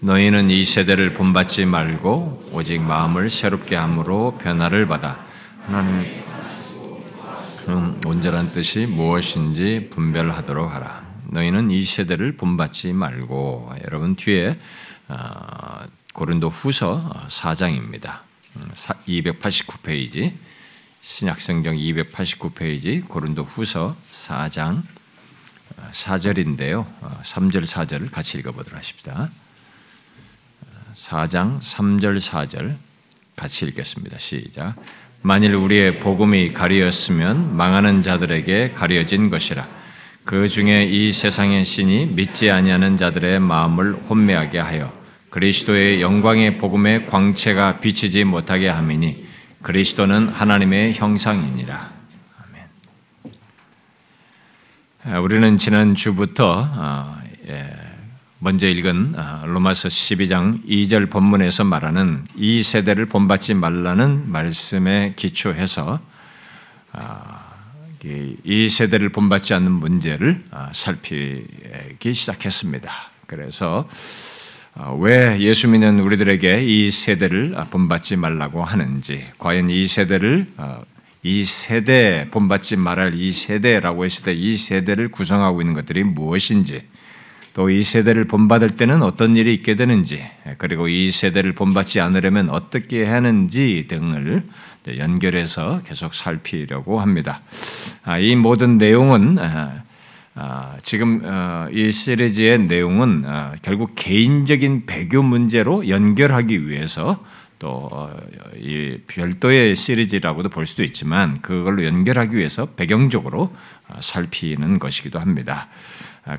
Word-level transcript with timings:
너희는 0.00 0.50
이 0.50 0.64
세대를 0.64 1.14
본받지 1.14 1.64
말고 1.64 2.50
오직 2.52 2.80
마음을 2.82 3.30
새롭게 3.30 3.76
함으로 3.76 4.36
변화를 4.38 4.86
받아 4.86 5.24
하나님 5.64 6.06
음, 7.68 7.98
온전한 8.06 8.52
뜻이 8.52 8.86
무엇인지 8.86 9.88
분별하도록 9.90 10.72
하라. 10.72 11.04
너희는 11.30 11.72
이 11.72 11.82
세대를 11.82 12.36
본받지 12.36 12.92
말고 12.92 13.72
여러분 13.84 14.14
뒤에 14.14 14.56
어, 15.08 15.84
고린도 16.12 16.48
후서 16.48 17.26
4장입니다. 17.28 18.20
289페이지 19.08 20.32
신약성경 21.02 21.74
289페이지 21.74 23.06
고린도 23.08 23.42
후서 23.42 23.96
4장 24.12 24.82
4절인데요. 25.92 26.86
3절 27.22 27.66
4절을 27.66 28.12
같이 28.12 28.38
읽어보도록 28.38 28.78
하십니다. 28.78 29.30
4장 30.96 31.60
3절 31.60 32.18
4절 32.18 32.74
같이 33.36 33.66
읽겠습니다. 33.66 34.18
시작. 34.18 34.74
만일 35.20 35.54
우리의 35.54 36.00
복음이 36.00 36.52
가리었으면 36.52 37.54
망하는 37.54 38.00
자들에게 38.00 38.72
가려진 38.72 39.28
것이라. 39.28 39.66
그 40.24 40.48
중에 40.48 40.84
이 40.86 41.12
세상의 41.12 41.64
신이 41.64 42.06
믿지 42.14 42.50
아니하는 42.50 42.96
자들의 42.96 43.40
마음을 43.40 43.94
혼미하게 44.08 44.58
하여 44.58 44.92
그리스도의 45.30 46.00
영광의 46.00 46.58
복음의 46.58 47.06
광채가 47.06 47.80
비치지 47.80 48.24
못하게 48.24 48.68
함이니 48.68 49.26
그리스도는 49.62 50.28
하나님의 50.28 50.94
형상이니라. 50.94 51.92
아멘. 55.04 55.22
우리는 55.22 55.58
지난 55.58 55.94
주부터 55.94 56.66
어, 56.72 57.18
예, 57.48 57.75
먼저 58.46 58.68
읽은 58.68 59.14
어, 59.16 59.42
로마서 59.44 59.88
12장 59.88 60.64
2절 60.68 61.10
본문에서 61.10 61.64
말하는 61.64 62.24
이 62.36 62.62
세대를 62.62 63.06
본받지 63.06 63.54
말라는 63.54 64.30
말씀에 64.30 65.14
기초해서 65.16 65.98
어, 66.92 67.36
이 68.44 68.68
세대를 68.68 69.08
본받지 69.08 69.52
않는 69.52 69.72
문제를 69.72 70.44
살피기 70.70 72.14
시작했습니다. 72.14 72.92
그래서 73.26 73.88
왜 75.00 75.40
예수 75.40 75.66
믿는 75.66 75.98
우리들에게 75.98 76.62
이 76.62 76.92
세대를 76.92 77.56
본받지 77.70 78.14
말라고 78.14 78.62
하는지, 78.62 79.24
과연 79.38 79.70
이 79.70 79.88
세대를 79.88 80.46
이 81.24 81.42
세대 81.42 82.28
본받지 82.30 82.76
말할 82.76 83.14
이 83.14 83.32
세대라고 83.32 84.04
했을 84.04 84.24
때 84.24 84.34
이 84.34 84.56
세대를 84.56 85.08
구성하고 85.08 85.60
있는 85.60 85.74
것들이 85.74 86.04
무엇인지, 86.04 86.84
또 87.56 87.70
이 87.70 87.82
세대를 87.82 88.26
본받을 88.26 88.76
때는 88.76 89.02
어떤 89.02 89.34
일이 89.34 89.54
있게 89.54 89.76
되는지, 89.76 90.22
그리고 90.58 90.88
이 90.88 91.10
세대를 91.10 91.54
본받지 91.54 92.00
않으려면 92.00 92.50
어떻게 92.50 93.06
하는지 93.06 93.86
등을 93.88 94.44
연결해서 94.98 95.80
계속 95.82 96.12
살피려고 96.12 97.00
합니다. 97.00 97.40
아, 98.04 98.18
이 98.18 98.36
모든 98.36 98.76
내용은 98.76 99.38
아, 99.38 99.84
아, 100.34 100.76
지금 100.82 101.22
어, 101.24 101.68
이 101.72 101.92
시리즈의 101.92 102.58
내용은 102.58 103.24
결국 103.62 103.92
개인적인 103.94 104.84
배교 104.84 105.22
문제로 105.22 105.88
연결하기 105.88 106.68
위해서 106.68 107.24
또 107.58 107.88
어, 107.90 108.14
별도의 109.06 109.76
시리즈라고도 109.76 110.50
볼 110.50 110.66
수도 110.66 110.84
있지만 110.84 111.40
그걸로 111.40 111.86
연결하기 111.86 112.36
위해서 112.36 112.66
배경적으로 112.66 113.56
살피는 113.98 114.78
것이기도 114.78 115.18
합니다. 115.18 115.68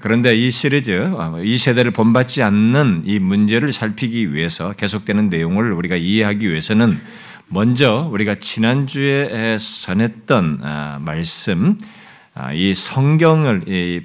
그런데 0.02 0.36
이 0.36 0.52
시리즈, 0.52 0.92
어, 1.14 1.40
이 1.42 1.58
세대를 1.58 1.92
본받지 1.92 2.44
않는 2.44 3.04
이 3.06 3.20
문제를 3.20 3.72
살피기 3.72 4.34
위해서 4.34 4.74
계속되는 4.74 5.30
내용을 5.30 5.72
우리가 5.72 5.96
이해하기 5.96 6.50
위해서는 6.50 7.00
먼저 7.48 8.10
우리가 8.12 8.36
지난주에 8.36 9.58
전했던 9.58 10.60
아, 10.62 11.00
말씀, 11.02 11.80
아, 12.34 12.52
이 12.52 12.76
성경을 12.76 14.04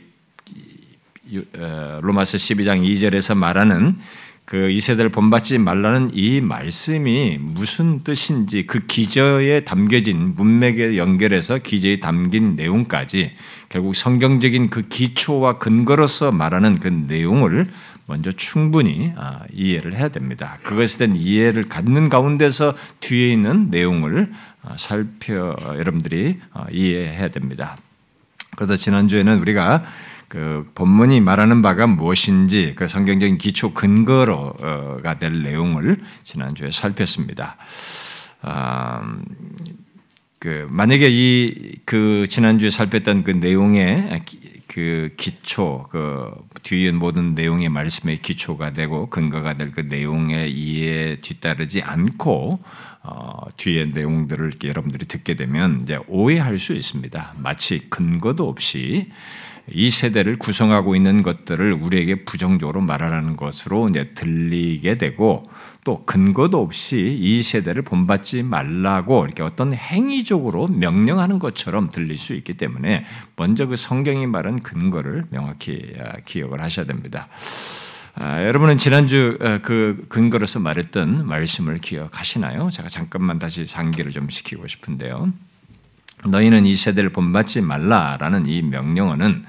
어, 1.59 1.99
로마서 2.01 2.39
12장 2.39 2.87
2절에서 2.87 3.37
말하는 3.37 3.99
그 4.45 4.71
이세대를 4.71 5.11
본받지 5.11 5.59
말라는 5.59 6.11
이 6.15 6.41
말씀이 6.41 7.39
무슨 7.41 8.03
뜻인지 8.03 8.67
그 8.67 8.87
기저에 8.87 9.65
담겨진 9.65 10.35
문맥에 10.35 10.97
연결해서 10.97 11.59
기저에 11.59 12.01
담긴 12.01 12.57
내용까지 12.57 13.33
결국 13.69 13.95
성경적인 13.95 14.69
그 14.69 14.89
기초와 14.89 15.59
근거로서 15.59 16.33
말하는 16.33 16.79
그 16.81 16.89
내용을 16.89 17.67
먼저 18.07 18.33
충분히 18.33 19.13
아, 19.17 19.45
이해를 19.53 19.97
해야 19.97 20.09
됩니다. 20.09 20.59
그것에 20.63 20.99
대한 20.99 21.17
이해를 21.17 21.69
갖는 21.69 22.09
가운데서 22.09 22.75
뒤에 23.01 23.33
있는 23.33 23.71
내용을 23.71 24.33
아, 24.63 24.77
살펴 24.77 25.57
여러분들이 25.79 26.41
아, 26.53 26.67
이해해야 26.71 27.29
됩니다. 27.29 27.77
그러다 28.57 28.77
지난주에는 28.77 29.39
우리가 29.39 29.85
그 30.33 30.65
본문이 30.75 31.21
말하는 31.21 31.61
바가 31.61 31.87
무엇인지 31.87 32.73
그 32.75 32.89
성경적인 32.89 33.37
기초 33.37 33.75
근거로가 33.75 35.19
될 35.19 35.43
내용을 35.43 36.01
지난주에 36.23 36.71
살폈습니다. 36.71 37.59
그 40.39 40.67
만약에 40.71 41.09
이 41.11 41.73
그 41.85 42.27
지난주에 42.27 42.71
살폈던 42.71 43.25
그 43.25 43.33
내용의 43.33 44.23
그 44.67 45.11
기초, 45.19 45.87
그 45.91 46.31
뒤에 46.63 46.93
모든 46.93 47.35
내용의 47.35 47.69
말씀의 47.69 48.23
기초가 48.23 48.73
되고 48.73 49.11
근거가 49.11 49.59
될 49.59 49.73
그 49.73 49.81
내용의 49.83 50.51
이해에 50.51 51.17
뒤따르지 51.21 51.83
않고 51.83 52.61
어, 53.03 53.47
뒤에 53.59 53.87
내용들을 53.87 54.53
여러분들이 54.65 55.05
듣게 55.05 55.35
되면 55.35 55.83
이제 55.83 55.99
오해할 56.09 56.59
수 56.59 56.73
있습니다. 56.73 57.35
마치 57.37 57.81
근거도 57.91 58.49
없이 58.49 59.11
이 59.71 59.91
세대를 59.91 60.39
구성하고 60.39 60.97
있는 60.97 61.23
것들을 61.23 61.73
우리에게 61.73 62.25
부정적으로 62.25 62.81
말하라는 62.81 63.37
것으로 63.37 63.89
이제 63.89 64.11
들리게 64.15 64.99
되고 64.99 65.49
또 65.85 66.05
근거도 66.05 66.61
없이 66.61 67.17
이 67.21 67.43
세대를 67.43 67.83
본받지 67.83 68.43
말라고 68.43 69.25
이렇게 69.25 69.43
어떤 69.43 69.73
행위적으로 69.73 70.69
명령하는 70.69 71.39
것처럼 71.39 71.91
들릴 71.91 72.17
수 72.17 72.35
있기 72.35 72.55
때문에 72.55 73.05
먼저 73.37 73.67
그 73.67 73.77
성경이 73.77 74.27
말한 74.27 74.63
근거를 74.63 75.27
명확히 75.31 75.95
아, 75.99 76.17
기억을 76.25 76.61
하셔야 76.61 76.87
됩니다. 76.87 77.29
아, 78.15 78.45
여러분은 78.45 78.79
지난주 78.79 79.39
어, 79.41 79.59
그 79.63 80.05
근거로서 80.09 80.61
말했던 80.61 81.27
말씀을 81.27 81.79
기억하시나요? 81.79 82.69
제가 82.71 82.89
잠깐만 82.89 83.39
다시 83.39 83.67
상기를 83.67 84.13
좀 84.13 84.29
시키고 84.29 84.67
싶은데요. 84.67 85.33
너희는 86.27 86.67
이 86.67 86.75
세대를 86.75 87.11
본받지 87.11 87.61
말라라는 87.61 88.47
이 88.47 88.63
명령어는 88.63 89.45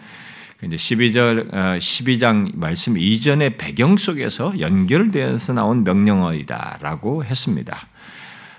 이제 0.64 0.76
12절 0.76 1.52
12장 1.78 2.52
말씀 2.56 2.98
이전의 2.98 3.58
배경 3.58 3.98
속에서 3.98 4.60
연결되어서 4.60 5.54
나온 5.54 5.84
명령어이다라고 5.84 7.26
했습니다. 7.26 7.88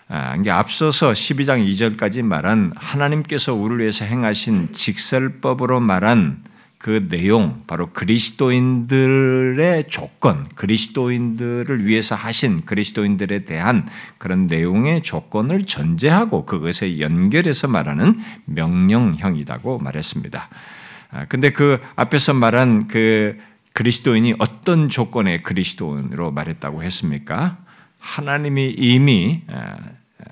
아, 0.08 0.36
이게 0.38 0.50
앞서서 0.50 1.12
12장 1.12 1.66
2절까지 1.66 2.22
말한 2.22 2.72
하나님께서 2.76 3.54
우리를 3.54 3.80
위해서 3.80 4.04
행하신 4.04 4.72
직설법으로 4.72 5.80
말한 5.80 6.44
그 6.84 7.08
내용, 7.08 7.62
바로 7.66 7.94
그리스도인들의 7.94 9.88
조건, 9.88 10.46
그리스도인들을 10.54 11.86
위해서 11.86 12.14
하신 12.14 12.66
그리스도인들에 12.66 13.46
대한 13.46 13.88
그런 14.18 14.48
내용의 14.48 15.00
조건을 15.00 15.64
전제하고 15.64 16.44
그것에 16.44 17.00
연결해서 17.00 17.68
말하는 17.68 18.18
명령형이라고 18.44 19.78
말했습니다. 19.78 20.50
아, 21.12 21.24
근데 21.24 21.52
그 21.52 21.80
앞에서 21.96 22.34
말한 22.34 22.88
그 22.88 23.38
그리스도인이 23.72 24.34
어떤 24.38 24.90
조건의 24.90 25.42
그리스도인으로 25.42 26.32
말했다고 26.32 26.82
했습니까? 26.82 27.64
하나님이 27.98 28.74
이미 28.76 29.40
아, 29.50 29.78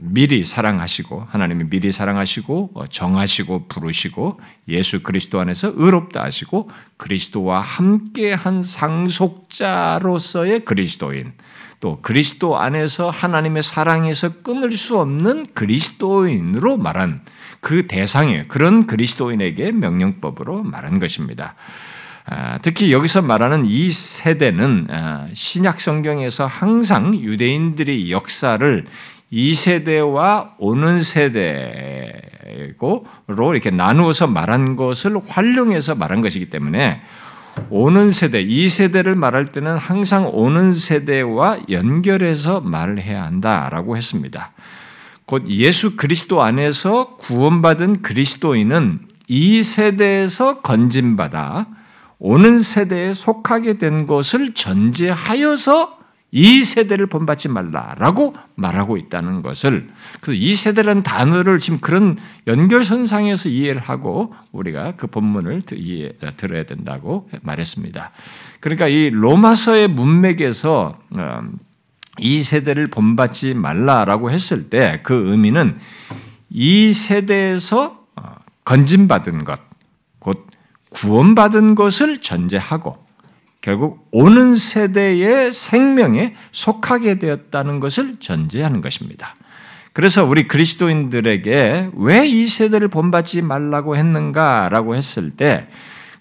미리 0.04 0.44
사랑하시고 0.44 1.28
하나님이 1.28 1.70
미리 1.70 1.92
사랑하시고 1.92 2.70
어, 2.74 2.86
정하시고 2.88 3.68
부르시고 3.68 4.40
예수 4.68 5.04
그리스도 5.04 5.38
안에서 5.38 5.72
의롭다 5.76 6.24
하시고 6.24 6.68
그리스도와 6.96 7.60
함께한 7.60 8.62
상속자로서의 8.62 10.64
그리스도인 10.64 11.34
또 11.78 12.00
그리스도 12.02 12.58
안에서 12.58 13.10
하나님의 13.10 13.62
사랑에서 13.62 14.42
끊을 14.42 14.76
수 14.76 14.98
없는 14.98 15.46
그리스도인으로 15.54 16.78
말한 16.78 17.20
그 17.60 17.86
대상에 17.86 18.46
그런 18.48 18.86
그리스도인에게 18.86 19.70
명령법으로 19.70 20.64
말한 20.64 20.98
것입니다. 20.98 21.54
아, 22.24 22.58
특히 22.58 22.92
여기서 22.92 23.22
말하는 23.22 23.64
이 23.64 23.90
세대는 23.90 24.88
아, 24.90 25.28
신약 25.32 25.80
성경에서 25.80 26.46
항상 26.46 27.14
유대인들의 27.14 28.10
역사를 28.10 28.86
이 29.34 29.54
세대와 29.54 30.56
오는 30.58 31.00
세대고로 31.00 31.54
이렇게 33.52 33.70
나누어서 33.70 34.26
말한 34.26 34.76
것을 34.76 35.18
활용해서 35.26 35.94
말한 35.94 36.20
것이기 36.20 36.50
때문에 36.50 37.00
오는 37.70 38.10
세대, 38.10 38.42
이 38.42 38.68
세대를 38.68 39.14
말할 39.14 39.46
때는 39.46 39.78
항상 39.78 40.28
오는 40.30 40.72
세대와 40.72 41.60
연결해서 41.70 42.60
말을 42.60 43.00
해야 43.00 43.24
한다라고 43.24 43.96
했습니다. 43.96 44.52
곧 45.24 45.48
예수 45.48 45.96
그리스도 45.96 46.42
안에서 46.42 47.16
구원받은 47.16 48.02
그리스도인은 48.02 49.00
이 49.28 49.62
세대에서 49.62 50.60
건진받아 50.60 51.68
오는 52.18 52.58
세대에 52.58 53.14
속하게 53.14 53.78
된 53.78 54.06
것을 54.06 54.52
전제하여서 54.52 56.01
이 56.34 56.64
세대를 56.64 57.06
본받지 57.08 57.48
말라라고 57.48 58.34
말하고 58.54 58.96
있다는 58.96 59.42
것을 59.42 59.90
그래서 60.22 60.40
이 60.40 60.54
세대라는 60.54 61.02
단어를 61.02 61.58
지금 61.58 61.78
그런 61.78 62.16
연결선상에서 62.46 63.50
이해를 63.50 63.82
하고 63.82 64.34
우리가 64.50 64.96
그 64.96 65.06
본문을 65.06 65.60
이해, 65.74 66.12
들어야 66.38 66.64
된다고 66.64 67.28
말했습니다. 67.42 68.12
그러니까 68.60 68.88
이 68.88 69.10
로마서의 69.10 69.88
문맥에서 69.88 70.98
음, 71.18 71.58
이 72.18 72.42
세대를 72.42 72.86
본받지 72.86 73.52
말라라고 73.54 74.30
했을 74.30 74.70
때 74.70 75.00
그 75.02 75.30
의미는 75.30 75.78
이 76.48 76.92
세대에서 76.94 78.06
어, 78.16 78.34
건진받은 78.64 79.44
것, 79.44 79.60
곧 80.18 80.46
구원받은 80.90 81.74
것을 81.74 82.20
전제하고 82.20 83.01
결국 83.62 84.06
오는 84.10 84.54
세대의 84.54 85.52
생명에 85.52 86.34
속하게 86.50 87.18
되었다는 87.18 87.80
것을 87.80 88.16
전제하는 88.20 88.82
것입니다. 88.82 89.36
그래서 89.94 90.24
우리 90.24 90.48
그리스도인들에게 90.48 91.90
왜 91.94 92.26
이 92.26 92.46
세대를 92.46 92.88
본받지 92.88 93.40
말라고 93.42 93.96
했는가라고 93.96 94.94
했을 94.94 95.30
때 95.30 95.68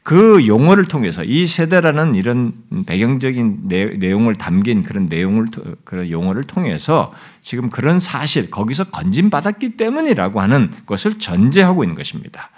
그 0.04 0.48
용어를 0.48 0.86
통해서 0.86 1.24
이 1.24 1.46
세대라는 1.46 2.16
이런 2.16 2.54
배경적인 2.88 3.68
내용을 4.00 4.36
담긴 4.36 4.82
그런 4.84 5.08
내용을 5.08 5.48
그런 5.84 6.10
용어를 6.10 6.44
통해서 6.44 7.14
지금 7.44 7.70
그런 7.70 8.00
사실 8.00 8.50
거기서 8.50 8.86
건진받았기 8.86 9.78
때문이라고 9.78 10.42
하는 10.42 10.72
것을 10.88 11.20
전제하고 11.20 11.84
있는 11.84 11.96
것입니다. 11.96 12.50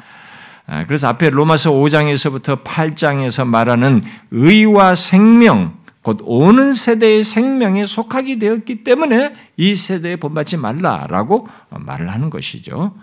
아, 0.65 0.85
그래서 0.85 1.07
앞에 1.09 1.29
로마서 1.29 1.71
5장에서부터 1.71 2.63
8장에서 2.63 3.45
말하는 3.45 4.03
의와 4.31 4.95
생명, 4.95 5.77
곧 6.01 6.19
오는 6.23 6.73
세대의 6.73 7.23
생명에 7.23 7.85
속하게 7.85 8.39
되었기 8.39 8.83
때문에 8.83 9.33
이 9.57 9.75
세대에 9.75 10.17
본받지 10.17 10.57
말라라고 10.57 11.47
말을 11.69 12.09
하는 12.09 12.29
것이죠. 12.29 12.93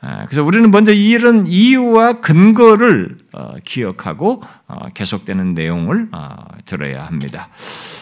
아, 0.00 0.26
그래서 0.26 0.44
우리는 0.44 0.70
먼저 0.70 0.92
이런 0.92 1.46
이유와 1.46 2.20
근거를 2.20 3.16
어, 3.32 3.54
기억하고 3.64 4.42
어, 4.68 4.88
계속되는 4.94 5.54
내용을 5.54 6.08
어, 6.12 6.28
들어야 6.66 7.06
합니다. 7.06 7.48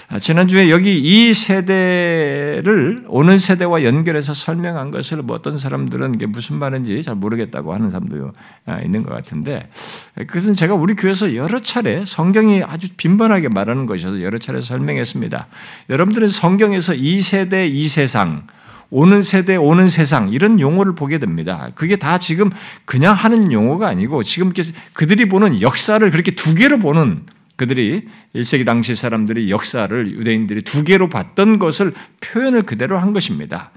아, 0.09 0.19
지난주에 0.19 0.71
여기 0.71 0.99
이 0.99 1.33
세대를 1.33 3.05
오는 3.07 3.39
세대와 3.39 3.85
연결해서 3.85 4.35
설명한 4.35 4.91
것을 4.91 5.23
뭐 5.23 5.37
어떤 5.37 5.57
사람들은 5.57 6.17
이게 6.17 6.27
무슨 6.27 6.57
말인지 6.57 7.03
잘 7.05 7.15
모르겠다고 7.15 7.73
하는 7.73 7.91
사람도 7.91 8.33
아, 8.67 8.81
있는 8.81 9.05
것 9.05 9.15
같은데 9.15 9.71
그것은 10.17 10.55
제가 10.55 10.75
우리 10.75 10.95
교회에서 10.95 11.37
여러 11.37 11.61
차례 11.61 12.05
성경이 12.05 12.65
아주 12.65 12.89
빈번하게 12.97 13.49
말하는 13.49 13.87
것이어서 13.87 14.21
여러 14.21 14.39
차례 14.39 14.61
설명했습니다. 14.61 15.47
여러분들은 15.91 16.29
성경에서 16.29 16.95
이 16.95 17.21
세대, 17.21 17.67
이 17.67 17.85
세상, 17.85 18.47
오는 18.95 19.23
세대, 19.23 19.57
오는 19.57 19.89
세상 19.89 20.29
이런 20.29 20.61
용어를 20.61 20.95
보게 20.95 21.19
됩니다. 21.19 21.71
그게 21.75 21.97
다 21.97 22.17
지금 22.19 22.49
그냥 22.85 23.13
하는 23.13 23.51
용어가 23.51 23.89
아니고 23.89 24.23
지금 24.23 24.53
그들이 24.93 25.29
보는 25.29 25.61
역사를 25.61 26.09
그렇게 26.13 26.31
두 26.37 26.55
개로 26.55 26.79
보는 26.79 27.23
그들이 27.57 28.07
1세기 28.37 28.65
당시 28.65 28.95
사람들이 28.95 29.51
역사를 29.51 30.07
유대인들이 30.13 30.63
두 30.63 30.85
개로 30.85 31.09
봤던 31.09 31.59
것을 31.59 31.93
표현을 32.21 32.63
그대로 32.63 32.97
한 32.97 33.13
것입니다. 33.13 33.73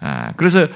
아, 0.00 0.32
그래서 0.32 0.66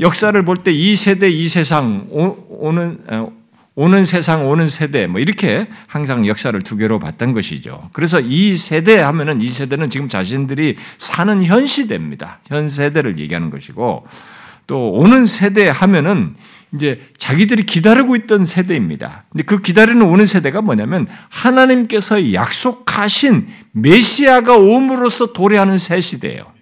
역사를 0.00 0.42
볼 0.42 0.56
때 0.64 0.72
이 0.72 0.96
세대, 0.96 1.28
이 1.28 1.46
세상, 1.46 2.06
오는, 2.10 2.98
어, 3.08 3.30
오는 3.76 4.04
세상, 4.04 4.48
오는 4.48 4.68
세대, 4.68 5.06
뭐 5.08 5.20
이렇게 5.20 5.66
항상 5.88 6.26
역사를 6.26 6.60
두 6.62 6.76
개로 6.76 7.00
봤던 7.00 7.32
것이죠. 7.32 7.90
그래서 7.92 8.20
이 8.20 8.56
세대 8.56 8.98
하면은 8.98 9.40
이 9.40 9.48
세대는 9.48 9.90
지금 9.90 10.08
자신들이 10.08 10.76
사는 10.96 11.44
현 11.44 11.66
시대입니다. 11.66 12.38
현 12.46 12.68
세대를 12.68 13.18
얘기하는 13.18 13.50
것이고 13.50 14.06
또 14.68 14.92
오는 14.92 15.26
세대 15.26 15.68
하면은 15.68 16.36
이제 16.72 17.00
자기들이 17.18 17.64
기다리고 17.64 18.16
있던 18.16 18.44
세대입니다. 18.44 19.24
근데 19.30 19.44
그 19.44 19.60
기다리는 19.60 20.02
오는 20.02 20.24
세대가 20.24 20.60
뭐냐면 20.60 21.06
하나님께서 21.28 22.32
약속하신 22.32 23.48
메시아가 23.72 24.56
오므로써 24.56 25.32
도래하는 25.32 25.78
새 25.78 26.00
시대예요. 26.00 26.53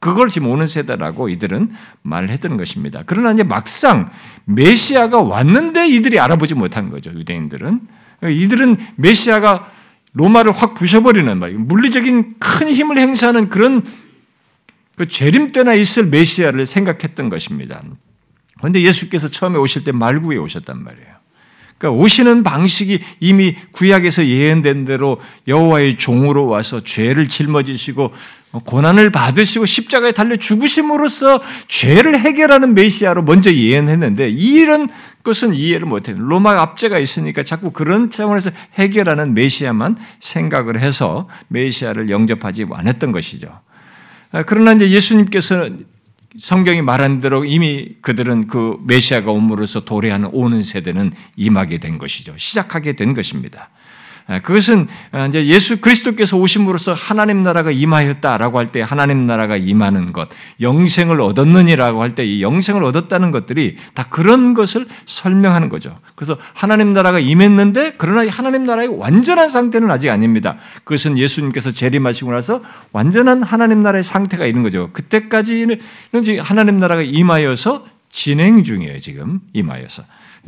그걸 0.00 0.28
지금 0.28 0.48
오는 0.48 0.66
세대라고 0.66 1.28
이들은 1.28 1.72
말을 2.02 2.30
했던 2.30 2.56
것입니다. 2.56 3.02
그러나 3.04 3.32
이제 3.32 3.42
막상 3.42 4.10
메시아가 4.44 5.20
왔는데 5.22 5.88
이들이 5.88 6.20
알아보지 6.20 6.54
못한 6.54 6.90
거죠. 6.90 7.10
유대인들은 7.10 7.80
이들은 8.22 8.76
메시아가 8.96 9.70
로마를 10.12 10.52
확 10.52 10.74
부셔버리는 10.74 11.38
말이에요. 11.38 11.60
물리적인 11.60 12.34
큰 12.38 12.68
힘을 12.68 12.98
행사하는 12.98 13.48
그런 13.48 13.84
그 14.96 15.06
재림 15.06 15.52
때나 15.52 15.74
있을 15.74 16.06
메시아를 16.06 16.66
생각했던 16.66 17.28
것입니다. 17.28 17.82
그런데 18.58 18.82
예수께서 18.82 19.28
처음에 19.28 19.58
오실 19.58 19.84
때 19.84 19.92
말구에 19.92 20.36
오셨단 20.36 20.82
말이에요. 20.82 21.18
그러니까 21.78 22.02
오시는 22.02 22.42
방식이 22.42 22.98
이미 23.20 23.54
구약에서 23.70 24.26
예언된 24.26 24.84
대로 24.84 25.20
여호와의 25.46 25.96
종으로 25.96 26.48
와서 26.48 26.80
죄를 26.80 27.28
짊어지시고 27.28 28.12
고난을 28.52 29.10
받으시고 29.10 29.66
십자가에 29.66 30.12
달려 30.12 30.36
죽으심으로써 30.36 31.42
죄를 31.66 32.18
해결하는 32.18 32.74
메시아로 32.74 33.22
먼저 33.22 33.52
예언했는데 33.52 34.30
이런 34.30 34.88
것은 35.22 35.52
이해를 35.52 35.86
못해요. 35.86 36.16
로마 36.18 36.60
압제가 36.62 36.98
있으니까 36.98 37.42
자꾸 37.42 37.70
그런 37.72 38.08
차원에서 38.08 38.50
해결하는 38.74 39.34
메시아만 39.34 39.98
생각을 40.20 40.80
해서 40.80 41.28
메시아를 41.48 42.08
영접하지 42.08 42.66
않았던 42.72 43.12
것이죠. 43.12 43.60
아, 44.32 44.42
그러나 44.42 44.72
이제 44.72 44.90
예수님께서 44.90 45.68
성경이 46.38 46.82
말한 46.82 47.20
대로 47.20 47.44
이미 47.44 47.96
그들은 48.00 48.46
그 48.46 48.78
메시아가 48.86 49.30
옴으로써 49.30 49.84
도래하는 49.84 50.30
오는 50.32 50.62
세대는 50.62 51.12
임하게 51.36 51.78
된 51.78 51.98
것이죠. 51.98 52.34
시작하게 52.36 52.94
된 52.94 53.12
것입니다. 53.12 53.70
아, 54.30 54.40
그것은 54.40 54.88
아, 55.10 55.24
이제 55.26 55.46
예수 55.46 55.80
그리스도께서 55.80 56.36
오심으로써 56.36 56.92
하나님 56.92 57.42
나라가 57.42 57.70
임하였다라고 57.70 58.58
할 58.58 58.66
때 58.68 58.82
하나님 58.82 59.24
나라가 59.24 59.56
임하는 59.56 60.12
것, 60.12 60.28
영생을 60.60 61.18
얻었느니라고 61.22 62.02
할 62.02 62.10
때 62.14 62.24
이 62.24 62.42
영생을 62.42 62.84
얻었다는 62.84 63.30
것들이 63.30 63.78
다 63.94 64.04
그런 64.10 64.52
것을 64.52 64.86
설명하는 65.06 65.70
거죠. 65.70 65.98
그래서 66.14 66.36
하나님 66.52 66.92
나라가 66.92 67.18
임했는데 67.18 67.94
그러나 67.96 68.30
하나님 68.30 68.64
나라의 68.64 68.88
완전한 68.88 69.48
상태는 69.48 69.90
아직 69.90 70.10
아닙니다. 70.10 70.56
그것은 70.84 71.16
예수님께서 71.16 71.70
재림하시고 71.70 72.30
나서 72.30 72.60
완전한 72.92 73.42
하나님 73.42 73.82
나라의 73.82 74.02
상태가 74.02 74.44
있는 74.44 74.62
거죠. 74.62 74.90
그때까지는 74.92 75.78
하나님 76.40 76.76
나라가 76.76 77.00
임하여서 77.00 77.86
진행 78.10 78.62
중이에요, 78.62 79.00
지금 79.00 79.40
임하여서. 79.54 80.02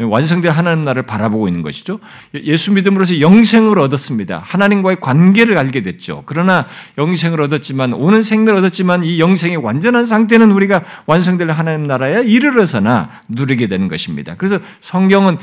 완성된 0.04 0.50
하나님 0.50 0.84
나라를 0.84 1.02
바라보고 1.02 1.48
있는 1.48 1.62
것이죠. 1.62 2.00
예수 2.34 2.72
믿음으로서 2.72 3.20
영생을 3.20 3.78
얻었습니다. 3.78 4.38
하나님과의 4.38 5.00
관계를 5.00 5.58
알게 5.58 5.82
됐죠. 5.82 6.22
그러나 6.26 6.66
영생을 6.98 7.40
얻었지만 7.42 7.92
오는 7.92 8.22
생명을 8.22 8.60
얻었지만 8.60 9.02
이 9.02 9.20
영생의 9.20 9.58
완전한 9.58 10.06
상태는 10.06 10.52
우리가 10.52 10.82
완성될 11.06 11.50
하나님 11.50 11.86
나라에 11.86 12.22
이르러서나 12.24 13.10
누리게 13.28 13.66
되는 13.66 13.88
것입니다. 13.88 14.34
그래서 14.36 14.58
성경은 14.80 15.38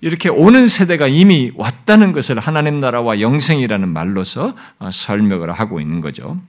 이렇게 0.00 0.28
오는 0.30 0.66
세대가 0.66 1.06
이미 1.06 1.52
왔다는 1.54 2.12
것을 2.12 2.38
하나님 2.38 2.80
나라와 2.80 3.20
영생이라는 3.20 3.88
말로서 3.88 4.54
어, 4.78 4.90
설명을 4.90 5.52
하고 5.52 5.80
있는 5.80 6.00
거죠. 6.00 6.40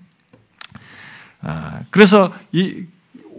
아, 1.42 1.80
그래서 1.90 2.34
이 2.52 2.84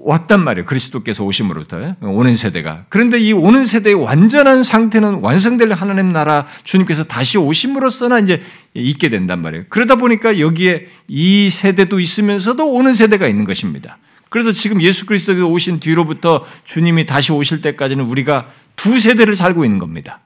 왔단 0.05 0.43
말이에요. 0.43 0.67
그리스도께서 0.67 1.25
오심으로부터 1.25 1.95
오는 2.03 2.35
세대가. 2.35 2.85
그런데 2.89 3.21
이 3.21 3.33
오는 3.33 3.65
세대의 3.65 3.95
완전한 3.95 4.63
상태는 4.63 5.21
완성될 5.23 5.73
하나님 5.73 6.13
나라 6.13 6.47
주님께서 6.65 7.05
다시 7.05 7.39
오심으로써나 7.39 8.19
이제 8.19 8.43
있게 8.75 9.09
된단 9.09 9.41
말이에요. 9.43 9.65
그러다 9.69 9.95
보니까 9.95 10.41
여기에 10.41 10.89
이 11.09 11.51
세대도 11.51 12.01
있으면서도 12.01 12.69
오는 12.69 12.93
세대가 12.93 13.29
있는 13.29 13.45
것입니다. 13.45 13.99
그래서 14.29 14.51
지금 14.51 14.83
예수 14.83 15.07
그리스도가 15.07 15.45
오신 15.45 15.79
뒤로부터 15.79 16.45
주님이 16.65 17.07
다시 17.07 17.33
오실 17.33 17.61
때까지는 17.61 18.05
우리가 18.05 18.49
두 18.77 18.99
세대를 18.99 19.37
살고 19.37 19.65
있는 19.65 19.79
겁니다. 19.79 20.21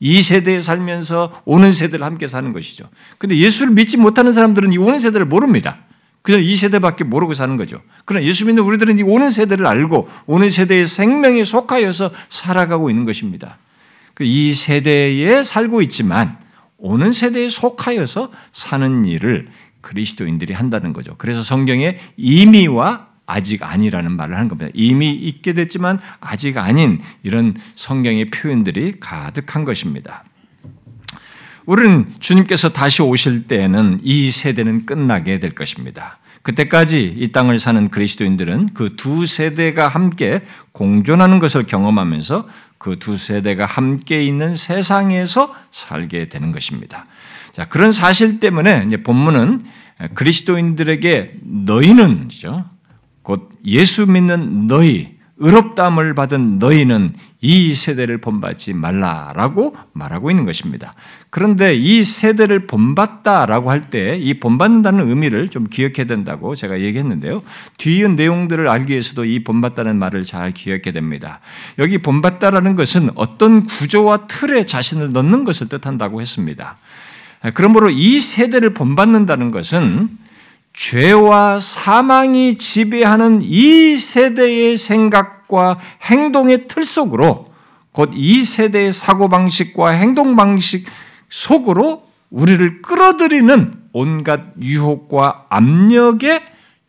이 0.00 0.22
세대에 0.22 0.60
살면서 0.60 1.40
오는 1.44 1.72
세대를 1.72 2.04
함께 2.04 2.26
사는 2.26 2.52
것이죠. 2.52 2.90
근데 3.16 3.38
예수를 3.38 3.72
믿지 3.72 3.96
못하는 3.96 4.32
사람들은 4.32 4.72
이 4.72 4.76
오는 4.76 4.98
세대를 4.98 5.24
모릅니다. 5.26 5.78
그냥 6.24 6.42
이 6.42 6.56
세대밖에 6.56 7.04
모르고 7.04 7.34
사는 7.34 7.54
거죠. 7.58 7.82
그러나 8.06 8.24
예수 8.24 8.46
믿는 8.46 8.62
우리들은 8.62 8.98
이 8.98 9.02
오는 9.02 9.28
세대를 9.28 9.66
알고 9.66 10.08
오는 10.24 10.48
세대의 10.48 10.86
생명에 10.86 11.44
속하여서 11.44 12.12
살아가고 12.30 12.88
있는 12.88 13.04
것입니다. 13.04 13.58
그이 14.14 14.54
세대에 14.54 15.44
살고 15.44 15.82
있지만 15.82 16.38
오는 16.78 17.12
세대에 17.12 17.50
속하여서 17.50 18.32
사는 18.52 19.04
일을 19.04 19.48
그리스도인들이 19.82 20.54
한다는 20.54 20.94
거죠. 20.94 21.14
그래서 21.18 21.42
성경에 21.42 21.98
이미와 22.16 23.08
아직 23.26 23.62
아니라는 23.62 24.12
말을 24.12 24.34
하는 24.34 24.48
겁니다. 24.48 24.70
이미 24.72 25.12
있게 25.12 25.52
됐지만 25.52 26.00
아직 26.20 26.56
아닌 26.56 27.02
이런 27.22 27.54
성경의 27.74 28.30
표현들이 28.30 28.94
가득한 28.98 29.66
것입니다. 29.66 30.24
우리는 31.66 32.06
주님께서 32.20 32.70
다시 32.70 33.02
오실 33.02 33.46
때에는 33.46 34.00
이 34.02 34.30
세대는 34.30 34.86
끝나게 34.86 35.38
될 35.40 35.54
것입니다. 35.54 36.18
그때까지 36.42 37.14
이 37.16 37.32
땅을 37.32 37.58
사는 37.58 37.88
그리스도인들은 37.88 38.74
그 38.74 38.96
두 38.96 39.24
세대가 39.24 39.88
함께 39.88 40.42
공존하는 40.72 41.38
것을 41.38 41.64
경험하면서 41.64 42.46
그 42.76 42.96
두 42.98 43.16
세대가 43.16 43.64
함께 43.64 44.22
있는 44.22 44.54
세상에서 44.54 45.54
살게 45.70 46.28
되는 46.28 46.52
것입니다. 46.52 47.06
자, 47.52 47.64
그런 47.64 47.92
사실 47.92 48.40
때문에 48.40 48.84
이제 48.86 49.02
본문은 49.02 49.64
그리스도인들에게 50.14 51.36
너희는 51.42 52.28
곧 53.22 53.50
예수 53.64 54.04
믿는 54.06 54.66
너희 54.66 55.13
의롭다함을 55.44 56.14
받은 56.14 56.58
너희는 56.58 57.12
이 57.42 57.74
세대를 57.74 58.18
본받지 58.18 58.72
말라라고 58.72 59.76
말하고 59.92 60.30
있는 60.30 60.46
것입니다. 60.46 60.94
그런데 61.28 61.74
이 61.74 62.02
세대를 62.02 62.66
본받다라고 62.66 63.70
할 63.70 63.90
때 63.90 64.16
이 64.18 64.40
본받는다는 64.40 65.06
의미를 65.08 65.50
좀 65.50 65.64
기억해야 65.64 66.06
된다고 66.06 66.54
제가 66.54 66.80
얘기했는데요. 66.80 67.42
뒤이은 67.76 68.16
내용들을 68.16 68.66
알기 68.68 68.92
위해서도 68.92 69.26
이 69.26 69.44
본받다는 69.44 69.98
말을 69.98 70.24
잘 70.24 70.50
기억해야 70.52 70.92
됩니다. 70.92 71.40
여기 71.78 71.98
본받다라는 71.98 72.74
것은 72.74 73.10
어떤 73.14 73.66
구조와 73.66 74.26
틀에 74.26 74.64
자신을 74.64 75.12
넣는 75.12 75.44
것을 75.44 75.68
뜻한다고 75.68 76.22
했습니다. 76.22 76.78
그러므로 77.52 77.90
이 77.90 78.20
세대를 78.20 78.72
본받는다는 78.72 79.50
것은 79.50 80.08
죄와 80.74 81.60
사망이 81.60 82.56
지배하는 82.56 83.40
이 83.42 83.96
세대의 83.96 84.76
생각과 84.76 85.78
행동의 86.02 86.66
틀 86.66 86.84
속으로 86.84 87.52
곧 87.92 88.10
이 88.12 88.42
세대의 88.42 88.92
사고방식과 88.92 89.90
행동방식 89.90 90.86
속으로 91.28 92.08
우리를 92.30 92.82
끌어들이는 92.82 93.84
온갖 93.92 94.40
유혹과 94.60 95.46
압력에 95.48 96.42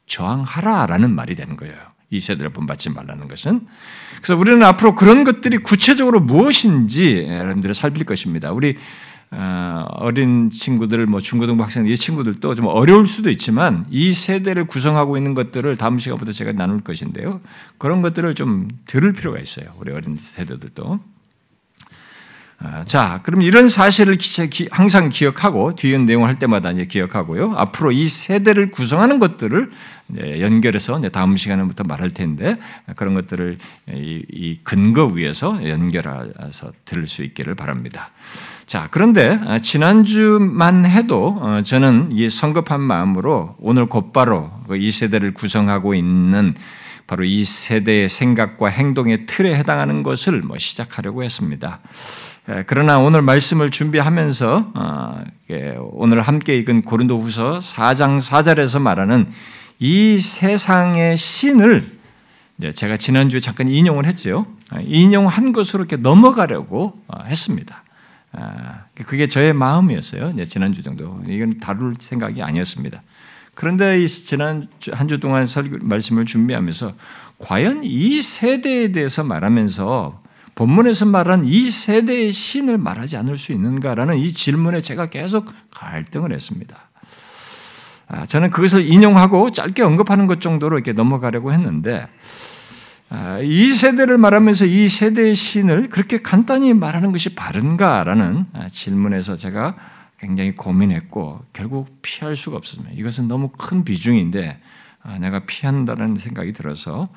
저항하라라는 0.07 1.11
말이 1.13 1.35
되는 1.35 1.55
거예요. 1.55 1.75
이 2.09 2.19
세대를 2.19 2.51
본받지 2.51 2.89
말라는 2.89 3.27
것은. 3.27 3.67
그래서 4.17 4.35
우리는 4.35 4.63
앞으로 4.63 4.95
그런 4.95 5.23
것들이 5.23 5.57
구체적으로 5.57 6.19
무엇인지 6.19 7.27
여러분들을 7.27 7.75
살필 7.75 8.05
것입니다. 8.05 8.51
우리 8.51 8.77
어, 9.37 9.85
어린 9.89 10.49
친구들, 10.49 11.05
뭐 11.07 11.19
중고등부 11.19 11.61
학생 11.61 11.85
이 11.87 11.95
친구들도 11.97 12.55
좀 12.55 12.67
어려울 12.67 13.05
수도 13.05 13.29
있지만 13.29 13.85
이 13.89 14.13
세대를 14.13 14.65
구성하고 14.65 15.17
있는 15.17 15.33
것들을 15.33 15.75
다음 15.75 15.99
시간부터 15.99 16.31
제가 16.31 16.53
나눌 16.53 16.79
것인데요. 16.79 17.41
그런 17.77 18.01
것들을 18.01 18.33
좀 18.35 18.69
들을 18.85 19.11
필요가 19.11 19.39
있어요. 19.39 19.73
우리 19.77 19.91
어린 19.91 20.17
세대들도. 20.17 20.99
어, 22.61 22.83
자, 22.85 23.19
그럼 23.23 23.41
이런 23.41 23.67
사실을 23.67 24.17
항상 24.71 25.09
기억하고 25.09 25.75
뒤에 25.75 25.97
내용을 25.97 26.29
할 26.29 26.39
때마다 26.39 26.71
이제 26.71 26.85
기억하고요. 26.85 27.55
앞으로 27.57 27.91
이 27.91 28.07
세대를 28.07 28.71
구성하는 28.71 29.19
것들을 29.19 29.69
연결해서 30.39 31.01
다음 31.09 31.35
시간부터 31.35 31.83
말할 31.83 32.11
텐데 32.11 32.57
그런 32.95 33.13
것들을 33.15 33.57
이 33.89 34.59
근거 34.63 35.07
위에서 35.07 35.67
연결해서 35.67 36.71
들을 36.85 37.07
수 37.07 37.23
있기를 37.23 37.55
바랍니다. 37.55 38.11
자, 38.65 38.87
그런데 38.89 39.39
아, 39.45 39.59
지난주만 39.59 40.85
해도 40.85 41.37
어, 41.39 41.61
저는 41.63 42.09
이 42.11 42.29
성급한 42.29 42.81
마음으로 42.81 43.55
오늘 43.59 43.85
곧바로 43.85 44.51
그이 44.67 44.89
세대를 44.89 45.35
구성하고 45.35 45.93
있는 45.93 46.51
바로 47.05 47.23
이 47.23 47.43
세대의 47.43 48.09
생각과 48.09 48.69
행동의 48.69 49.27
틀에 49.27 49.55
해당하는 49.55 50.01
것을 50.01 50.41
뭐 50.41 50.57
시작하려고 50.57 51.23
했습니다. 51.23 51.79
그러나 52.67 52.99
오늘 52.99 53.21
말씀을 53.21 53.71
준비하면서 53.71 54.71
어, 54.73 55.23
오늘 55.91 56.21
함께 56.21 56.57
읽은 56.57 56.81
고린도후서 56.83 57.59
4장 57.59 58.19
4절에서 58.19 58.81
말하는 58.81 59.27
이 59.79 60.19
세상의 60.19 61.17
신을 61.17 61.85
제가 62.73 62.97
지난주에 62.97 63.39
잠깐 63.39 63.67
인용을 63.67 64.05
했죠. 64.05 64.47
아, 64.71 64.79
인용한 64.81 65.51
것으로 65.51 65.83
이렇게 65.83 65.97
넘어가려고 65.97 66.99
어, 67.07 67.23
했습니다. 67.23 67.84
아, 68.37 68.85
그게 69.05 69.27
저의 69.27 69.53
마음이었어요. 69.53 70.33
지난주 70.45 70.83
정도. 70.83 71.21
이건 71.27 71.59
다룰 71.59 71.95
생각이 71.99 72.41
아니었습니다. 72.41 73.01
그런데 73.53 74.05
지난 74.07 74.67
한 74.91 75.07
주 75.07 75.19
동안 75.19 75.45
설교 75.45 75.77
말씀을 75.81 76.25
준비하면서 76.25 76.93
과연 77.39 77.81
이 77.83 78.21
세대에 78.21 78.91
대해서 78.91 79.23
말하면서 79.23 80.21
본문에서 80.55 81.05
말한 81.05 81.45
이 81.45 81.69
세대의 81.69 82.31
신을 82.31 82.77
말하지 82.77 83.17
않을 83.17 83.37
수 83.37 83.51
있는가라는 83.53 84.17
이 84.17 84.31
질문에 84.31 84.81
제가 84.81 85.07
계속 85.07 85.51
갈등을 85.71 86.33
했습니다. 86.33 86.77
아, 88.07 88.25
저는 88.25 88.51
그것을 88.51 88.85
인용하고 88.85 89.51
짧게 89.51 89.81
언급하는 89.81 90.27
것 90.27 90.39
정도로 90.41 90.77
이렇게 90.77 90.93
넘어가려고 90.93 91.51
했는데 91.53 92.01
아, 92.01 92.07
이 93.43 93.73
세대를 93.73 94.17
말하면서 94.17 94.65
이 94.65 94.87
세대의 94.87 95.35
신을 95.35 95.89
그렇게 95.89 96.21
간단히 96.21 96.73
말하는 96.73 97.11
것이 97.11 97.35
바른가라는 97.35 98.45
아, 98.53 98.67
질문에서 98.69 99.35
제가 99.35 99.75
굉장히 100.19 100.55
고민했고 100.55 101.41
결국 101.53 102.01
피할 102.01 102.35
수가 102.35 102.57
없습니다. 102.57 102.91
이것은 102.95 103.27
너무 103.27 103.49
큰 103.49 103.83
비중인데 103.83 104.59
아, 105.03 105.19
내가 105.19 105.39
피한다는 105.45 106.15
생각이 106.15 106.53
들어서 106.53 107.09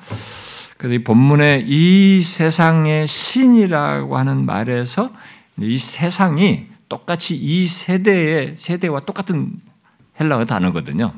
그래서 0.77 0.93
이 0.93 1.03
본문에 1.03 1.65
이 1.65 2.21
세상의 2.21 3.07
신이라고 3.07 4.17
하는 4.17 4.45
말에서 4.45 5.11
이 5.57 5.77
세상이 5.77 6.67
똑같이 6.87 7.35
이 7.35 7.67
세대의 7.67 8.55
세대와 8.57 9.01
똑같은 9.01 9.53
헬라어 10.19 10.45
단어거든요. 10.45 11.13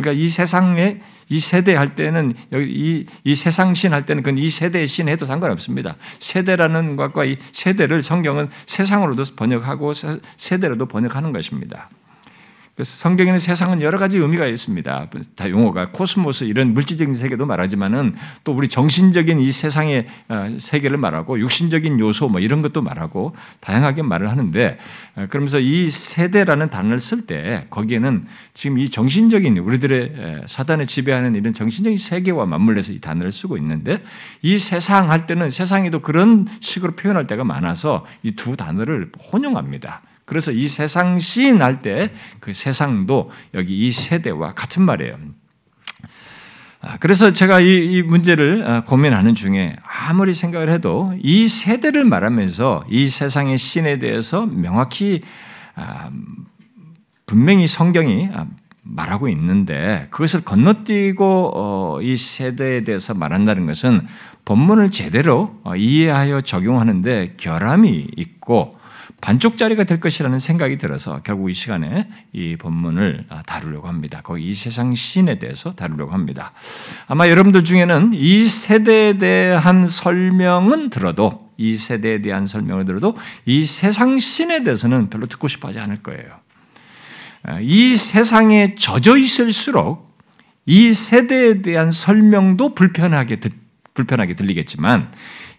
음? 0.00 0.02
그러니까 0.02 0.24
이 0.24 0.28
세상의 0.28 1.00
이 1.28 1.38
세대 1.38 1.74
할 1.74 1.94
때는 1.94 2.34
이, 2.52 3.06
이 3.22 3.34
세상 3.36 3.74
신 3.74 3.92
할 3.92 4.04
때는 4.04 4.22
그건 4.22 4.38
이 4.38 4.48
세대의 4.48 4.86
신 4.86 5.08
해도 5.08 5.26
상관없습니다. 5.26 5.96
세대라는 6.18 6.96
것과 6.96 7.24
이 7.24 7.36
세대를 7.52 8.02
성경은 8.02 8.48
세상으로도 8.66 9.24
번역하고 9.36 9.92
세대로도 10.36 10.86
번역하는 10.86 11.32
것입니다. 11.32 11.88
그래서 12.80 12.96
성경에는 12.96 13.38
세상은 13.38 13.82
여러 13.82 13.98
가지 13.98 14.16
의미가 14.16 14.46
있습니다. 14.46 15.10
다 15.36 15.50
용어가 15.50 15.90
코스모스 15.92 16.44
이런 16.44 16.72
물질적인 16.72 17.12
세계도 17.12 17.44
말하지만은 17.44 18.14
또 18.42 18.52
우리 18.52 18.68
정신적인 18.68 19.38
이 19.38 19.52
세상의 19.52 20.06
어, 20.30 20.56
세계를 20.58 20.96
말하고 20.96 21.38
육신적인 21.38 22.00
요소 22.00 22.30
뭐 22.30 22.40
이런 22.40 22.62
것도 22.62 22.80
말하고 22.80 23.36
다양하게 23.60 24.00
말을 24.00 24.30
하는데 24.30 24.78
어, 25.16 25.26
그러면서 25.28 25.60
이 25.60 25.90
세대라는 25.90 26.70
단어를 26.70 27.00
쓸 27.00 27.26
때 27.26 27.66
거기에는 27.68 28.24
지금 28.54 28.78
이 28.78 28.88
정신적인 28.88 29.58
우리들의 29.58 30.44
사단에 30.46 30.86
지배하는 30.86 31.34
이런 31.34 31.52
정신적인 31.52 31.98
세계와 31.98 32.46
맞물려서 32.46 32.92
이 32.92 32.98
단어를 32.98 33.30
쓰고 33.30 33.58
있는데 33.58 33.98
이 34.40 34.56
세상 34.56 35.10
할 35.10 35.26
때는 35.26 35.50
세상에도 35.50 36.00
그런 36.00 36.48
식으로 36.60 36.92
표현할 36.96 37.26
때가 37.26 37.44
많아서 37.44 38.06
이 38.22 38.32
두 38.40 38.56
단어를 38.56 39.12
혼용합니다. 39.32 40.00
그래서 40.30 40.52
이 40.52 40.68
세상 40.68 41.18
시인 41.18 41.60
할 41.60 41.82
때 41.82 42.10
그 42.38 42.54
세상도 42.54 43.30
여기 43.54 43.86
이 43.86 43.90
세대와 43.90 44.54
같은 44.54 44.82
말이에요. 44.82 45.16
아, 46.82 46.96
그래서 46.98 47.32
제가 47.32 47.60
이, 47.60 47.96
이, 47.96 48.02
문제를 48.02 48.64
아, 48.66 48.84
고민하는 48.84 49.34
중에 49.34 49.76
아무리 49.82 50.32
생각을 50.32 50.70
해도 50.70 51.12
이 51.20 51.46
세대를 51.48 52.04
말하면서 52.04 52.84
이 52.88 53.08
세상의 53.08 53.58
신에 53.58 53.98
대해서 53.98 54.46
명확히 54.46 55.22
아, 55.74 56.10
분명히 57.26 57.66
성경이 57.66 58.30
말하고 58.82 59.28
있는데 59.28 60.06
그것을 60.10 60.40
건너뛰고 60.40 61.52
어, 61.54 61.98
이 62.02 62.16
세대에 62.16 62.84
대해서 62.84 63.12
말한다는 63.14 63.66
것은 63.66 64.06
본문을 64.46 64.90
제대로 64.90 65.60
어, 65.64 65.76
이해하여 65.76 66.40
적용하는데 66.40 67.34
결함이 67.36 68.08
있고 68.16 68.79
반쪽짜리가 69.20 69.84
될 69.84 70.00
것이라는 70.00 70.38
생각이 70.38 70.78
들어서 70.78 71.20
결국 71.22 71.50
이 71.50 71.54
시간에 71.54 72.08
이 72.32 72.56
본문을 72.56 73.26
아, 73.28 73.42
다루려고 73.42 73.88
합니다. 73.88 74.20
거기 74.22 74.48
이 74.48 74.54
세상 74.54 74.94
신에 74.94 75.38
대해서 75.38 75.74
다루려고 75.74 76.12
합니다. 76.12 76.52
아마 77.06 77.28
여러분들 77.28 77.64
중에는 77.64 78.12
이 78.14 78.44
세대에 78.44 79.18
대한 79.18 79.88
설명은 79.88 80.90
들어도 80.90 81.50
이 81.56 81.76
세대에 81.76 82.22
대한 82.22 82.46
설명을 82.46 82.86
들어도 82.86 83.16
이 83.44 83.64
세상 83.64 84.18
신에 84.18 84.64
대해서는 84.64 85.10
별로 85.10 85.26
듣고 85.26 85.48
싶어 85.48 85.68
하지 85.68 85.78
않을 85.78 86.02
거예요. 86.02 86.40
아, 87.42 87.58
이 87.60 87.96
세상에 87.96 88.74
젖어 88.74 89.16
있을수록 89.16 90.10
이 90.66 90.92
세대에 90.92 91.62
대한 91.62 91.90
설명도 91.90 92.74
불편하게 92.74 93.40
듣, 93.40 93.52
불편하게 93.94 94.34
들리겠지만 94.34 95.10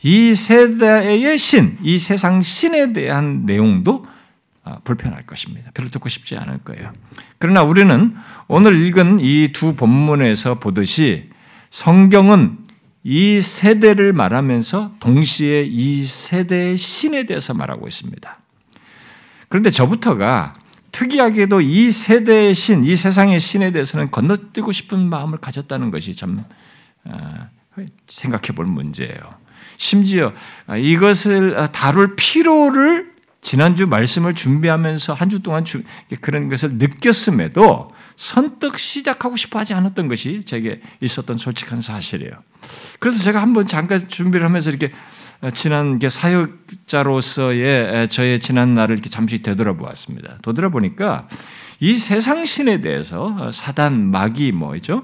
이 0.03 0.33
세대의 0.33 1.37
신, 1.37 1.77
이 1.83 1.99
세상 1.99 2.41
신에 2.41 2.93
대한 2.93 3.45
내용도 3.45 4.05
아, 4.63 4.77
불편할 4.83 5.25
것입니다. 5.25 5.71
별로 5.73 5.89
듣고 5.89 6.07
싶지 6.07 6.37
않을 6.37 6.59
거예요. 6.59 6.93
그러나 7.39 7.63
우리는 7.63 8.15
오늘 8.47 8.85
읽은 8.85 9.19
이 9.19 9.49
두 9.53 9.75
본문에서 9.75 10.59
보듯이 10.59 11.29
성경은 11.71 12.59
이 13.03 13.41
세대를 13.41 14.13
말하면서 14.13 14.97
동시에 14.99 15.63
이 15.63 16.03
세대의 16.05 16.77
신에 16.77 17.23
대해서 17.23 17.55
말하고 17.55 17.87
있습니다. 17.87 18.37
그런데 19.49 19.71
저부터가 19.71 20.53
특이하게도 20.91 21.61
이 21.61 21.91
세대의 21.91 22.53
신, 22.53 22.83
이 22.83 22.95
세상의 22.95 23.39
신에 23.39 23.71
대해서는 23.71 24.11
건너뛰고 24.11 24.71
싶은 24.71 25.09
마음을 25.09 25.39
가졌다는 25.39 25.89
것이 25.89 26.13
참 26.13 26.43
아, 27.05 27.47
생각해 28.07 28.55
볼 28.55 28.65
문제예요. 28.65 29.41
심지어 29.77 30.33
이것을 30.77 31.55
다룰 31.71 32.15
필요를 32.15 33.11
지난주 33.41 33.87
말씀을 33.87 34.35
준비하면서 34.35 35.13
한 35.13 35.29
주 35.29 35.39
동안 35.41 35.65
주, 35.65 35.81
그런 36.19 36.47
것을 36.47 36.73
느꼈음에도 36.73 37.91
선뜻 38.15 38.77
시작하고 38.77 39.35
싶어 39.35 39.57
하지 39.57 39.73
않았던 39.73 40.07
것이 40.09 40.43
제게 40.43 40.79
있었던 40.99 41.39
솔직한 41.39 41.81
사실이에요. 41.81 42.31
그래서 42.99 43.23
제가 43.23 43.41
한번 43.41 43.65
잠깐 43.65 44.07
준비를 44.07 44.45
하면서 44.45 44.69
이렇게 44.69 44.91
지난 45.53 45.99
사역자로서의 46.87 48.09
저의 48.09 48.39
지난 48.39 48.75
날을 48.75 48.93
이렇게 48.93 49.09
잠시 49.09 49.41
되돌아보았습니다. 49.41 50.37
되돌아보니까 50.43 51.27
이 51.79 51.95
세상 51.95 52.45
신에 52.45 52.81
대해서 52.81 53.51
사단, 53.51 54.11
마귀 54.11 54.51
뭐 54.51 54.75
있죠? 54.75 55.03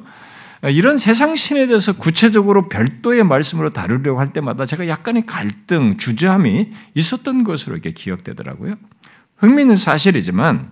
이런 0.64 0.98
세상 0.98 1.36
신에 1.36 1.68
대해서 1.68 1.94
구체적으로 1.94 2.68
별도의 2.68 3.24
말씀으로 3.24 3.70
다루려고 3.72 4.20
할 4.20 4.34
때마다 4.34 4.66
제가 4.66 4.88
약간의 4.88 5.26
갈등, 5.26 5.98
주저함이 5.98 6.72
있었던 6.96 7.44
것으로 7.44 7.76
이렇게 7.76 7.92
기억되더라고요. 7.92 8.76
흥미있는 9.38 9.76
사실이지만 9.76 10.72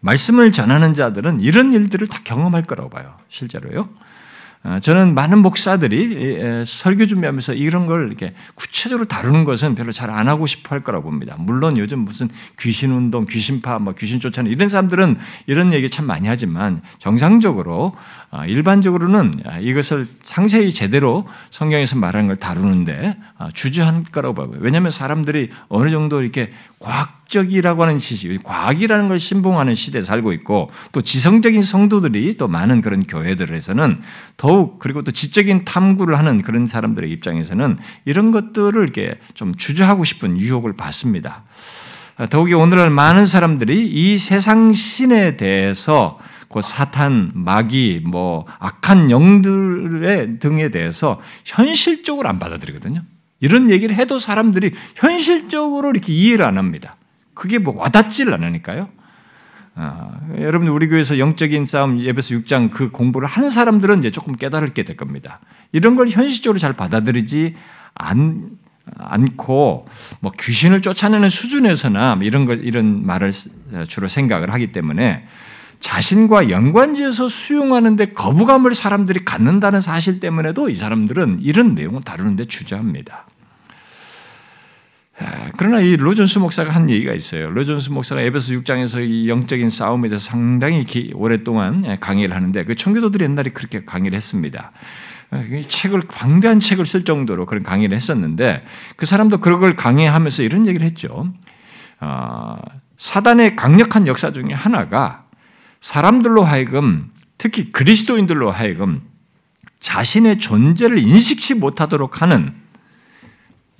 말씀을 0.00 0.52
전하는 0.52 0.94
자들은 0.94 1.40
이런 1.40 1.72
일들을 1.72 2.06
다 2.06 2.20
경험할 2.24 2.64
거라고 2.64 2.90
봐요. 2.90 3.16
실제로요. 3.28 3.88
어, 4.62 4.78
저는 4.78 5.14
많은 5.14 5.38
목사들이 5.38 6.64
설교 6.66 7.06
준비하면서 7.06 7.54
이런 7.54 7.86
걸 7.86 8.08
이렇게 8.08 8.34
구체적으로 8.54 9.08
다루는 9.08 9.44
것은 9.44 9.74
별로 9.74 9.90
잘 9.90 10.10
안 10.10 10.28
하고 10.28 10.46
싶어 10.46 10.70
할 10.70 10.82
거라고 10.82 11.04
봅니다. 11.04 11.36
물론 11.38 11.78
요즘 11.78 12.00
무슨 12.00 12.28
귀신 12.58 12.90
운동, 12.90 13.26
귀신파, 13.26 13.78
뭐 13.78 13.94
귀신 13.94 14.18
쫓아는 14.20 14.50
이런 14.50 14.68
사람들은 14.68 15.18
이런 15.46 15.72
얘기 15.72 15.88
참 15.88 16.06
많이 16.06 16.26
하지만 16.26 16.82
정상적으로 16.98 17.94
어, 18.30 18.44
일반적으로는 18.44 19.34
이것을 19.60 20.08
상세히 20.22 20.70
제대로 20.72 21.26
성경에서 21.50 21.96
말하는 21.96 22.26
걸 22.26 22.36
다루는데 22.36 23.16
어, 23.38 23.48
주저한 23.54 24.06
거라고 24.12 24.34
봐요. 24.34 24.50
왜냐하면 24.58 24.90
사람들이 24.90 25.50
어느 25.68 25.90
정도 25.90 26.22
이렇게 26.22 26.50
과학적이라고 26.80 27.82
하는 27.82 27.98
지식, 27.98 28.42
과학이라는 28.42 29.08
걸 29.08 29.18
신봉하는 29.18 29.74
시대에 29.74 30.00
살고 30.00 30.32
있고 30.32 30.70
또 30.92 31.02
지성적인 31.02 31.62
성도들이 31.62 32.38
또 32.38 32.48
많은 32.48 32.80
그런 32.80 33.02
교회들에서는 33.04 34.00
더욱 34.38 34.78
그리고 34.78 35.02
또 35.02 35.10
지적인 35.10 35.66
탐구를 35.66 36.18
하는 36.18 36.40
그런 36.40 36.64
사람들의 36.66 37.10
입장에서는 37.10 37.78
이런 38.06 38.30
것들을 38.30 38.82
이렇게 38.82 39.18
좀 39.34 39.54
주저하고 39.54 40.04
싶은 40.04 40.40
유혹을 40.40 40.74
받습니다. 40.74 41.44
더욱이 42.30 42.54
오늘날 42.54 42.88
많은 42.90 43.26
사람들이 43.26 43.86
이 43.86 44.16
세상 44.16 44.72
신에 44.72 45.36
대해서 45.36 46.18
그 46.52 46.62
사탄, 46.62 47.30
마귀, 47.34 48.02
뭐 48.06 48.46
악한 48.58 49.10
영들의 49.10 50.38
등에 50.40 50.70
대해서 50.70 51.20
현실적으로 51.44 52.28
안 52.28 52.38
받아들이거든요. 52.38 53.02
이런 53.40 53.70
얘기를 53.70 53.96
해도 53.96 54.18
사람들이 54.18 54.72
현실적으로 54.94 55.90
이렇게 55.90 56.12
이해를 56.12 56.44
안 56.44 56.58
합니다. 56.58 56.96
그게 57.34 57.58
뭐 57.58 57.74
와닿지를 57.76 58.32
않으니까요. 58.34 58.88
아, 59.74 60.10
여러분 60.38 60.68
우리 60.68 60.88
교회에서 60.88 61.18
영적인 61.18 61.64
싸움 61.64 62.00
예배서 62.00 62.34
6장 62.34 62.70
그 62.70 62.90
공부를 62.90 63.26
하는 63.26 63.48
사람들은 63.48 64.00
이제 64.00 64.10
조금 64.10 64.36
깨달게 64.36 64.82
될 64.82 64.96
겁니다. 64.96 65.40
이런 65.72 65.96
걸 65.96 66.08
현실적으로 66.08 66.58
잘 66.58 66.74
받아들이지 66.74 67.54
않, 67.94 68.50
않고 68.98 69.86
뭐 70.20 70.32
귀신을 70.38 70.82
쫓아내는 70.82 71.30
수준에서나 71.30 72.18
이런 72.22 72.44
거 72.44 72.54
이런 72.54 73.04
말을 73.06 73.32
주로 73.88 74.08
생각을 74.08 74.52
하기 74.52 74.72
때문에 74.72 75.24
자신과 75.80 76.50
연관지어서 76.50 77.28
수용하는데 77.28 78.12
거부감을 78.12 78.74
사람들이 78.74 79.24
갖는다는 79.24 79.80
사실 79.80 80.20
때문에도 80.20 80.68
이 80.68 80.74
사람들은 80.74 81.38
이런 81.40 81.74
내용을 81.74 82.02
다루는데 82.02 82.44
주저합니다. 82.44 83.24
그러나 85.56 85.80
이 85.80 85.96
로존스 85.96 86.38
목사가 86.38 86.70
한 86.70 86.88
얘기가 86.88 87.12
있어요. 87.12 87.50
로존스 87.50 87.90
목사가 87.90 88.22
에베소 88.22 88.54
6장에서 88.54 89.06
이 89.06 89.28
영적인 89.28 89.68
싸움에 89.68 90.08
대해서 90.08 90.24
상당히 90.24 90.84
오랫동안 91.14 91.98
강의를 92.00 92.34
하는데 92.34 92.64
그 92.64 92.74
청교도들이 92.74 93.24
옛날에 93.24 93.50
그렇게 93.50 93.84
강의를 93.84 94.16
했습니다. 94.16 94.72
책을 95.68 96.02
광대한 96.08 96.58
책을 96.58 96.86
쓸 96.86 97.04
정도로 97.04 97.46
그런 97.46 97.62
강의를 97.62 97.94
했었는데 97.94 98.64
그 98.96 99.06
사람도 99.06 99.38
그걸 99.38 99.76
강의하면서 99.76 100.42
이런 100.42 100.66
얘기를 100.66 100.86
했죠. 100.86 101.32
어, 102.00 102.56
사단의 102.96 103.56
강력한 103.56 104.06
역사 104.06 104.32
중에 104.32 104.52
하나가 104.52 105.24
사람들로 105.80 106.44
하여금 106.44 107.10
특히 107.38 107.72
그리스도인들로 107.72 108.50
하여금 108.50 109.02
자신의 109.80 110.38
존재를 110.38 110.98
인식치 110.98 111.54
못하도록 111.54 112.20
하는 112.20 112.54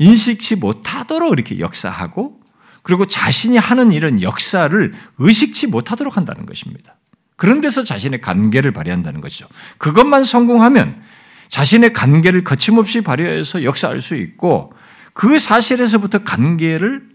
인식치 0.00 0.56
못하도록 0.56 1.30
이렇게 1.30 1.60
역사하고 1.60 2.40
그리고 2.82 3.06
자신이 3.06 3.58
하는 3.58 3.92
이런 3.92 4.22
역사를 4.22 4.94
의식치 5.18 5.66
못하도록 5.66 6.16
한다는 6.16 6.46
것입니다. 6.46 6.96
그런 7.36 7.60
데서 7.60 7.84
자신의 7.84 8.22
관계를 8.22 8.72
발휘한다는 8.72 9.20
것이죠. 9.20 9.46
그것만 9.76 10.24
성공하면 10.24 11.02
자신의 11.48 11.92
관계를 11.92 12.44
거침없이 12.44 13.02
발휘해서 13.02 13.62
역사할 13.62 14.00
수 14.00 14.14
있고 14.14 14.72
그 15.12 15.38
사실에서부터 15.38 16.24
관계를 16.24 17.06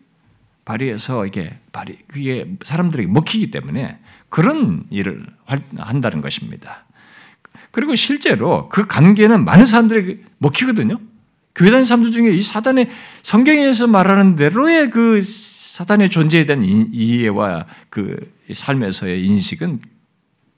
발휘해서 0.64 1.26
이게 1.26 1.58
발휘 1.72 1.98
그게 2.08 2.46
사람들에게 2.64 3.10
먹히기 3.10 3.50
때문에 3.50 3.98
그런 4.30 4.84
일을 4.92 5.26
한다는 5.76 6.22
것입니다. 6.22 6.86
그리고 7.72 7.96
실제로 7.96 8.70
그 8.70 8.86
관계는 8.86 9.44
많은 9.44 9.66
사람들에게 9.66 10.20
먹히거든요. 10.38 11.00
교회 11.56 11.70
다니는 11.70 11.86
사람들 11.86 12.12
중에 12.12 12.32
이 12.32 12.42
사단의 12.42 12.90
성경에서 13.24 13.88
말하는 13.88 14.36
대로의 14.36 14.90
그 14.90 15.24
사단의 15.26 16.10
존재에 16.10 16.46
대한 16.46 16.62
이해와 16.64 17.66
그 17.90 18.18
삶에서의 18.54 19.26
인식은 19.26 19.80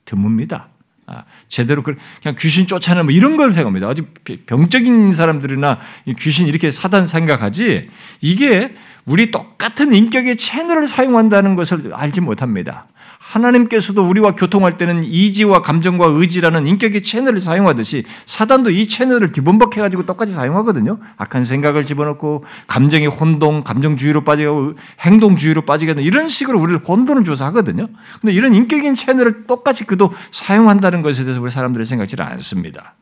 드뭅니다. 0.04 0.66
아, 1.06 1.24
제대로 1.48 1.82
그냥 1.82 2.36
귀신 2.38 2.66
쫓아내는 2.66 3.06
뭐 3.06 3.12
이런 3.12 3.36
걸 3.36 3.50
생각합니다. 3.50 3.88
아주 3.88 4.04
병적인 4.46 5.12
사람들이나 5.12 5.78
귀신 6.18 6.46
이렇게 6.46 6.70
사단 6.70 7.06
생각하지 7.06 7.88
이게 8.20 8.74
우리 9.06 9.30
똑같은 9.30 9.94
인격의 9.94 10.36
채널을 10.36 10.86
사용한다는 10.86 11.54
것을 11.54 11.94
알지 11.94 12.20
못합니다. 12.20 12.88
하나님께서도 13.28 14.08
우리와 14.08 14.34
교통할 14.34 14.78
때는 14.78 15.04
이지와 15.04 15.60
감정과 15.60 16.06
의지라는 16.06 16.66
인격의 16.66 17.02
채널을 17.02 17.42
사용하듯이 17.42 18.04
사단도 18.24 18.70
이 18.70 18.88
채널을 18.88 19.32
뒤범벅해가지고 19.32 20.06
똑같이 20.06 20.32
사용하거든요. 20.32 20.98
악한 21.18 21.44
생각을 21.44 21.84
집어넣고 21.84 22.44
감정의 22.66 23.08
혼동, 23.08 23.62
감정주의로 23.62 24.24
빠지고 24.24 24.74
행동주의로 25.00 25.62
빠지게 25.62 25.94
되는 25.94 26.06
이런 26.06 26.28
식으로 26.28 26.58
우리를 26.58 26.80
혼돈을 26.88 27.24
줘서 27.24 27.44
하거든요. 27.46 27.88
근데 28.20 28.32
이런 28.32 28.54
인격인 28.54 28.94
채널을 28.94 29.46
똑같이 29.46 29.84
그도 29.84 30.10
사용한다는 30.30 31.02
것에 31.02 31.24
대해서 31.24 31.42
우리 31.42 31.50
사람들이 31.50 31.84
생각지를 31.84 32.24
않습니다. 32.24 32.94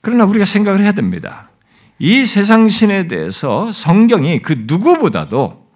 그러나 0.00 0.24
우리가 0.24 0.46
생각을 0.46 0.80
해야 0.80 0.92
됩니다. 0.92 1.50
이 1.98 2.24
세상 2.24 2.70
신에 2.70 3.08
대해서 3.08 3.70
성경이 3.72 4.40
그 4.40 4.64
누구보다도 4.66 5.68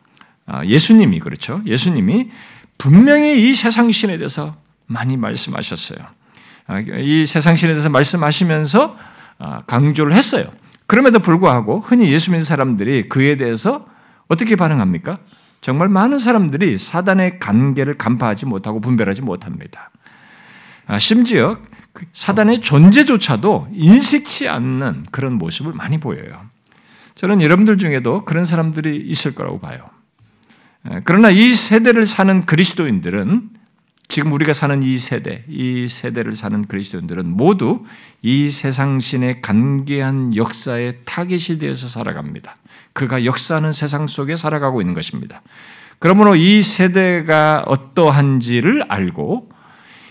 아, 0.46 0.64
예수님이 0.64 1.20
그렇죠. 1.20 1.60
예수님이 1.66 2.30
분명히 2.84 3.48
이 3.48 3.54
세상 3.54 3.90
신에 3.90 4.18
대해서 4.18 4.56
많이 4.84 5.16
말씀하셨어요. 5.16 6.00
아, 6.66 6.80
이 6.80 7.24
세상 7.24 7.56
신에 7.56 7.72
대해서 7.72 7.88
말씀하시면서 7.88 8.96
아, 9.38 9.62
강조를 9.62 10.12
했어요. 10.12 10.52
그럼에도 10.86 11.18
불구하고 11.18 11.80
흔히 11.80 12.12
예수 12.12 12.30
믿는 12.30 12.44
사람들이 12.44 13.08
그에 13.08 13.38
대해서 13.38 13.86
어떻게 14.28 14.54
반응합니까? 14.54 15.16
정말 15.62 15.88
많은 15.88 16.18
사람들이 16.18 16.76
사단의 16.76 17.40
관계를 17.40 17.94
간파하지 17.94 18.44
못하고 18.44 18.82
분별하지 18.82 19.22
못합니다. 19.22 19.90
아, 20.86 20.98
심지어 20.98 21.56
그 21.94 22.04
사단의 22.12 22.60
존재조차도 22.60 23.68
인식치 23.72 24.46
않는 24.46 25.06
그런 25.10 25.38
모습을 25.38 25.72
많이 25.72 25.98
보여요. 25.98 26.50
저는 27.14 27.40
여러분들 27.40 27.78
중에도 27.78 28.26
그런 28.26 28.44
사람들이 28.44 29.06
있을 29.06 29.34
거라고 29.34 29.58
봐요. 29.58 29.93
예, 30.90 31.00
그러나 31.04 31.30
이 31.30 31.52
세대를 31.52 32.06
사는 32.06 32.44
그리스도인들은 32.44 33.50
지금 34.08 34.32
우리가 34.32 34.52
사는 34.52 34.82
이 34.82 34.98
세대, 34.98 35.44
이 35.48 35.88
세대를 35.88 36.34
사는 36.34 36.64
그리스도인들은 36.66 37.26
모두 37.26 37.84
이 38.22 38.50
세상신의 38.50 39.40
간계한 39.40 40.36
역사의 40.36 41.00
타깃이 41.04 41.58
되어서 41.58 41.88
살아갑니다. 41.88 42.56
그가 42.92 43.24
역사하는 43.24 43.72
세상 43.72 44.06
속에 44.06 44.36
살아가고 44.36 44.80
있는 44.80 44.94
것입니다. 44.94 45.42
그러므로 45.98 46.36
이 46.36 46.62
세대가 46.62 47.64
어떠한지를 47.66 48.84
알고 48.88 49.50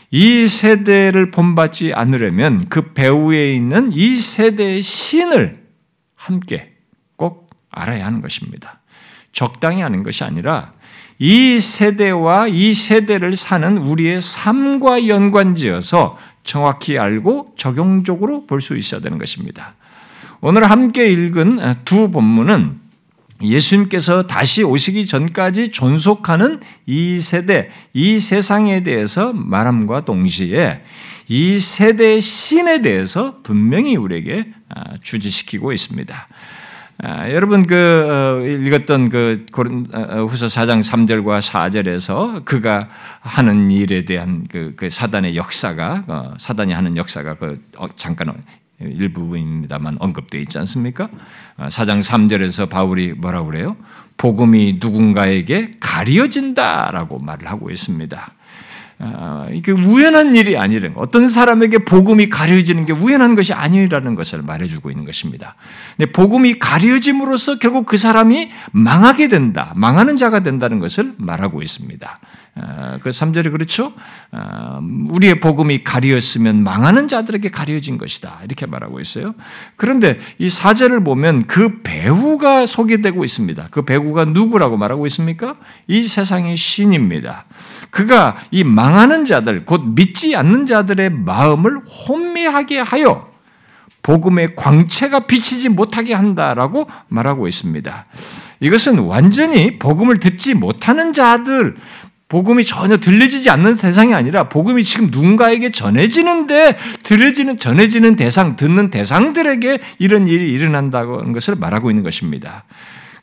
이 0.10 0.48
세대를 0.48 1.32
본받지 1.32 1.94
않으려면 1.94 2.68
그 2.70 2.94
배후에 2.94 3.54
있는 3.54 3.92
이 3.94 4.18
세대의 4.18 4.82
신을 4.82 5.64
함께 6.16 6.74
꼭 7.16 7.50
알아야 7.70 8.06
하는 8.06 8.22
것입니다. 8.22 8.82
적당히 9.34 9.82
하는 9.82 10.04
것이 10.04 10.24
아니라 10.24 10.72
이 11.20 11.60
세대와 11.60 12.48
이 12.48 12.74
세대를 12.74 13.36
사는 13.36 13.78
우리의 13.78 14.22
삶과 14.22 15.08
연관지어서 15.08 16.18
정확히 16.44 16.98
알고 16.98 17.54
적용적으로 17.58 18.46
볼 18.46 18.62
수 18.62 18.78
있어야 18.78 19.02
되는 19.02 19.18
것입니다. 19.18 19.76
오늘 20.42 20.70
함께 20.70 21.10
읽은 21.10 21.76
두 21.86 22.12
본문은 22.12 22.82
예수님께서 23.42 24.24
다시 24.28 24.64
오시기 24.64 25.06
전까지 25.06 25.72
존속하는 25.72 26.60
이 26.86 27.20
세대, 27.20 27.70
이 27.94 28.20
세상에 28.20 28.84
대해서 28.84 29.34
말함과 29.34 30.06
동시에 30.06 30.82
이 31.28 31.60
세대의 31.60 32.22
신에 32.22 32.82
대해서 32.82 33.40
분명히 33.44 33.96
우리에게 33.96 34.52
아, 34.70 34.98
주지시키고 35.02 35.72
있습니다. 35.72 36.28
아, 37.06 37.30
여러분 37.32 37.68
그 37.68 37.76
어, 37.76 38.46
읽었던 38.48 39.10
그 39.10 39.46
어, 39.54 40.00
어, 40.00 40.24
후서 40.24 40.46
4장 40.46 40.80
3절과 40.80 41.42
4절에서 41.42 42.46
그가 42.46 42.88
하는 43.20 43.70
일에 43.72 44.06
대한 44.06 44.48
그, 44.50 44.72
그 44.78 44.90
사단의 44.90 45.36
역사가 45.36 46.06
어, 46.08 46.34
사단이 46.38 46.72
하는 46.72 46.96
역사가 46.96 47.34
그 47.34 47.62
어, 47.76 47.88
잠깐 47.98 48.34
일부분입니다만 48.80 49.98
언급되어 50.00 50.40
있지 50.40 50.58
않습니까? 50.60 51.10
4장 51.58 51.98
어, 51.98 52.00
3절에서 52.00 52.70
바울이 52.70 53.12
뭐라고 53.12 53.48
그래요? 53.48 53.76
복음이 54.16 54.80
누군가에게 54.82 55.72
가려진다라고 55.82 57.20
말을 57.20 57.50
하고 57.50 57.70
있습니다. 57.70 58.34
아, 59.04 59.48
이게 59.52 59.72
우연한 59.72 60.36
일이 60.36 60.58
아니라는 60.58 60.96
어떤 60.98 61.28
사람에게 61.28 61.80
복음이 61.80 62.30
가려지는 62.30 62.86
게 62.86 62.94
우연한 62.94 63.36
것이 63.36 63.54
아니라는 63.54 64.16
것을 64.16 64.42
말해주고 64.42 64.90
있는 64.90 65.06
것입니다. 65.06 65.56
근데 65.98 66.12
복음이 66.12 66.60
가려짐으로써 66.60 67.60
결국 67.60 67.86
그 67.86 67.98
사람이 67.98 68.52
망하게 68.72 69.28
된다, 69.28 69.74
망하는 69.76 70.18
자가 70.18 70.42
된다는 70.42 70.80
것을 70.80 71.14
말하고 71.18 71.62
있습니다. 71.62 72.20
아, 72.56 73.00
그 73.02 73.10
3절이 73.10 73.52
그렇죠? 73.52 73.94
아, 74.32 74.80
우리의 75.10 75.40
복음이 75.40 75.84
가리었으면 75.84 76.64
망하는 76.64 77.08
자들에게 77.08 77.50
가려진 77.50 77.98
것이다. 77.98 78.42
이렇게 78.44 78.68
말하고 78.68 79.00
있어요. 79.00 79.34
그런데 79.76 80.20
이 80.38 80.48
4절을 80.50 81.04
보면 81.04 81.48
그 81.48 81.82
배후가 81.82 82.68
소개되고 82.68 83.24
있습니다. 83.24 83.70
그 83.72 83.82
배후가 83.84 84.26
누구라고 84.26 84.78
말하고 84.78 85.08
있습니까? 85.08 85.56
이 85.88 86.08
세상의 86.08 86.56
신입니다. 86.56 87.46
그가 87.90 88.36
이 88.52 88.64
망하는 88.64 89.26
자들, 89.26 89.66
곧 89.66 89.82
믿지 89.96 90.36
않는 90.36 90.68
자들의 90.68 91.10
마음을 91.10 91.80
혼미하게 92.08 92.80
하여 92.80 93.34
복음의 94.04 94.56
광채가 94.56 95.22
비치지 95.22 95.70
못하게 95.70 96.14
한다라고 96.14 96.88
말하고 97.08 97.48
있습니다. 97.48 98.06
이것은 98.60 99.00
완전히 99.00 99.80
복음을 99.80 100.20
듣지 100.20 100.54
못하는 100.54 101.14
자들, 101.14 101.78
복음이 102.30 102.66
전혀 102.66 102.98
들려지지 102.98 103.50
않는 103.50 103.76
대상이 103.76 104.14
아니라 104.14 104.50
복음이 104.50 104.84
지금 104.84 105.10
누군가에게 105.12 105.72
전해지는데 105.72 106.78
들려지는 107.04 107.58
전해지는 107.58 108.16
대상 108.16 108.56
듣는 108.56 108.90
대상들에게 108.90 109.80
이런 110.00 110.28
일이 110.28 110.52
일어난다는 110.52 111.32
것을 111.32 111.56
말하고 111.56 111.92
있는 111.92 112.04
것입니다. 112.04 112.64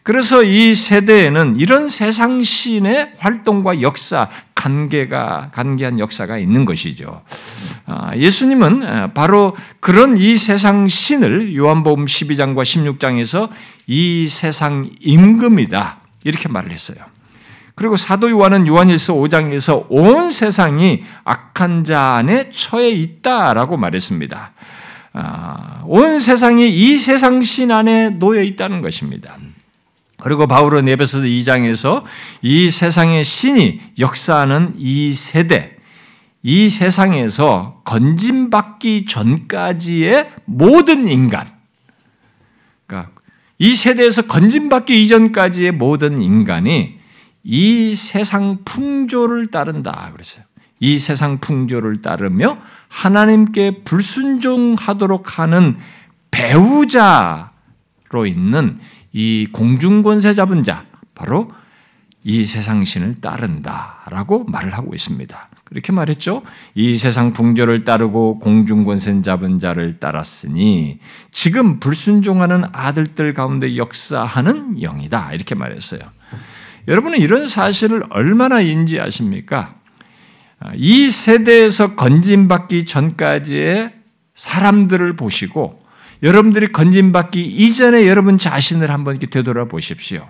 그래서 0.02 0.42
이 0.42 0.74
세대에는 0.74 1.56
이런 1.56 1.88
세상 1.88 2.42
신의 2.42 3.12
활동과 3.18 3.82
역사, 3.82 4.30
관계가 4.54 5.50
관계한 5.52 5.98
역사가 5.98 6.38
있는 6.38 6.64
것이죠. 6.64 7.22
아, 7.84 8.16
예수님은 8.16 9.12
바로 9.12 9.54
그런 9.78 10.16
이 10.16 10.36
세상 10.36 10.88
신을 10.88 11.54
요한복음 11.54 12.06
12장과 12.06 12.62
16장에서 12.62 13.50
이 13.86 14.26
세상 14.28 14.88
임금이다 15.00 15.98
이렇게 16.24 16.48
말을 16.48 16.70
했어요. 16.70 17.09
그리고 17.80 17.96
사도 17.96 18.30
요한은 18.30 18.66
요한일서 18.66 19.14
5장에서 19.14 19.86
온 19.88 20.28
세상이 20.28 21.02
악한 21.24 21.84
자 21.84 22.16
안에 22.16 22.50
처해 22.50 22.90
있다라고 22.90 23.78
말했습니다. 23.78 24.52
아, 25.14 25.82
온 25.86 26.18
세상이 26.18 26.68
이 26.68 26.98
세상 26.98 27.40
신 27.40 27.70
안에 27.70 28.10
놓여 28.10 28.42
있다는 28.42 28.82
것입니다. 28.82 29.38
그리고 30.18 30.46
바울은 30.46 30.88
에베소서 30.88 31.24
2장에서 31.24 32.02
이 32.42 32.70
세상의 32.70 33.24
신이 33.24 33.80
역사하는 33.98 34.74
이 34.76 35.14
세대, 35.14 35.74
이 36.42 36.68
세상에서 36.68 37.80
건진받기 37.86 39.06
전까지의 39.06 40.32
모든 40.44 41.08
인간, 41.08 41.46
그러니까 42.86 43.12
이 43.58 43.74
세대에서 43.74 44.26
건진받기 44.26 45.02
이전까지의 45.02 45.72
모든 45.72 46.20
인간이 46.20 46.99
이 47.52 47.96
세상 47.96 48.58
풍조를 48.64 49.48
따른다 49.48 50.10
그랬어요. 50.12 50.44
이 50.78 51.00
세상 51.00 51.38
풍조를 51.38 52.00
따르며 52.00 52.58
하나님께 52.86 53.82
불순종하도록 53.82 55.36
하는 55.36 55.76
배우자로 56.30 57.48
있는 58.28 58.78
이 59.12 59.48
공중권세 59.50 60.34
잡은 60.34 60.62
자 60.62 60.84
바로 61.12 61.50
이 62.22 62.46
세상 62.46 62.84
신을 62.84 63.20
따른다라고 63.20 64.44
말을 64.44 64.72
하고 64.72 64.94
있습니다. 64.94 65.48
그렇게 65.64 65.90
말했죠. 65.90 66.42
이 66.76 66.98
세상 66.98 67.32
풍조를 67.32 67.84
따르고 67.84 68.38
공중권세 68.38 69.22
잡은 69.22 69.58
자를 69.58 69.98
따랐으니 69.98 71.00
지금 71.32 71.80
불순종하는 71.80 72.66
아들들 72.70 73.34
가운데 73.34 73.76
역사하는 73.76 74.80
영이다 74.80 75.32
이렇게 75.32 75.56
말했어요. 75.56 76.00
여러분은 76.90 77.18
이런 77.18 77.46
사실을 77.46 78.02
얼마나 78.10 78.60
인지하십니까? 78.60 79.76
이 80.74 81.08
세대에서 81.08 81.94
건진받기 81.94 82.84
전까지의 82.84 83.92
사람들을 84.34 85.16
보시고 85.16 85.82
여러분들이 86.22 86.72
건진받기 86.72 87.42
이전에 87.42 88.06
여러분 88.06 88.36
자신을 88.36 88.90
한번 88.90 89.16
이렇게 89.16 89.30
되돌아 89.30 89.66
보십시오. 89.66 90.28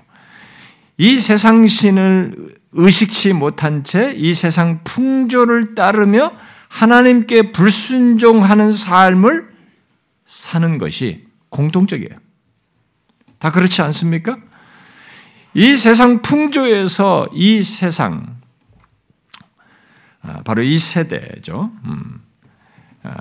이 0.98 1.18
세상 1.18 1.66
신을 1.66 2.54
의식치 2.72 3.32
못한 3.32 3.82
채 3.82 4.14
이 4.16 4.34
세상 4.34 4.84
풍조를 4.84 5.74
따르며 5.74 6.32
하나님께 6.68 7.52
불순종하는 7.52 8.70
삶을 8.70 9.48
사는 10.26 10.78
것이 10.78 11.24
공통적이에요. 11.48 12.18
다 13.38 13.50
그렇지 13.50 13.82
않습니까? 13.82 14.36
이 15.54 15.76
세상 15.76 16.22
풍조에서 16.22 17.28
이 17.32 17.62
세상, 17.62 18.36
아, 20.22 20.42
바로 20.44 20.62
이 20.62 20.78
세대죠. 20.78 21.72
음. 21.86 22.20
아, 23.02 23.12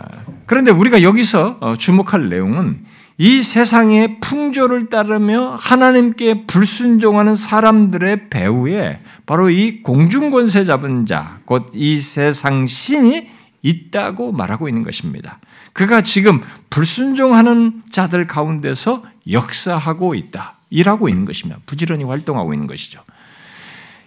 그런데 0.45 0.71
우리가 0.71 1.01
여기서 1.01 1.57
어, 1.61 1.75
주목할 1.75 2.29
내용은 2.29 2.85
이 3.17 3.41
세상의 3.41 4.19
풍조를 4.21 4.89
따르며 4.89 5.55
하나님께 5.59 6.45
불순종하는 6.47 7.35
사람들의 7.35 8.29
배후에 8.29 9.01
바로 9.25 9.49
이 9.49 9.81
공중권세 9.81 10.65
잡은 10.65 11.05
자, 11.05 11.39
곧 11.45 11.71
이 11.73 11.97
세상 11.97 12.65
신이 12.67 13.29
있다고 13.61 14.31
말하고 14.31 14.69
있는 14.69 14.83
것입니다. 14.83 15.39
그가 15.73 16.01
지금 16.01 16.41
불순종하는 16.69 17.81
자들 17.89 18.27
가운데서 18.27 19.03
역사하고 19.29 20.15
있다. 20.15 20.58
일하고 20.69 21.09
있는 21.09 21.25
것입니다. 21.25 21.59
부지런히 21.65 22.03
활동하고 22.03 22.53
있는 22.53 22.67
것이죠. 22.67 23.01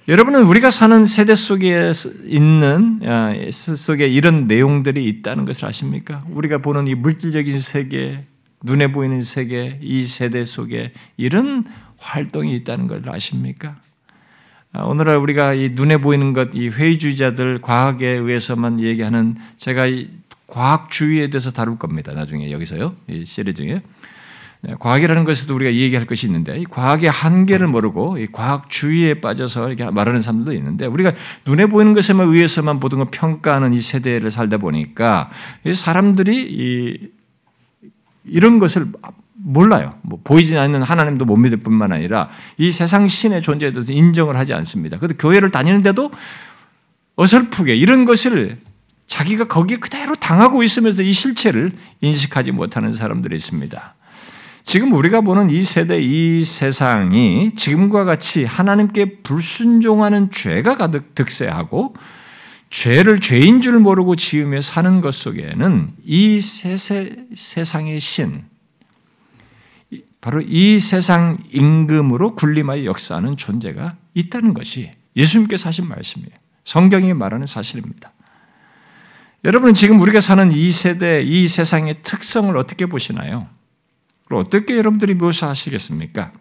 여러분은 0.09 0.44
우리가 0.44 0.70
사는 0.70 1.07
세대 1.07 1.35
속에 1.35 1.92
있는 2.25 3.01
아, 3.05 3.33
속에 3.51 4.09
이런 4.09 4.48
내용들이 4.48 5.07
있다는 5.07 5.44
것을 5.44 5.66
아십니까? 5.66 6.25
우리가 6.31 6.59
보는 6.59 6.88
이 6.88 6.94
물질적인 6.94 7.61
세계, 7.61 8.25
눈에 8.64 8.90
보이는 8.90 9.20
세계, 9.20 9.79
이 9.81 10.05
세대 10.05 10.44
속에 10.44 10.92
이런 11.16 11.64
활동이 11.98 12.55
있다는 12.57 12.88
걸 12.88 13.09
아십니까? 13.09 13.77
아, 14.72 14.83
오늘날 14.83 15.18
우리가 15.18 15.55
이 15.55 15.70
눈에 15.70 15.98
보이는 15.98 16.33
것, 16.33 16.51
이 16.55 16.68
회의주의자들 16.68 17.61
과학에 17.61 18.09
의해서만 18.09 18.81
얘기하는 18.81 19.37
제가 19.57 19.87
과학주의에 20.48 21.29
대해서 21.31 21.51
다룰 21.51 21.79
겁니다. 21.79 22.12
나중에 22.12 22.51
여기서요, 22.51 22.96
이 23.09 23.25
시리즈 23.25 23.62
중에. 23.62 23.83
네, 24.64 24.77
과학이라는 24.79 25.25
것에도 25.25 25.57
우리가 25.57 25.75
얘기할 25.75 26.07
것이 26.07 26.27
있는데 26.29 26.57
이 26.57 26.64
과학의 26.64 27.11
한계를 27.11 27.66
모르고 27.66 28.18
이 28.18 28.29
과학주의에 28.29 29.20
빠져서 29.20 29.68
이렇게 29.68 29.90
말하는 29.90 30.22
사람도 30.22 30.53
있는데 30.53 30.87
우리가 30.87 31.12
눈에 31.44 31.66
보이는 31.66 31.94
것에만 31.94 32.29
의해서만 32.29 32.79
모든 32.79 32.98
걸 32.98 33.09
평가하는 33.11 33.75
이 33.75 33.81
세대를 33.81 34.31
살다 34.31 34.59
보니까 34.59 35.31
이 35.66 35.75
사람들이 35.75 36.46
이 36.48 37.11
이런 38.25 38.61
것을 38.61 38.87
몰라요. 39.35 39.98
뭐 40.03 40.20
보이지 40.22 40.57
않는 40.57 40.85
하나님도 40.85 41.25
못 41.25 41.37
믿을 41.37 41.59
뿐만 41.59 41.90
아니라 41.90 42.31
이 42.57 42.70
세상 42.70 43.09
신의 43.09 43.42
존재에 43.42 43.72
대해서 43.72 43.92
인정을 43.92 44.37
하지 44.37 44.55
않습니다. 44.55 44.98
그래도 44.98 45.16
교회를 45.16 45.51
다니는데도 45.51 46.12
어설프게 47.16 47.75
이런 47.75 48.05
것을 48.05 48.59
자기가 49.09 49.48
거기에 49.48 49.79
그대로 49.79 50.14
당하고 50.14 50.62
있으면서 50.62 51.03
이 51.03 51.11
실체를 51.11 51.72
인식하지 52.01 52.53
못하는 52.53 52.92
사람들이 52.92 53.35
있습니다. 53.35 53.96
지금 54.64 54.92
우리가 54.92 55.20
보는 55.22 55.51
이 55.51 55.62
세대, 55.62 56.01
이 56.01 56.44
세상이 56.44 57.55
지금과 57.57 58.05
같이 58.05 58.44
하나님께 58.44 59.22
불순종하는 59.22 60.31
죄가 60.31 60.77
가득 60.77 61.14
득세하고 61.14 61.94
죄를 62.70 63.20
죄인 63.20 63.61
줄 63.61 63.79
모르고 63.79 64.16
지으며 64.16 64.62
사는 64.62 65.01
것 65.01 65.14
속에는 65.14 65.90
이 66.05 66.40
세세, 66.40 67.27
세상의 67.35 68.01
신, 68.01 68.44
바로 70.22 70.40
이 70.40 70.79
세상 70.79 71.38
임금으로 71.51 72.35
군림하여 72.37 72.85
역사하는 72.85 73.37
존재가 73.37 73.96
있다는 74.14 74.55
것이 74.55 74.90
예수님께서 75.16 75.68
하신 75.68 75.88
말씀이에요. 75.88 76.31
성경이 76.64 77.12
말하는 77.12 77.46
사실입니다. 77.46 78.12
여러분은 79.44 79.75
지금 79.75 80.01
우리가 80.01 80.20
사는 80.20 80.51
이 80.53 80.70
세대, 80.70 81.20
이 81.20 81.48
세상의 81.48 81.96
특성을 82.03 82.57
어떻게 82.57 82.87
보시나요? 82.87 83.48
어떻게 84.30 84.76
여러분들이 84.76 85.14
묘사하시겠습니까? 85.14 86.32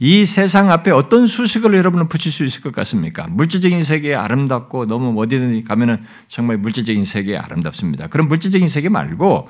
이 0.00 0.24
세상 0.24 0.72
앞에 0.72 0.90
어떤 0.90 1.26
수식을 1.26 1.74
여러분은 1.74 2.08
붙일 2.08 2.32
수 2.32 2.44
있을 2.44 2.62
것 2.62 2.72
같습니까? 2.74 3.26
물질적인 3.28 3.82
세계에 3.82 4.14
아름답고 4.14 4.86
너무 4.86 5.20
어디든 5.20 5.62
가면은 5.64 6.02
정말 6.28 6.58
물질적인 6.58 7.04
세계에 7.04 7.36
아름답습니다. 7.36 8.08
그런 8.08 8.28
물질적인 8.28 8.68
세계 8.68 8.88
말고 8.88 9.48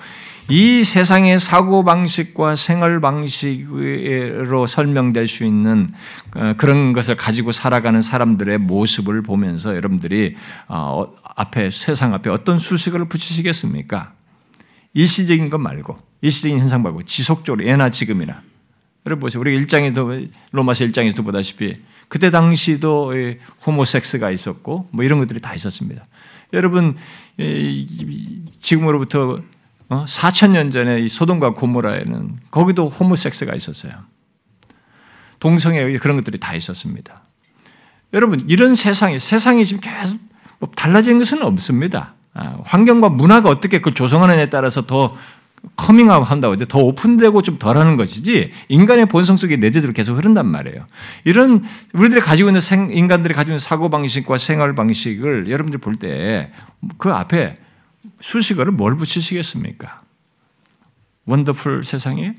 이 0.50 0.84
세상의 0.84 1.38
사고 1.38 1.84
방식과 1.84 2.56
생활 2.56 3.00
방식으로 3.00 4.66
설명될 4.66 5.28
수 5.28 5.44
있는 5.44 5.88
어, 6.36 6.54
그런 6.58 6.92
것을 6.92 7.16
가지고 7.16 7.50
살아가는 7.50 8.02
사람들의 8.02 8.58
모습을 8.58 9.22
보면서 9.22 9.74
여러분들이 9.74 10.36
어, 10.68 11.10
앞에 11.36 11.70
세상 11.70 12.12
앞에 12.12 12.28
어떤 12.28 12.58
수식을 12.58 13.08
붙이시겠습니까? 13.08 14.12
일시적인 14.92 15.48
것 15.48 15.58
말고 15.58 15.98
일시적인 16.24 16.58
현상 16.58 16.82
말고 16.82 17.02
지속적으로 17.02 17.66
예나 17.66 17.90
지금이나 17.90 18.40
여러분 19.04 19.20
보세요. 19.20 19.40
우리 19.42 19.54
일장에도 19.54 20.18
로마서 20.52 20.84
일장에서도 20.84 21.22
보다시피 21.22 21.76
그때 22.08 22.30
당시도 22.30 23.12
호모섹스가 23.66 24.30
있었고 24.30 24.88
뭐 24.90 25.04
이런 25.04 25.18
것들이 25.18 25.40
다 25.40 25.54
있었습니다. 25.54 26.06
여러분 26.54 26.96
지금으로부터 28.58 29.42
4천 29.90 30.48
어, 30.48 30.52
년 30.52 30.70
전에 30.70 31.06
소돔과 31.08 31.50
고모라에는 31.50 32.38
거기도 32.50 32.88
호모섹스가 32.88 33.54
있었어요. 33.54 33.92
동성애 35.40 35.98
그런 35.98 36.16
것들이 36.16 36.40
다 36.40 36.54
있었습니다. 36.54 37.22
여러분 38.14 38.40
이런 38.48 38.74
세상이 38.74 39.20
세상이 39.20 39.66
지금 39.66 39.82
계속 39.82 40.18
뭐 40.58 40.70
달라진 40.74 41.18
것은 41.18 41.42
없습니다. 41.42 42.14
아, 42.32 42.56
환경과 42.64 43.10
문화가 43.10 43.50
어떻게 43.50 43.78
그걸 43.78 43.92
조성하느냐에 43.92 44.48
따라서 44.48 44.86
더 44.86 45.14
커밍아웃 45.76 46.30
한다고 46.30 46.54
해도 46.54 46.64
더 46.66 46.78
오픈되고 46.78 47.42
좀 47.42 47.58
덜하는 47.58 47.96
것이지 47.96 48.52
인간의 48.68 49.06
본성 49.06 49.36
속에 49.36 49.56
내재돼 49.56 49.92
계속 49.92 50.16
흐른단 50.16 50.46
말이에요. 50.46 50.86
이런 51.24 51.64
우리들이 51.92 52.20
가지고 52.20 52.50
있는 52.50 52.60
생, 52.60 52.90
인간들이 52.90 53.34
가지고 53.34 53.52
있는 53.52 53.58
사고 53.58 53.88
방식과 53.88 54.36
생활 54.36 54.74
방식을 54.74 55.50
여러분들 55.50 55.80
볼때 55.80 56.52
그 56.98 57.12
앞에 57.12 57.56
수식어를 58.20 58.72
뭘 58.72 58.96
붙이시겠습니까? 58.96 60.02
원더풀 61.26 61.84
세상에 61.84 62.34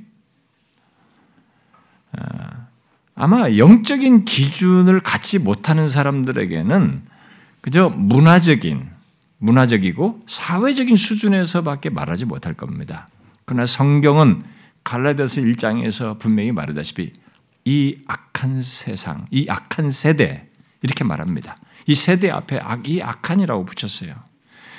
아, 2.17 2.67
아마 3.15 3.49
영적인 3.57 4.25
기준을 4.25 4.99
갖지 4.99 5.39
못하는 5.39 5.87
사람들에게는 5.87 7.03
그저 7.61 7.89
문화적인 7.89 8.89
문화적이고 9.39 10.23
사회적인 10.27 10.95
수준에서밖에 10.95 11.89
말하지 11.89 12.25
못할 12.25 12.53
겁니다. 12.53 13.07
그러나 13.45 13.65
성경은 13.65 14.43
갈라디아서 14.83 15.41
1장에서 15.41 16.19
분명히 16.19 16.51
말하다시피 16.51 17.13
이 17.65 17.97
악한 18.07 18.61
세상, 18.61 19.25
이 19.31 19.47
악한 19.49 19.89
세대 19.89 20.47
이렇게 20.81 21.03
말합니다. 21.03 21.57
이 21.87 21.95
세대 21.95 22.29
앞에 22.29 22.59
악이 22.59 23.01
악한이라고 23.01 23.65
붙였어요. 23.65 24.13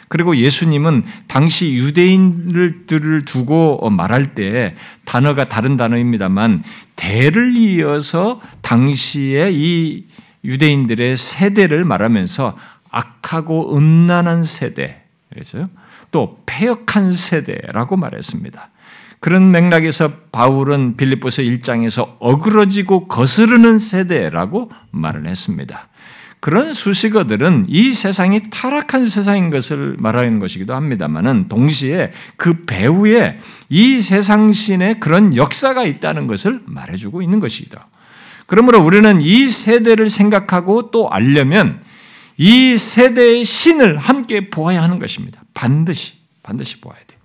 그리고 0.09 0.37
예수님은 0.37 1.05
당시 1.26 1.74
유대인들을 1.74 3.24
두고 3.24 3.90
말할 3.90 4.35
때 4.35 4.76
단어가 5.05 5.48
다른 5.48 5.76
단어입니다만 5.76 6.62
대를 6.94 7.57
이어서 7.57 8.40
당시의 8.62 9.55
이 9.55 10.07
유대인들의 10.44 11.16
세대를 11.16 11.85
말하면서 11.85 12.57
악하고 12.90 13.76
음란한 13.76 14.44
세대, 14.44 15.02
그래서 15.29 15.68
또 16.11 16.38
폐역한 16.47 17.12
세대라고 17.12 17.97
말했습니다. 17.97 18.71
그런 19.21 19.51
맥락에서 19.51 20.11
바울은 20.31 20.97
빌립보서 20.97 21.42
1장에서 21.42 22.16
어그러지고 22.19 23.09
거스르는 23.09 23.79
세대라고 23.79 24.71
말을 24.90 25.27
했습니다. 25.27 25.88
그런 26.40 26.73
수식어들은 26.73 27.66
이 27.69 27.92
세상이 27.92 28.51
타락한 28.51 29.09
세상인 29.09 29.51
것을 29.51 29.97
말하는 29.99 30.38
것이기도 30.38 30.75
합니다만은 30.75 31.49
동시에 31.49 32.12
그 32.37 32.64
배후에 32.66 33.38
이 33.69 34.01
세상 34.01 34.53
신의 34.53 35.01
그런 35.01 35.35
역사가 35.35 35.85
있다는 35.85 36.27
것을 36.27 36.61
말해주고 36.66 37.23
있는 37.23 37.40
것이다. 37.40 37.88
그러므로 38.47 38.81
우리는 38.81 39.21
이 39.21 39.49
세대를 39.49 40.09
생각하고 40.09 40.90
또 40.92 41.11
알려면 41.11 41.81
이 42.38 42.77
세대의 42.77 43.44
신을 43.44 43.96
함께 43.96 44.51
보아야 44.51 44.83
하는 44.83 44.99
것입니다. 44.99 45.42
반드시, 45.55 46.14
반드시 46.42 46.81
보아야 46.81 46.99
돼요. 47.07 47.16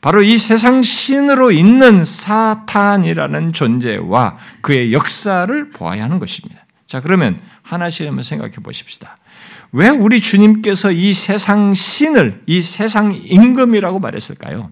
바로 0.00 0.22
이 0.22 0.38
세상 0.38 0.82
신으로 0.82 1.50
있는 1.50 2.04
사탄이라는 2.04 3.52
존재와 3.52 4.36
그의 4.60 4.92
역사를 4.92 5.70
보아야 5.70 6.04
하는 6.04 6.18
것입니다. 6.18 6.64
자, 6.86 7.00
그러면 7.00 7.40
하나씩 7.62 8.06
한번 8.06 8.22
생각해 8.22 8.52
보십시다. 8.62 9.18
왜 9.72 9.88
우리 9.88 10.20
주님께서 10.20 10.92
이 10.92 11.12
세상 11.12 11.74
신을, 11.74 12.42
이 12.46 12.60
세상 12.60 13.12
임금이라고 13.12 13.98
말했을까요? 13.98 14.70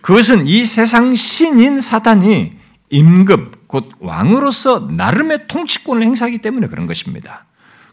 그것은 0.00 0.46
이 0.46 0.64
세상 0.64 1.14
신인 1.14 1.80
사탄이 1.80 2.52
임금, 2.90 3.52
곧 3.66 3.92
왕으로서 3.98 4.88
나름의 4.90 5.48
통치권을 5.48 6.02
행사하기 6.02 6.38
때문에 6.38 6.68
그런 6.68 6.86
것입니다. 6.86 7.44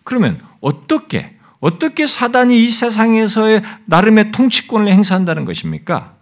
그러면 0.06 0.40
어떻게 0.62 1.36
어떻게 1.60 2.06
사단이 2.06 2.64
이 2.64 2.70
세상에서의 2.70 3.64
나름의 3.86 4.32
통치권을 4.32 4.88
행사한다는 4.88 5.46
것입니까? 5.46 6.14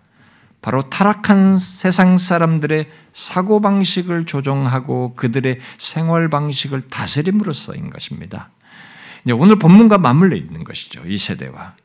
바로 0.61 0.83
타락한 0.83 1.57
세상 1.57 2.17
사람들의 2.17 2.89
사고 3.11 3.59
방식을 3.59 4.25
조정하고 4.25 5.15
그들의 5.15 5.59
생활 5.77 6.29
방식을 6.29 6.83
다스림으로써인 6.83 7.89
것입니다. 7.89 8.49
오늘 9.33 9.57
본문과 9.57 9.97
맞물려 9.97 10.37
있는 10.37 10.63
것이죠. 10.63 11.01
이 11.05 11.17
세대와 11.17 11.75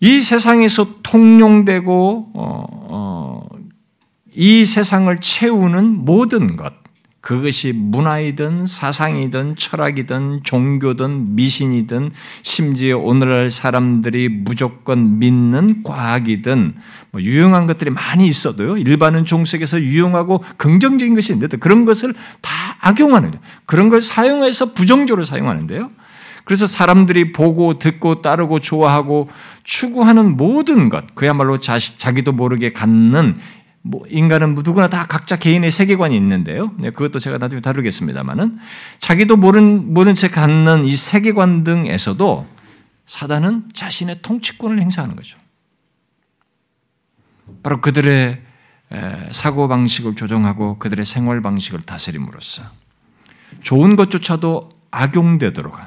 이 0.00 0.20
세상에서 0.20 1.02
통용되고 1.02 2.30
어, 2.34 2.66
어, 2.70 3.48
이 4.34 4.64
세상을 4.64 5.16
채우는 5.20 6.04
모든 6.04 6.56
것, 6.56 6.72
그것이 7.24 7.72
문화이든 7.74 8.66
사상이든 8.66 9.56
철학이든 9.56 10.40
종교든 10.44 11.34
미신이든 11.34 12.10
심지어 12.42 12.98
오늘날 12.98 13.48
사람들이 13.48 14.28
무조건 14.28 15.18
믿는 15.18 15.82
과학이든 15.84 16.74
뭐 17.12 17.22
유용한 17.22 17.66
것들이 17.66 17.90
많이 17.90 18.26
있어도요. 18.26 18.76
일반은 18.76 19.24
종색에서 19.24 19.80
유용하고 19.80 20.44
긍정적인 20.58 21.14
것이 21.14 21.32
있는데 21.32 21.56
그런 21.56 21.86
것을 21.86 22.12
다 22.42 22.52
악용하는. 22.80 23.38
그런 23.64 23.88
걸 23.88 24.02
사용해서 24.02 24.74
부정적으로 24.74 25.24
사용하는데요. 25.24 25.88
그래서 26.44 26.66
사람들이 26.66 27.32
보고 27.32 27.78
듣고 27.78 28.20
따르고 28.20 28.60
좋아하고 28.60 29.30
추구하는 29.62 30.36
모든 30.36 30.90
것, 30.90 31.14
그야말로 31.14 31.58
자시, 31.58 31.96
자기도 31.96 32.32
모르게 32.32 32.74
갖는 32.74 33.38
뭐 33.86 34.06
인간은 34.08 34.54
누구나 34.54 34.88
다 34.88 35.06
각자 35.06 35.36
개인의 35.36 35.70
세계관이 35.70 36.16
있는데요. 36.16 36.72
네, 36.78 36.90
그것도 36.90 37.18
제가 37.18 37.36
나중에 37.36 37.60
다루겠습니다만은 37.60 38.58
자기도 38.98 39.36
모른 39.36 39.92
모른 39.92 40.14
채 40.14 40.28
갖는 40.28 40.84
이 40.84 40.96
세계관 40.96 41.64
등에서도 41.64 42.46
사단은 43.04 43.64
자신의 43.74 44.22
통치권을 44.22 44.80
행사하는 44.80 45.16
거죠. 45.16 45.38
바로 47.62 47.82
그들의 47.82 48.40
사고 49.30 49.68
방식을 49.68 50.14
조정하고 50.16 50.78
그들의 50.78 51.04
생활 51.04 51.42
방식을 51.42 51.82
다스림으로써 51.82 52.62
좋은 53.62 53.96
것조차도 53.96 54.70
악용되도록 54.92 55.78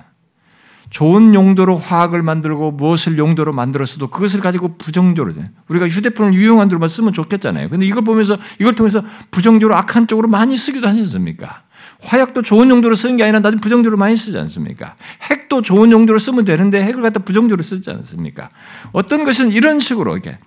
좋은 0.89 1.33
용도로 1.33 1.77
화학을 1.77 2.21
만들고 2.21 2.71
무엇을 2.71 3.17
용도로 3.17 3.53
만들었어도 3.53 4.09
그것을 4.09 4.39
가지고 4.39 4.77
부정적으로 4.77 5.33
돼. 5.33 5.49
우리가 5.67 5.87
휴대폰을 5.87 6.33
유용한 6.33 6.69
데로만 6.69 6.87
쓰면 6.87 7.13
좋겠잖아요. 7.13 7.69
근데 7.69 7.85
이걸 7.85 8.03
보면서 8.03 8.37
이걸 8.59 8.73
통해서 8.73 9.03
부정적으로 9.31 9.75
악한 9.75 10.07
쪽으로 10.07 10.27
많이 10.27 10.55
쓰기도 10.55 10.87
하지 10.87 11.01
않습니까? 11.01 11.63
화약도 11.99 12.41
좋은 12.41 12.69
용도로 12.69 12.95
쓰는 12.95 13.17
게 13.17 13.23
아니라 13.23 13.39
나중 13.39 13.59
부정적으로 13.59 13.97
많이 13.97 14.15
쓰지 14.15 14.37
않습니까? 14.37 14.95
핵도 15.29 15.61
좋은 15.61 15.91
용도로 15.91 16.19
쓰면 16.19 16.45
되는데 16.45 16.81
핵을 16.83 17.01
갖다 17.01 17.19
부정적으로 17.19 17.63
쓰지 17.63 17.89
않습니까? 17.89 18.49
어떤 18.91 19.23
것은 19.23 19.51
이런 19.51 19.79
식으로 19.79 20.13
이렇게 20.13 20.37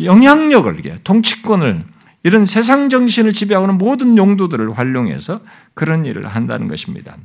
영향력을 0.00 0.78
이게 0.78 0.98
통치권을 1.04 1.84
이런 2.24 2.44
세상 2.44 2.88
정신을 2.88 3.32
지배하는 3.32 3.78
모든 3.78 4.16
용도들을 4.16 4.78
활용해서 4.78 5.40
그런 5.74 6.04
일을 6.04 6.26
한다는 6.26 6.68
것입니다. 6.68 7.16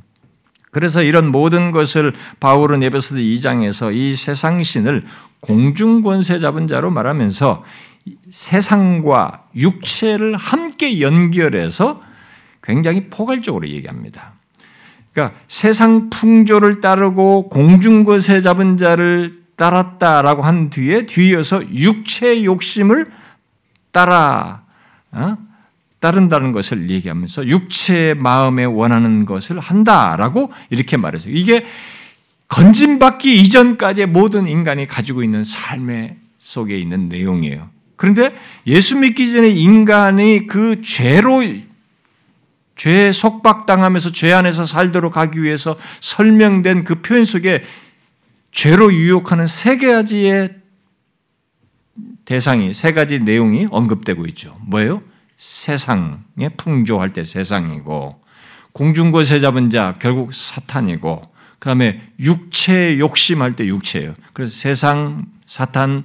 그래서 0.78 1.02
이런 1.02 1.32
모든 1.32 1.72
것을 1.72 2.12
바울은 2.38 2.84
에베소서 2.84 3.16
2장에서 3.16 3.92
이 3.92 4.14
세상신을 4.14 5.04
공중 5.40 6.02
권세 6.02 6.38
잡은 6.38 6.68
자로 6.68 6.92
말하면서 6.92 7.64
세상과 8.30 9.46
육체를 9.56 10.36
함께 10.36 11.00
연결해서 11.00 12.00
굉장히 12.62 13.10
포괄적으로 13.10 13.68
얘기합니다. 13.68 14.34
그러니까 15.12 15.36
세상 15.48 16.10
풍조를 16.10 16.80
따르고 16.80 17.48
공중 17.48 18.04
권세 18.04 18.40
잡은 18.40 18.76
자를 18.76 19.42
따랐다라고 19.56 20.42
한 20.42 20.70
뒤에 20.70 21.06
뒤이어서 21.06 21.74
육체 21.74 22.44
욕심을 22.44 23.06
따라 23.90 24.62
어? 25.10 25.36
따른다는 26.00 26.52
것을 26.52 26.90
얘기하면서 26.90 27.48
육체의 27.48 28.14
마음에 28.14 28.64
원하는 28.64 29.24
것을 29.24 29.58
한다라고 29.58 30.52
이렇게 30.70 30.96
말해서 30.96 31.28
이게 31.30 31.66
건진받기 32.48 33.40
이전까지의 33.42 34.06
모든 34.06 34.46
인간이 34.46 34.86
가지고 34.86 35.22
있는 35.22 35.44
삶의 35.44 36.16
속에 36.38 36.78
있는 36.78 37.08
내용이에요. 37.08 37.68
그런데 37.96 38.32
예수 38.66 38.96
믿기 38.96 39.30
전에 39.30 39.48
인간이 39.48 40.46
그 40.46 40.80
죄로 40.82 41.42
죄에 42.76 43.10
속박당하면서 43.10 44.12
죄 44.12 44.32
안에서 44.32 44.64
살도록 44.64 45.16
하기 45.16 45.42
위해서 45.42 45.76
설명된 46.00 46.84
그 46.84 47.02
표현 47.02 47.24
속에 47.24 47.64
죄로 48.52 48.94
유혹하는 48.94 49.48
세 49.48 49.76
가지의 49.76 50.54
대상이 52.24 52.72
세 52.72 52.92
가지 52.92 53.18
내용이 53.18 53.66
언급되고 53.70 54.26
있죠. 54.26 54.56
뭐예요? 54.66 55.02
세상에 55.38 56.50
풍조할 56.56 57.10
때 57.10 57.24
세상이고 57.24 58.20
공중거세 58.72 59.40
잡은 59.40 59.70
자 59.70 59.94
결국 59.98 60.34
사탄이고 60.34 61.22
그 61.58 61.68
다음에 61.68 62.02
육체 62.20 62.98
욕심할 62.98 63.54
때 63.54 63.66
육체예요. 63.66 64.14
그래서 64.32 64.54
세상, 64.54 65.26
사탄, 65.46 66.04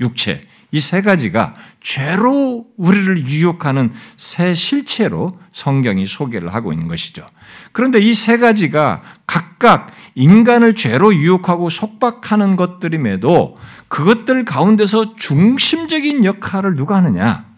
육체 0.00 0.46
이 0.72 0.78
세 0.78 1.02
가지가 1.02 1.54
죄로 1.80 2.64
우리를 2.76 3.26
유혹하는 3.26 3.92
새 4.16 4.54
실체로 4.54 5.40
성경이 5.50 6.06
소개를 6.06 6.54
하고 6.54 6.72
있는 6.72 6.86
것이죠. 6.86 7.26
그런데 7.72 7.98
이 8.00 8.12
세 8.12 8.38
가지가 8.38 9.02
각각 9.26 9.90
인간을 10.14 10.74
죄로 10.76 11.14
유혹하고 11.14 11.70
속박하는 11.70 12.54
것들임에도 12.54 13.56
그것들 13.88 14.44
가운데서 14.44 15.16
중심적인 15.16 16.24
역할을 16.24 16.76
누가 16.76 16.96
하느냐? 16.96 17.49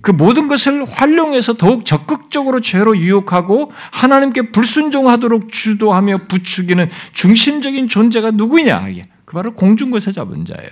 그 0.00 0.10
모든 0.10 0.48
것을 0.48 0.84
활용해서 0.84 1.54
더욱 1.54 1.84
적극적으로 1.84 2.60
죄로 2.60 2.96
유혹하고 2.96 3.72
하나님께 3.90 4.50
불순종하도록 4.52 5.52
주도하며 5.52 6.26
부추기는 6.28 6.88
중심적인 7.12 7.88
존재가 7.88 8.32
누구냐? 8.32 8.86
그 9.24 9.34
바로 9.34 9.54
공중것에 9.54 10.12
잡은 10.12 10.44
자예요. 10.44 10.70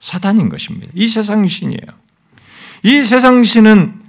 사단인 0.00 0.48
것입니다. 0.48 0.88
이 0.94 1.06
세상 1.06 1.46
신이에요. 1.46 1.80
이 2.82 3.02
세상 3.02 3.42
신은 3.42 4.00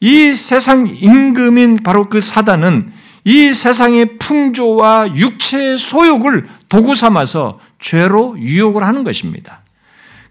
이 0.00 0.32
세상 0.32 0.88
임금인 0.88 1.82
바로 1.84 2.08
그 2.08 2.20
사단은 2.20 2.92
이 3.24 3.52
세상의 3.52 4.18
풍조와 4.18 5.14
육체의 5.14 5.78
소욕을 5.78 6.48
도구 6.68 6.96
삼아서 6.96 7.60
죄로 7.78 8.36
유혹을 8.38 8.82
하는 8.82 9.04
것입니다. 9.04 9.62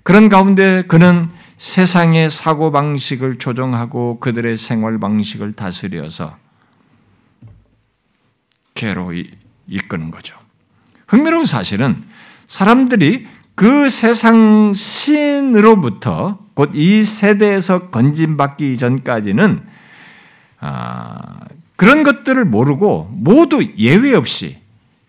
그런 0.04 0.30
가운데 0.30 0.84
그는 0.88 1.30
세상의 1.62 2.32
사고방식을 2.32 3.38
조정하고 3.38 4.20
그들의 4.20 4.58
생활방식을 4.58 5.54
다스려서 5.54 6.36
죄로 8.74 9.14
이끄는 9.68 10.10
거죠. 10.10 10.40
흥미로운 11.06 11.46
사실은 11.46 12.04
사람들이 12.48 13.28
그 13.54 13.92
세상 13.92 14.74
신으로부터 14.74 16.40
곧 16.56 16.72
이 16.74 17.04
세대에서 17.04 17.92
건진받기 17.92 18.76
전까지는 18.76 19.62
아, 20.62 21.42
그런 21.76 22.02
것들을 22.02 22.44
모르고 22.44 23.12
모두 23.14 23.64
예외 23.78 24.16
없이 24.16 24.58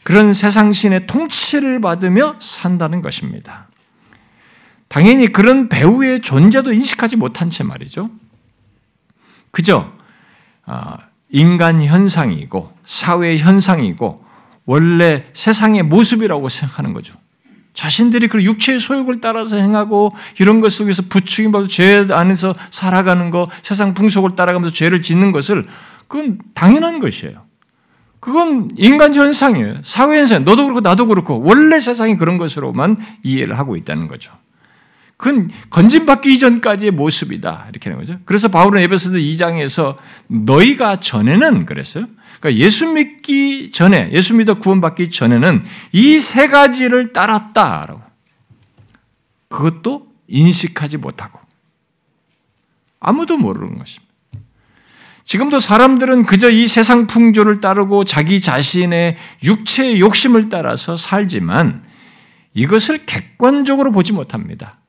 그런 0.03 0.35
세상 0.35 0.75
신의 0.75 1.07
통치를 1.07 1.81
받으며 1.81 2.37
산다는 2.41 3.01
것입니다. 3.01 3.72
당연히 4.93 5.27
그런 5.29 5.71
배우의 5.71 6.21
존재도 6.21 6.75
인식하지 6.75 7.17
못한 7.17 7.49
채 7.49 7.65
말이죠. 7.65 8.11
그저 9.51 9.91
아, 10.67 10.99
인간 11.31 11.83
현상이고 11.83 12.71
사회 12.85 13.39
현상이고 13.39 14.23
원래 14.67 15.25
세상의 15.33 15.85
모습이라고 15.85 16.51
생각하는 16.51 16.93
거죠. 16.93 17.15
자신들이 17.73 18.29
그 18.29 18.45
육체의 18.45 18.81
소욕을 18.81 19.23
따라서 19.23 19.57
행하고 19.57 20.15
이런 20.39 20.61
것 20.61 20.71
속에서 20.71 21.05
부추김 21.09 21.53
받고 21.53 21.69
죄 21.69 22.07
안에서 22.11 22.55
살아가는 22.71 23.31
것, 23.31 23.49
세상 23.63 23.95
풍속을 23.95 24.37
따라가면서 24.37 24.75
죄를 24.75 25.01
짓는 25.01 25.33
것을 25.33 25.65
그건 26.07 26.39
당연한 26.53 27.01
것이에요. 27.01 27.47
그건 28.21 28.71
인간 28.77 29.15
현상이에요. 29.15 29.77
사회 29.85 30.19
현상. 30.19 30.45
너도 30.45 30.65
그렇고 30.65 30.81
나도 30.81 31.07
그렇고 31.07 31.41
원래 31.43 31.81
세상이 31.81 32.19
그런 32.19 32.37
것으로만 32.37 32.99
이해를 33.23 33.59
하고 33.59 33.77
있다는 33.77 34.07
거죠. 34.07 34.35
그건 35.23 35.53
건진받기 35.71 36.35
이전까지의 36.35 36.91
모습이다. 36.91 37.67
이렇게 37.71 37.91
하는 37.91 38.05
거죠. 38.05 38.19
그래서 38.25 38.49
바울은 38.49 38.83
에베소서 38.83 39.19
2장에서 39.19 39.97
너희가 40.27 40.99
전에는 40.99 41.65
그랬어요. 41.65 42.07
그러니까 42.41 42.61
예수 42.61 42.89
믿기 42.89 43.71
전에, 43.71 44.11
예수 44.11 44.35
믿어 44.35 44.55
구원받기 44.55 45.11
전에는 45.11 45.63
이 45.93 46.19
세 46.19 46.49
가지를 46.49 47.13
따랐다라고. 47.13 48.03
그것도 49.49 50.09
인식하지 50.27 50.97
못하고. 50.97 51.39
아무도 52.99 53.39
모르는 53.39 53.79
것입니다. 53.79 54.13
지금도 55.23 55.61
사람들은 55.61 56.27
그저 56.27 56.51
이 56.51 56.67
세상 56.67 57.07
풍조를 57.07 57.61
따르고 57.61 58.03
자기 58.03 58.41
자신의 58.41 59.17
육체의 59.45 60.01
욕심을 60.01 60.49
따라서 60.49 60.97
살지만 60.97 61.85
이것을 62.55 63.07
객관적으로 63.07 63.93
보지 63.93 64.13
못합니다. 64.13 64.82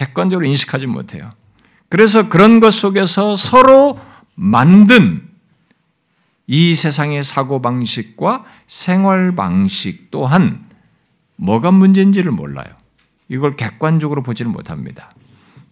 객관적으로 0.00 0.46
인식하지 0.46 0.86
못해요. 0.86 1.30
그래서 1.90 2.30
그런 2.30 2.58
것 2.58 2.70
속에서 2.72 3.36
서로 3.36 4.00
만든 4.34 5.28
이 6.46 6.74
세상의 6.74 7.22
사고방식과 7.22 8.44
생활방식 8.66 10.10
또한 10.10 10.64
뭐가 11.36 11.70
문제인지를 11.70 12.32
몰라요. 12.32 12.68
이걸 13.28 13.52
객관적으로 13.52 14.22
보지는 14.22 14.50
못합니다. 14.52 15.10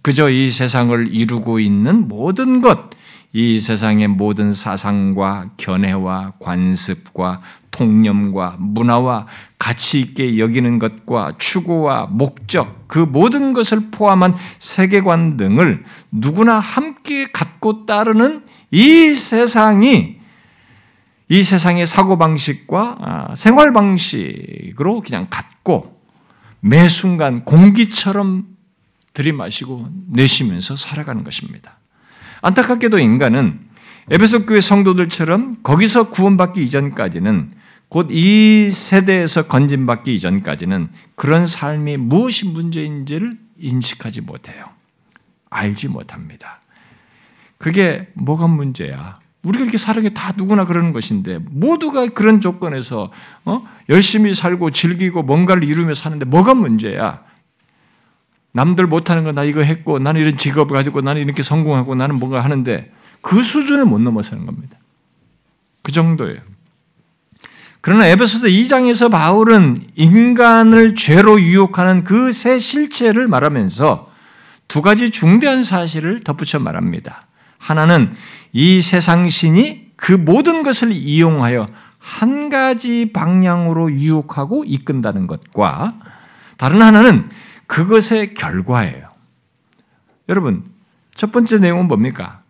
그저 0.03 0.29
이 0.29 0.51
세상을 0.51 1.09
이루고 1.11 1.59
있는 1.59 2.07
모든 2.07 2.61
것, 2.61 2.91
이 3.33 3.61
세상의 3.61 4.09
모든 4.09 4.53
사상과 4.53 5.51
견해와 5.59 6.35
관습과 6.39 7.43
통념과 7.71 8.57
문화와 8.59 9.27
가치 9.59 10.01
있게 10.01 10.39
여기는 10.39 10.79
것과 10.79 11.33
추구와 11.39 12.07
목적, 12.07 12.89
그 12.89 12.99
모든 12.99 13.53
것을 13.53 13.91
포함한 13.91 14.35
세계관 14.59 15.37
등을 15.37 15.85
누구나 16.11 16.59
함께 16.59 17.27
갖고 17.31 17.85
따르는 17.85 18.45
이 18.71 19.13
세상이 19.13 20.19
이 21.31 21.43
세상의 21.43 21.87
사고방식과 21.87 22.97
아, 23.01 23.35
생활방식으로 23.35 25.03
그냥 25.03 25.27
갖고 25.29 26.01
매 26.61 26.89
순간 26.89 27.45
공기처럼 27.45 28.47
들이마시고 29.13 29.85
내쉬면서 30.07 30.77
살아가는 30.77 31.23
것입니다. 31.25 31.79
안타깝게도 32.43 32.99
인간은 32.99 33.61
에베소 34.11 34.47
교회 34.47 34.61
성도들처럼 34.61 35.59
거기서 35.63 36.11
구원받기 36.11 36.63
이전까지는 36.65 37.53
곧 37.89 38.09
이 38.11 38.71
세대에서 38.71 39.47
건진받기 39.47 40.15
이전까지는 40.15 40.89
그런 41.15 41.47
삶이 41.47 41.97
무엇이 41.97 42.47
문제인지를 42.47 43.39
인식하지 43.59 44.21
못해요. 44.23 44.67
알지 45.51 45.89
못합니다. 45.89 46.61
그게 47.57 48.07
뭐가 48.15 48.47
문제야? 48.47 49.17
우리가 49.43 49.63
이렇게 49.65 49.79
사는 49.79 50.03
게 50.03 50.11
다 50.11 50.33
누구나 50.37 50.65
그러는 50.65 50.93
것인데 50.93 51.39
모두가 51.51 52.07
그런 52.09 52.41
조건에서 52.41 53.11
어? 53.45 53.65
열심히 53.89 54.35
살고 54.35 54.71
즐기고 54.71 55.23
뭔가를 55.23 55.65
이루며 55.65 55.95
사는데 55.95 56.25
뭐가 56.27 56.55
문제야? 56.55 57.21
남들 58.53 58.87
못하는 58.87 59.25
거 59.25 59.33
나 59.33 59.45
이거 59.45 59.63
했고 59.63 59.99
나는 59.99 60.21
이런 60.21 60.37
직업을 60.37 60.77
가지고 60.77 61.01
나는 61.01 61.23
이렇게 61.23 61.43
성공하고 61.43 61.95
나는 61.95 62.17
뭔가 62.17 62.43
하는데 62.43 62.91
그 63.21 63.43
수준을 63.43 63.85
못 63.85 64.01
넘어서는 64.01 64.47
겁니다. 64.47 64.79
그 65.83 65.93
정도예요. 65.93 66.41
그러나 67.81 68.07
에베소서 68.07 68.49
2장에서 68.49 69.11
바울은 69.11 69.83
인간을 69.95 70.95
죄로 70.95 71.41
유혹하는 71.41 72.05
그세 72.05 72.59
실체를 72.59 73.29
말하면서 73.29 74.11
두 74.67 74.83
가지 74.83 75.11
중대한 75.11 75.63
사실을 75.63 76.21
덧붙여 76.25 76.59
말합니다. 76.59 77.23
하나는 77.59 78.13
이 78.53 78.81
세상 78.81 79.29
신이 79.29 79.93
그 79.97 80.13
모든 80.13 80.63
것을 80.63 80.93
이용하여 80.93 81.67
한 81.99 82.49
가지 82.49 83.11
방향으로 83.13 83.93
유혹하고 83.93 84.65
이끈다는 84.67 85.27
것과 85.27 85.95
다른 86.57 86.83
하나는 86.83 87.29
그것의 87.69 88.35
결과예요. 88.35 89.07
여러분, 90.29 90.65
첫 91.15 91.31
번째 91.31 91.59
내용은 91.59 91.87
뭡니까? 91.87 92.43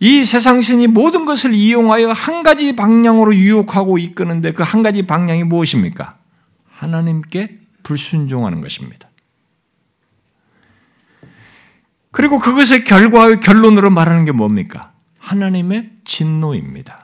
이 0.00 0.24
세상 0.24 0.60
신이 0.60 0.86
모든 0.88 1.24
것을 1.24 1.54
이용하여 1.54 2.10
한 2.12 2.42
가지 2.42 2.74
방향으로 2.74 3.34
유혹하고 3.34 3.98
이끄는데 3.98 4.52
그 4.52 4.62
한 4.62 4.82
가지 4.82 5.06
방향이 5.06 5.44
무엇입니까? 5.44 6.16
하나님께 6.68 7.60
불순종하는 7.82 8.60
것입니다. 8.60 9.08
그리고 12.10 12.38
그것의 12.38 12.84
결과의 12.84 13.40
결론으로 13.40 13.90
말하는 13.90 14.24
게 14.24 14.32
뭡니까? 14.32 14.92
하나님의 15.18 15.90
진노입니다. 16.04 17.03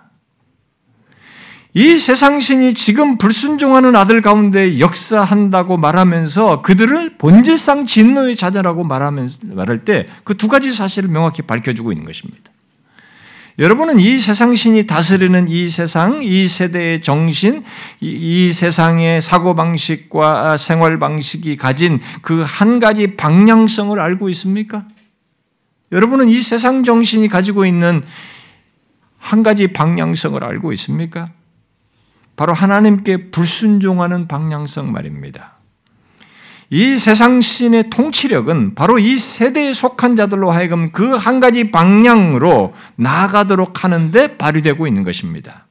이 1.72 1.96
세상신이 1.96 2.74
지금 2.74 3.16
불순종하는 3.16 3.94
아들 3.94 4.20
가운데 4.22 4.80
역사한다고 4.80 5.76
말하면서 5.76 6.62
그들을 6.62 7.16
본질상 7.16 7.86
진노의 7.86 8.36
말하면서 8.84 9.38
말할 9.44 9.84
때 9.84 10.06
그 10.24 10.34
두 10.34 10.48
가지 10.48 10.72
사실을 10.72 11.08
명확히 11.08 11.42
밝혀주고 11.42 11.92
있는 11.92 12.04
것입니다. 12.06 12.50
여러분은 13.58 14.00
이 14.00 14.18
세상신이 14.18 14.86
다스리는 14.86 15.46
이 15.48 15.68
세상, 15.68 16.22
이 16.22 16.48
세대의 16.48 17.02
정신, 17.02 17.62
이, 18.00 18.46
이 18.48 18.52
세상의 18.52 19.20
사고방식과 19.20 20.56
생활방식이 20.56 21.56
가진 21.56 22.00
그 22.22 22.42
한 22.42 22.80
가지 22.80 23.16
방향성을 23.16 24.00
알고 24.00 24.28
있습니까? 24.30 24.86
여러분은 25.92 26.30
이 26.30 26.40
세상 26.40 26.84
정신이 26.84 27.28
가지고 27.28 27.66
있는 27.66 28.02
한 29.18 29.42
가지 29.42 29.68
방향성을 29.68 30.42
알고 30.42 30.72
있습니까? 30.72 31.28
바로 32.40 32.54
하나님께 32.54 33.30
불순종하는 33.32 34.26
방향성 34.26 34.90
말입니다. 34.92 35.58
이 36.70 36.96
세상 36.96 37.42
신의 37.42 37.90
통치력은 37.90 38.74
바로 38.74 38.98
이 38.98 39.18
세대에 39.18 39.74
속한 39.74 40.16
자들로 40.16 40.50
하여금 40.50 40.90
그 40.90 41.18
한 41.18 41.38
가지 41.38 41.70
방향으로 41.70 42.72
나아가도록 42.96 43.84
하는데 43.84 44.38
발휘되고 44.38 44.86
있는 44.86 45.02
것입니다. 45.02 45.66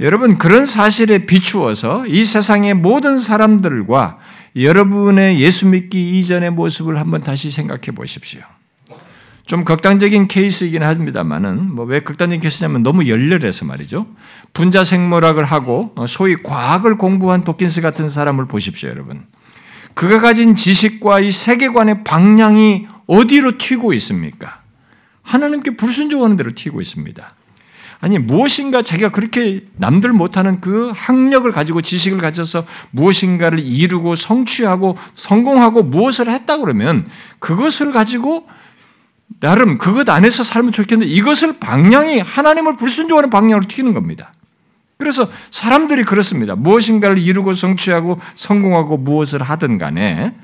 여러분, 0.00 0.38
그런 0.38 0.64
사실에 0.64 1.26
비추어서 1.26 2.06
이 2.06 2.24
세상의 2.24 2.72
모든 2.72 3.18
사람들과 3.18 4.18
여러분의 4.56 5.42
예수 5.42 5.66
믿기 5.66 6.18
이전의 6.18 6.52
모습을 6.52 6.98
한번 6.98 7.22
다시 7.22 7.50
생각해 7.50 7.92
보십시오. 7.94 8.40
좀 9.46 9.64
극단적인 9.64 10.26
케이스이긴 10.26 10.82
합니다만은 10.82 11.72
뭐 11.74 11.86
왜 11.86 12.00
극단적인 12.00 12.40
케이스냐면 12.40 12.82
너무 12.82 13.06
열렬해서 13.08 13.64
말이죠. 13.64 14.06
분자 14.52 14.82
생물학을 14.82 15.44
하고 15.44 15.92
어, 15.94 16.06
소위 16.08 16.36
과학을 16.42 16.98
공부한 16.98 17.44
도킨스 17.44 17.80
같은 17.80 18.08
사람을 18.08 18.46
보십시오, 18.46 18.90
여러분. 18.90 19.24
그가 19.94 20.20
가진 20.20 20.56
지식과 20.56 21.20
이 21.20 21.30
세계관의 21.30 22.02
방향이 22.04 22.88
어디로 23.06 23.56
튀고 23.56 23.92
있습니까? 23.94 24.58
하나님께 25.22 25.76
불순종하는 25.76 26.36
대로 26.36 26.50
튀고 26.54 26.80
있습니다. 26.80 27.34
아니 28.00 28.18
무엇인가 28.18 28.82
자기가 28.82 29.08
그렇게 29.10 29.60
남들 29.76 30.12
못하는 30.12 30.60
그 30.60 30.92
학력을 30.94 31.50
가지고 31.50 31.80
지식을 31.80 32.18
가져서 32.18 32.66
무엇인가를 32.90 33.58
이루고 33.58 34.16
성취하고 34.16 34.98
성공하고 35.14 35.84
무엇을 35.84 36.30
했다 36.30 36.58
그러면 36.58 37.06
그것을 37.38 37.92
가지고 37.92 38.46
나름 39.40 39.78
그것 39.78 40.08
안에서 40.08 40.42
살면 40.42 40.72
좋겠는데 40.72 41.12
이것을 41.12 41.58
방향이 41.58 42.20
하나님을 42.20 42.76
불순종하는 42.76 43.30
방향으로 43.30 43.66
튀는 43.66 43.92
겁니다. 43.92 44.32
그래서 44.98 45.28
사람들이 45.50 46.04
그렇습니다. 46.04 46.54
무엇인가를 46.56 47.18
이루고 47.18 47.54
성취하고 47.54 48.18
성공하고 48.34 48.96
무엇을 48.96 49.42
하든 49.42 49.78
간에 49.78 50.34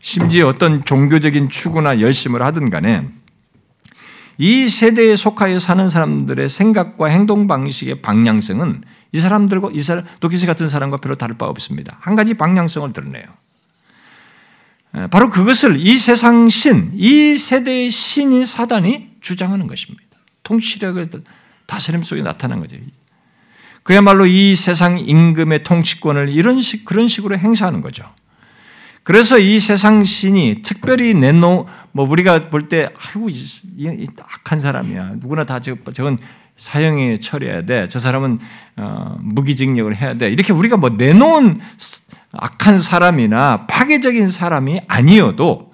심지어 0.00 0.48
어떤 0.48 0.82
종교적인 0.82 1.50
추구나 1.50 2.00
열심을 2.00 2.42
하든 2.42 2.70
간에 2.70 3.08
이 4.38 4.68
세대에 4.68 5.16
속하여 5.16 5.58
사는 5.58 5.90
사람들의 5.90 6.48
생각과 6.48 7.08
행동 7.08 7.46
방식의 7.46 8.00
방향성은 8.00 8.82
이 9.12 9.18
사람들과 9.18 9.68
이 9.72 9.82
사람 9.82 10.06
도키스 10.20 10.46
같은 10.46 10.66
사람과 10.66 10.96
별로 10.96 11.16
다를 11.16 11.36
바 11.36 11.44
없습니다. 11.46 11.98
한 12.00 12.16
가지 12.16 12.32
방향성을 12.32 12.94
드러내요. 12.94 13.24
예, 14.96 15.06
바로 15.06 15.28
그것을 15.28 15.76
이 15.78 15.96
세상 15.96 16.48
신, 16.48 16.92
이 16.94 17.36
세대의 17.36 17.90
신인 17.90 18.44
사단이 18.44 19.10
주장하는 19.20 19.66
것입니다. 19.66 20.04
통치력을 20.42 21.08
다스림 21.66 22.02
속에 22.02 22.22
나타난 22.22 22.60
거죠. 22.60 22.76
그야말로 23.82 24.26
이 24.26 24.54
세상 24.56 24.98
임금의 24.98 25.62
통치권을 25.62 26.28
이런 26.28 26.60
식, 26.60 26.84
그런 26.84 27.08
식으로 27.08 27.38
행사하는 27.38 27.80
거죠. 27.80 28.04
그래서 29.02 29.38
이 29.38 29.58
세상 29.58 30.04
신이 30.04 30.62
특별히 30.62 31.14
내놓, 31.14 31.66
뭐 31.92 32.08
우리가 32.08 32.50
볼 32.50 32.68
때, 32.68 32.90
아이고, 32.98 33.30
이, 33.30 34.06
악한 34.18 34.58
사람이야. 34.58 35.14
누구나 35.16 35.44
다 35.44 35.60
저, 35.60 35.74
저건 35.94 36.18
사형에 36.56 37.18
처리해야 37.20 37.62
돼. 37.62 37.88
저 37.88 37.98
사람은 37.98 38.38
어, 38.76 39.16
무기징역을 39.20 39.96
해야 39.96 40.14
돼. 40.14 40.30
이렇게 40.30 40.52
우리가 40.52 40.76
뭐 40.76 40.90
내놓은 40.90 41.58
악한 42.32 42.78
사람이나 42.78 43.66
파괴적인 43.66 44.28
사람이 44.28 44.82
아니어도 44.86 45.70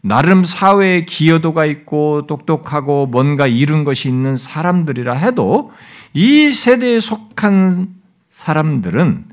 나름 0.00 0.44
사회에 0.44 1.04
기여도가 1.04 1.64
있고 1.66 2.26
똑똑하고 2.26 3.06
뭔가 3.06 3.46
이룬 3.46 3.84
것이 3.84 4.08
있는 4.08 4.36
사람들이라 4.36 5.14
해도 5.14 5.72
이 6.14 6.52
세대에 6.52 7.00
속한 7.00 7.96
사람들은 8.30 9.24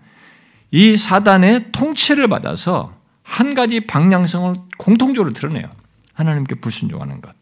이 0.71 0.97
사단의 0.97 1.71
통치를 1.71 2.27
받아서 2.27 2.93
한 3.21 3.53
가지 3.53 3.79
방향성을 3.81 4.55
공통적으로 4.77 5.33
드러내요. 5.33 5.69
하나님께 6.13 6.55
불순종하는 6.55 7.21
것. 7.21 7.33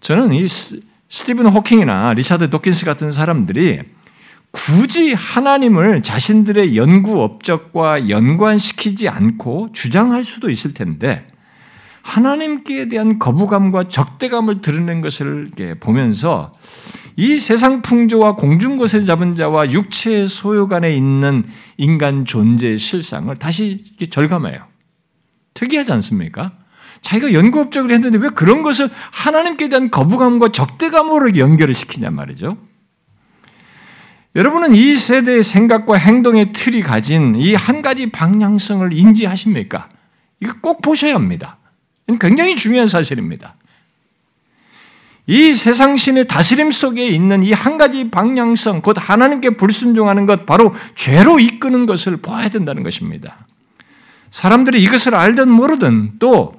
저는 0.00 0.32
이 0.32 0.46
스티븐 1.08 1.46
호킹이나 1.46 2.12
리차드 2.12 2.50
도킨스 2.50 2.84
같은 2.84 3.12
사람들이 3.12 3.82
굳이 4.56 5.12
하나님을 5.12 6.02
자신들의 6.02 6.78
연구 6.78 7.22
업적과 7.22 8.08
연관시키지 8.08 9.06
않고 9.06 9.68
주장할 9.74 10.24
수도 10.24 10.48
있을 10.48 10.72
텐데 10.72 11.26
하나님께 12.00 12.88
대한 12.88 13.18
거부감과 13.18 13.88
적대감을 13.88 14.62
드러낸 14.62 15.02
것을 15.02 15.50
보면서 15.78 16.54
이 17.16 17.36
세상 17.36 17.82
풍조와 17.82 18.36
공중 18.36 18.78
것을 18.78 19.04
잡은 19.04 19.34
자와 19.34 19.72
육체의 19.72 20.26
소욕 20.26 20.72
안에 20.72 20.96
있는 20.96 21.44
인간 21.76 22.24
존재의 22.24 22.78
실상을 22.78 23.34
다시 23.36 23.84
절감해요. 24.10 24.58
특이하지 25.52 25.92
않습니까? 25.92 26.52
자기가 27.02 27.34
연구 27.34 27.60
업적을 27.60 27.92
했는데 27.92 28.16
왜 28.16 28.30
그런 28.30 28.62
것을 28.62 28.88
하나님께 29.12 29.68
대한 29.68 29.90
거부감과 29.90 30.48
적대감으로 30.48 31.36
연결을 31.36 31.74
시키냐 31.74 32.10
말이죠. 32.10 32.56
여러분은 34.36 34.74
이 34.74 34.94
세대의 34.94 35.42
생각과 35.42 35.96
행동의 35.96 36.52
틀이 36.52 36.82
가진 36.82 37.34
이 37.36 37.54
한 37.54 37.80
가지 37.80 38.10
방향성을 38.10 38.92
인지하십니까? 38.92 39.88
이거 40.40 40.52
꼭 40.60 40.82
보셔야 40.82 41.14
합니다. 41.14 41.56
굉장히 42.20 42.54
중요한 42.54 42.86
사실입니다. 42.86 43.54
이 45.26 45.54
세상 45.54 45.96
신의 45.96 46.28
다스림 46.28 46.70
속에 46.70 47.08
있는 47.08 47.42
이 47.42 47.52
한 47.52 47.78
가지 47.78 48.10
방향성, 48.10 48.82
곧 48.82 48.96
하나님께 49.00 49.56
불순종하는 49.56 50.26
것, 50.26 50.44
바로 50.44 50.74
죄로 50.94 51.40
이끄는 51.40 51.86
것을 51.86 52.18
보아야 52.18 52.50
된다는 52.50 52.82
것입니다. 52.82 53.46
사람들이 54.30 54.82
이것을 54.82 55.14
알든 55.14 55.48
모르든 55.48 56.18
또 56.18 56.52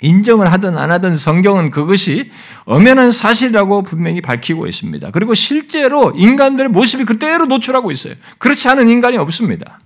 인정을 0.00 0.52
하든 0.52 0.78
안 0.78 0.90
하든 0.92 1.16
성경은 1.16 1.70
그것이 1.70 2.30
엄연한 2.64 3.10
사실이라고 3.10 3.82
분명히 3.82 4.20
밝히고 4.20 4.66
있습니다. 4.66 5.10
그리고 5.10 5.34
실제로 5.34 6.12
인간들의 6.16 6.70
모습이 6.70 7.04
그대로 7.04 7.46
노출하고 7.46 7.90
있어요. 7.90 8.14
그렇지 8.38 8.68
않은 8.68 8.88
인간이 8.88 9.16
없습니다. 9.16 9.80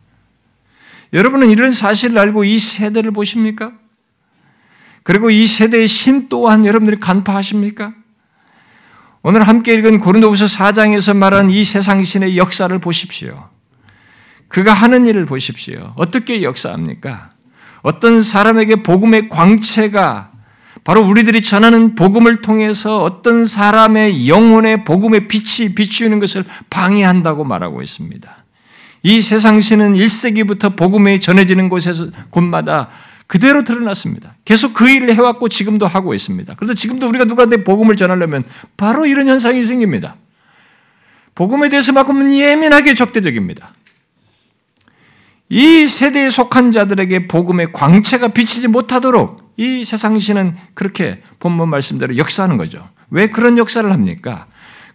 여러분은 1.15 1.51
이런 1.51 1.73
사실을 1.73 2.19
알고 2.19 2.45
이 2.45 2.59
세대를 2.59 3.13
보십니까? 3.13 3.73
그리고 5.03 5.31
이 5.31 5.47
세대의 5.47 5.87
신 5.87 6.29
또한 6.29 6.65
여러분들이 6.65 7.01
간파하십니까? 7.01 7.95
오늘 9.23 9.47
함께 9.47 9.75
읽은 9.75 10.01
고린도후서 10.01 10.47
4장에서 10.47 11.17
말한 11.17 11.51
이 11.51 11.65
세상 11.65 12.03
신의 12.03 12.37
역사를 12.37 12.77
보십시오. 12.79 13.49
그가 14.49 14.73
하는 14.73 15.07
일을 15.07 15.27
보십시오. 15.27 15.93
어떻게 15.97 16.43
역사합니까? 16.43 17.31
어떤 17.83 18.21
사람에게 18.21 18.77
복음의 18.77 19.29
광채가 19.29 20.31
바로 20.85 21.03
우리들이 21.03 21.43
전하는 21.43 21.95
복음을 21.95 22.41
통해서 22.41 23.03
어떤 23.03 23.45
사람의 23.45 24.29
영혼의 24.29 24.85
복음의 24.85 25.29
빛이 25.29 25.75
비추는 25.75 26.19
것을 26.19 26.45
방해한다고 26.71 27.45
말하고 27.45 27.83
있습니다. 27.83 28.37
이 29.05 29.21
세상신은 29.21 29.95
1세기부터 29.95 30.77
복음이 30.77 31.21
전해지는 31.21 31.69
곳에서 31.69 32.07
곳마다 32.31 32.89
그대로 33.27 33.65
드러났습니다. 33.65 34.35
계속 34.45 34.75
그 34.75 34.89
일을 34.89 35.15
해왔고 35.15 35.49
지금도 35.49 35.87
하고 35.87 36.15
있습니다. 36.15 36.55
그런데 36.57 36.75
지금도 36.75 37.09
우리가 37.09 37.25
누구한테 37.25 37.65
복음을 37.65 37.97
전하려면 37.97 38.45
바로 38.77 39.07
이런 39.07 39.29
현상이 39.29 39.63
생깁니다. 39.65 40.17
복음에 41.35 41.69
대해서만큼은 41.69 42.35
예민하게 42.35 42.95
적대적입니다. 42.95 43.71
이 45.55 45.87
세대에 45.87 46.31
속한 46.31 46.73
자들에게 46.73 47.29
복음의 47.29 47.75
광채가 47.75 48.29
비치지 48.29 48.69
못하도록 48.69 49.53
이 49.59 49.85
세상 49.85 50.19
신은 50.19 50.55
그렇게 50.73 51.19
본문 51.41 51.69
말씀대로 51.69 52.17
역사하는 52.17 52.57
거죠. 52.57 52.89
왜 53.11 53.27
그런 53.27 53.59
역사를 53.59 53.93
합니까? 53.93 54.47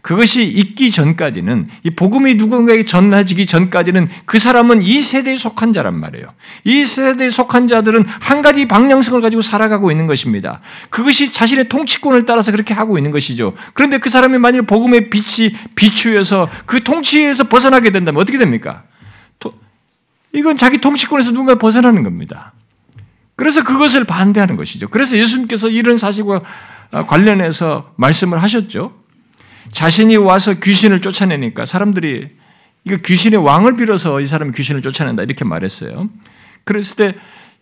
그것이 0.02 0.42
있기 0.46 0.90
전까지는 0.90 1.68
이 1.84 1.92
복음이 1.92 2.36
누군가에게 2.36 2.86
전해지기 2.86 3.46
전까지는 3.46 4.08
그 4.26 4.40
사람은 4.40 4.82
이 4.82 5.00
세대에 5.02 5.38
속한 5.38 5.74
자란 5.74 6.00
말이에요. 6.00 6.26
이 6.64 6.86
세대에 6.86 7.30
속한 7.30 7.68
자들은 7.68 8.06
한 8.08 8.42
가지 8.42 8.68
방향성을 8.68 9.22
가지고 9.22 9.44
살아가고 9.44 9.92
있는 9.92 10.08
것입니다. 10.08 10.62
그것이 10.90 11.32
자신의 11.32 11.70
통치권을 11.70 12.26
따라서 12.26 12.52
그렇게 12.52 12.74
하고 12.74 12.98
있는 12.98 13.12
것이죠. 13.12 13.54
그런데 13.76 14.00
그 14.00 14.10
사람이 14.10 14.40
만일 14.40 14.64
복음의 14.64 15.12
빛이 15.12 15.52
비추어서 15.76 16.50
그 16.66 16.84
통치에서 16.84 17.44
벗어나게 17.44 17.92
된다면 17.92 18.20
어떻게 18.20 18.40
됩니까? 18.40 18.86
이건 20.34 20.58
자기 20.58 20.80
통치권에서 20.80 21.32
누군가 21.32 21.56
벗어나는 21.56 22.04
겁니다. 22.04 22.54
그래서 23.36 23.64
그것을 23.64 24.04
반대하는 24.04 24.56
것이죠. 24.56 24.88
그래서 24.90 25.18
예수님께서 25.18 25.70
이런 25.70 25.98
사실과 25.98 26.42
관련해서 26.92 27.94
말씀을 27.96 28.42
하셨죠. 28.42 28.94
자신이 29.72 30.18
와서 30.18 30.54
귀신을 30.56 31.02
쫓아내니까 31.02 31.66
사람들이 31.66 32.30
이거 32.84 32.96
귀신의 32.98 33.40
왕을 33.44 33.76
빌어서 33.76 34.22
이 34.22 34.28
사람이 34.28 34.54
귀신을 34.54 34.82
쫓아낸다 34.82 35.24
이렇게 35.24 35.46
말했어요. 35.46 36.10
그랬을 36.64 36.96
때 36.96 37.16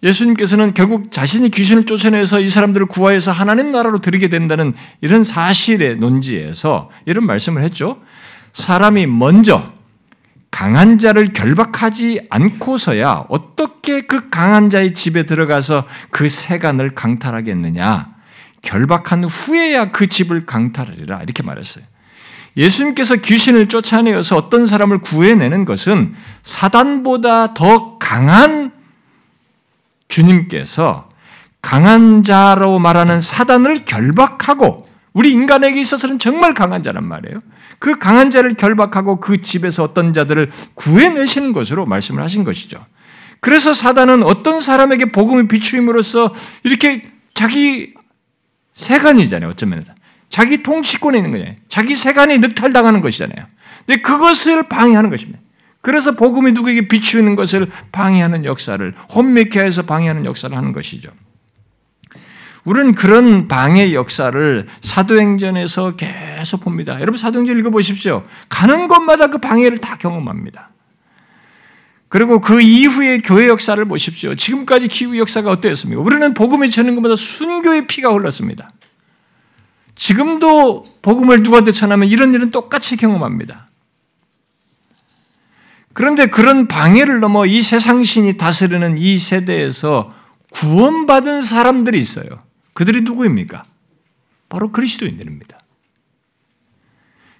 예수님께서는 0.03 0.73
결국 0.73 1.11
자신이 1.11 1.49
귀신을 1.49 1.85
쫓아내서 1.85 2.39
이 2.39 2.47
사람들을 2.47 2.85
구하여서 2.85 3.31
하나님 3.31 3.71
나라로 3.71 3.99
들이게 3.99 4.29
된다는 4.29 4.73
이런 5.01 5.23
사실의 5.23 5.97
논지에서 5.97 6.89
이런 7.05 7.25
말씀을 7.25 7.63
했죠. 7.63 7.99
사람이 8.53 9.07
먼저 9.07 9.73
강한 10.55 10.97
자를 10.99 11.33
결박하지 11.33 12.27
않고서야 12.29 13.25
어떻게 13.27 13.99
그 13.99 14.29
강한 14.29 14.69
자의 14.69 14.93
집에 14.93 15.25
들어가서 15.25 15.85
그 16.11 16.29
세간을 16.29 16.95
강탈하겠느냐? 16.95 18.07
결박한 18.61 19.25
후에야 19.25 19.91
그 19.91 20.07
집을 20.07 20.45
강탈하리라. 20.45 21.23
이렇게 21.23 21.43
말했어요. 21.43 21.83
예수님께서 22.55 23.17
귀신을 23.17 23.67
쫓아내어서 23.67 24.37
어떤 24.37 24.65
사람을 24.65 24.99
구해내는 24.99 25.65
것은 25.65 26.15
사단보다 26.43 27.53
더 27.53 27.97
강한 27.97 28.71
주님께서 30.07 31.09
강한 31.61 32.23
자로 32.23 32.79
말하는 32.79 33.19
사단을 33.19 33.83
결박하고 33.83 34.87
우리 35.15 35.31
인간에게 35.31 35.79
있어서는 35.79 36.19
정말 36.19 36.53
강한 36.53 36.83
자란 36.83 37.07
말이에요. 37.07 37.39
그 37.79 37.97
강한 37.97 38.31
자를 38.31 38.53
결박하고 38.53 39.21
그 39.21 39.41
집에서 39.41 39.81
어떤 39.81 40.13
자들을 40.13 40.51
구해내시는 40.73 41.53
것으로 41.53 41.85
말씀을 41.85 42.21
하신 42.21 42.43
것이죠. 42.43 42.85
그래서 43.39 43.73
사단은 43.73 44.23
어떤 44.23 44.59
사람에게 44.59 45.13
복음을 45.13 45.47
비추임으로써 45.47 46.33
이렇게 46.63 47.03
자기 47.33 47.93
세간이잖아요. 48.73 49.51
어쩌면 49.51 49.85
자기 50.27 50.61
통치권에 50.61 51.17
있는 51.17 51.31
거잖아요. 51.31 51.55
자기 51.69 51.95
세간이 51.95 52.39
늑탈당하는 52.39 52.99
것이잖아요. 52.99 53.47
근데 53.85 54.01
그것을 54.01 54.67
방해하는 54.67 55.09
것입니다. 55.09 55.39
그래서 55.79 56.11
복음이 56.11 56.51
누구에게 56.51 56.89
비추는 56.89 57.37
것을 57.37 57.69
방해하는 57.93 58.43
역사를 58.43 58.93
혼미케 59.13 59.61
해서 59.61 59.83
방해하는 59.83 60.25
역사를 60.25 60.55
하는 60.55 60.73
것이죠. 60.73 61.09
우리는 62.65 62.95
그런 62.95 63.47
방해 63.47 63.93
역사를 63.93 64.67
사도행전에서 64.81 65.95
계속 65.95 66.61
봅니다. 66.61 66.95
여러분 66.99 67.17
사도행전 67.17 67.57
읽어보십시오. 67.59 68.25
가는 68.49 68.87
곳마다 68.87 69.27
그 69.27 69.37
방해를 69.37 69.77
다 69.77 69.97
경험합니다. 69.97 70.69
그리고 72.09 72.41
그 72.41 72.61
이후의 72.61 73.21
교회 73.21 73.47
역사를 73.47 73.83
보십시오. 73.85 74.35
지금까지 74.35 74.87
기후 74.87 75.17
역사가 75.17 75.51
어땠습니까? 75.51 76.01
우리는 76.01 76.33
복음을 76.33 76.69
전는 76.69 76.95
것마다 76.95 77.15
순교의 77.15 77.87
피가 77.87 78.11
흘렀습니다. 78.11 78.71
지금도 79.95 80.85
복음을 81.01 81.43
누구한테 81.43 81.71
전하면 81.71 82.07
이런 82.07 82.33
일은 82.33 82.51
똑같이 82.51 82.97
경험합니다. 82.97 83.67
그런데 85.93 86.25
그런 86.25 86.67
방해를 86.67 87.19
넘어 87.19 87.45
이 87.45 87.61
세상신이 87.61 88.37
다스리는 88.37 88.97
이 88.97 89.17
세대에서 89.17 90.09
구원받은 90.51 91.41
사람들이 91.41 91.99
있어요. 91.99 92.44
그들이 92.75 93.01
누구입니까? 93.01 93.63
바로 94.49 94.71
그리스도인들입니다. 94.71 95.57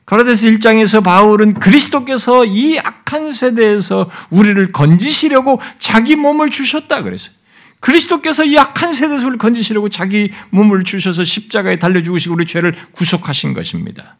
가라데스 0.05 0.47
1장에서 0.47 1.03
바울은 1.03 1.55
그리스도께서 1.55 2.45
이 2.45 2.79
악한 2.79 3.31
세대에서 3.31 4.09
우리를 4.29 4.71
건지시려고 4.71 5.59
자기 5.77 6.15
몸을 6.15 6.49
주셨다 6.49 7.03
그랬어요. 7.03 7.35
그리스도께서 7.81 8.45
이 8.45 8.57
악한 8.57 8.93
세대에서 8.93 9.25
우리를 9.25 9.37
건지시려고 9.37 9.89
자기 9.89 10.31
몸을 10.51 10.83
주셔서 10.83 11.23
십자가에 11.23 11.77
달려 11.79 12.01
죽으시고 12.01 12.35
우리 12.35 12.45
죄를 12.45 12.73
구속하신 12.93 13.53
것입니다. 13.53 14.17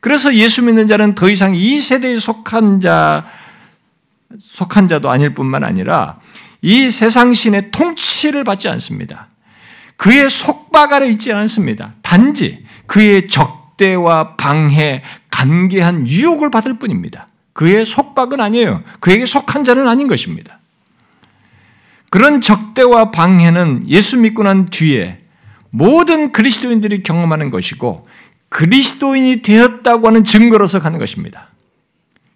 그래서 0.00 0.34
예수 0.34 0.62
믿는 0.62 0.86
자는 0.86 1.14
더 1.14 1.28
이상 1.28 1.56
이 1.56 1.80
세대에 1.80 2.18
속한 2.18 2.80
자 2.80 3.26
속한 4.38 4.88
자도 4.88 5.10
아닐 5.10 5.34
뿐만 5.34 5.64
아니라 5.64 6.20
이 6.60 6.90
세상 6.90 7.34
신의 7.34 7.70
통치를 7.72 8.44
받지 8.44 8.68
않습니다. 8.68 9.28
그의 10.02 10.28
속박 10.28 10.92
아래 10.94 11.06
있지 11.06 11.32
않습니다. 11.32 11.92
단지 12.02 12.64
그의 12.86 13.28
적대와 13.28 14.34
방해, 14.34 15.04
간계한 15.30 16.08
유혹을 16.08 16.50
받을 16.50 16.76
뿐입니다. 16.80 17.28
그의 17.52 17.86
속박은 17.86 18.40
아니에요. 18.40 18.82
그에게 18.98 19.26
속한 19.26 19.62
자는 19.62 19.86
아닌 19.86 20.08
것입니다. 20.08 20.58
그런 22.10 22.40
적대와 22.40 23.12
방해는 23.12 23.84
예수 23.86 24.16
믿고 24.16 24.42
난 24.42 24.66
뒤에 24.66 25.20
모든 25.70 26.32
그리스도인들이 26.32 27.04
경험하는 27.04 27.52
것이고 27.52 28.04
그리스도인이 28.48 29.42
되었다고 29.42 30.08
하는 30.08 30.24
증거로서 30.24 30.80
가는 30.80 30.98
것입니다. 30.98 31.50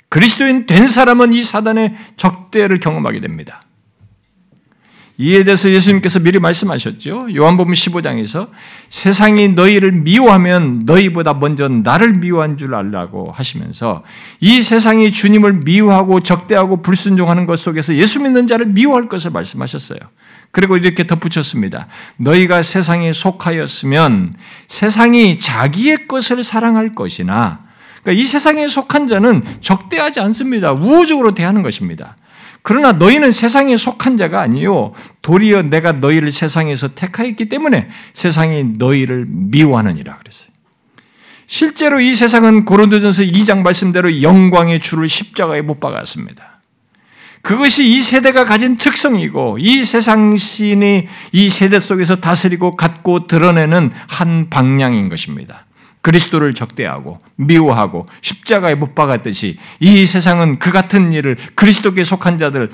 그리스도인 0.09 0.67
된 0.67 0.87
사람은 0.87 1.33
이 1.33 1.43
사단의 1.43 1.97
적대를 2.17 2.79
경험하게 2.79 3.19
됩니다. 3.19 3.66
이에 5.19 5.45
대해서 5.45 5.71
예수님께서 5.71 6.19
미리 6.19 6.39
말씀하셨죠. 6.39 7.29
요한복음 7.35 7.73
15장에서 7.73 8.49
세상이 8.91 9.49
너희를 9.49 9.93
미워하면 9.93 10.83
너희보다 10.85 11.33
먼저 11.35 11.69
나를 11.69 12.15
미워한 12.15 12.59
줄 12.59 12.75
알라고 12.75 13.33
하시면서 13.33 14.05
이 14.41 14.61
세상이 14.61 15.13
주님을 15.13 15.65
미워하고 15.65 16.21
적대하고 16.21 16.83
불순종하는 16.83 17.47
것 17.47 17.59
속에서 17.59 17.95
예수 17.95 18.21
믿는 18.21 18.47
자를 18.47 18.67
미워할 18.67 19.09
것을 19.09 19.31
말씀하셨어요. 19.31 19.99
그리고 20.51 20.77
이렇게 20.77 21.07
덧붙였습니다. 21.07 21.87
너희가 22.19 22.61
세상에 22.61 23.15
속하였으면 23.15 24.35
세상이 24.69 25.39
자기의 25.39 26.09
것을 26.09 26.45
사랑할 26.45 26.95
것이나 26.95 27.65
그러니까 28.03 28.23
이 28.23 28.27
세상에 28.27 28.69
속한 28.69 29.07
자는 29.07 29.43
적대하지 29.63 30.21
않습니다. 30.21 30.73
우호적으로 30.73 31.35
대하는 31.35 31.63
것입니다. 31.63 32.17
그러나 32.69 32.91
너희는 32.91 33.31
세상에 33.31 33.77
속한 33.77 34.17
자가 34.17 34.41
아니요 34.41 34.93
도리어 35.23 35.63
내가 35.63 35.93
너희를 35.93 36.33
세상에서 36.33 36.97
택하였기 36.97 37.49
때문에 37.49 37.89
세상이 38.13 38.65
너희를 38.77 39.27
미워하느니라 39.29 40.17
그랬어요. 40.17 40.51
실제로 41.47 42.01
이 42.01 42.13
세상은 42.13 42.65
고린도전서 42.65 43.23
2장 43.23 43.63
말씀대로 43.63 44.21
영광의 44.21 44.81
주를 44.81 45.09
십자가에 45.09 45.63
못 45.63 45.79
박았습니다. 45.79 46.61
그것이 47.41 47.87
이 47.87 48.03
세대가 48.03 48.45
가진 48.45 48.77
특성이고 48.77 49.59
이 49.61 49.85
세상 49.85 50.37
신이 50.37 51.07
이 51.31 51.49
세대 51.49 51.79
속에서 51.79 52.17
다스리고 52.17 52.75
갖고 52.75 53.29
드러내는 53.29 53.93
한 54.09 54.51
방향인 54.51 55.09
것입니다. 55.09 55.66
그리스도를 56.07 56.55
적대하고 56.55 57.19
미워하고 57.35 58.07
십자가에 58.21 58.77
못 58.77 58.95
박았듯이 58.95 59.59
이 59.81 60.07
세상은 60.07 60.61
그 60.61 60.71
같은 60.71 61.13
일을 61.13 61.37
그리스도께 61.57 62.05
속한 62.05 62.39
자들 62.39 62.71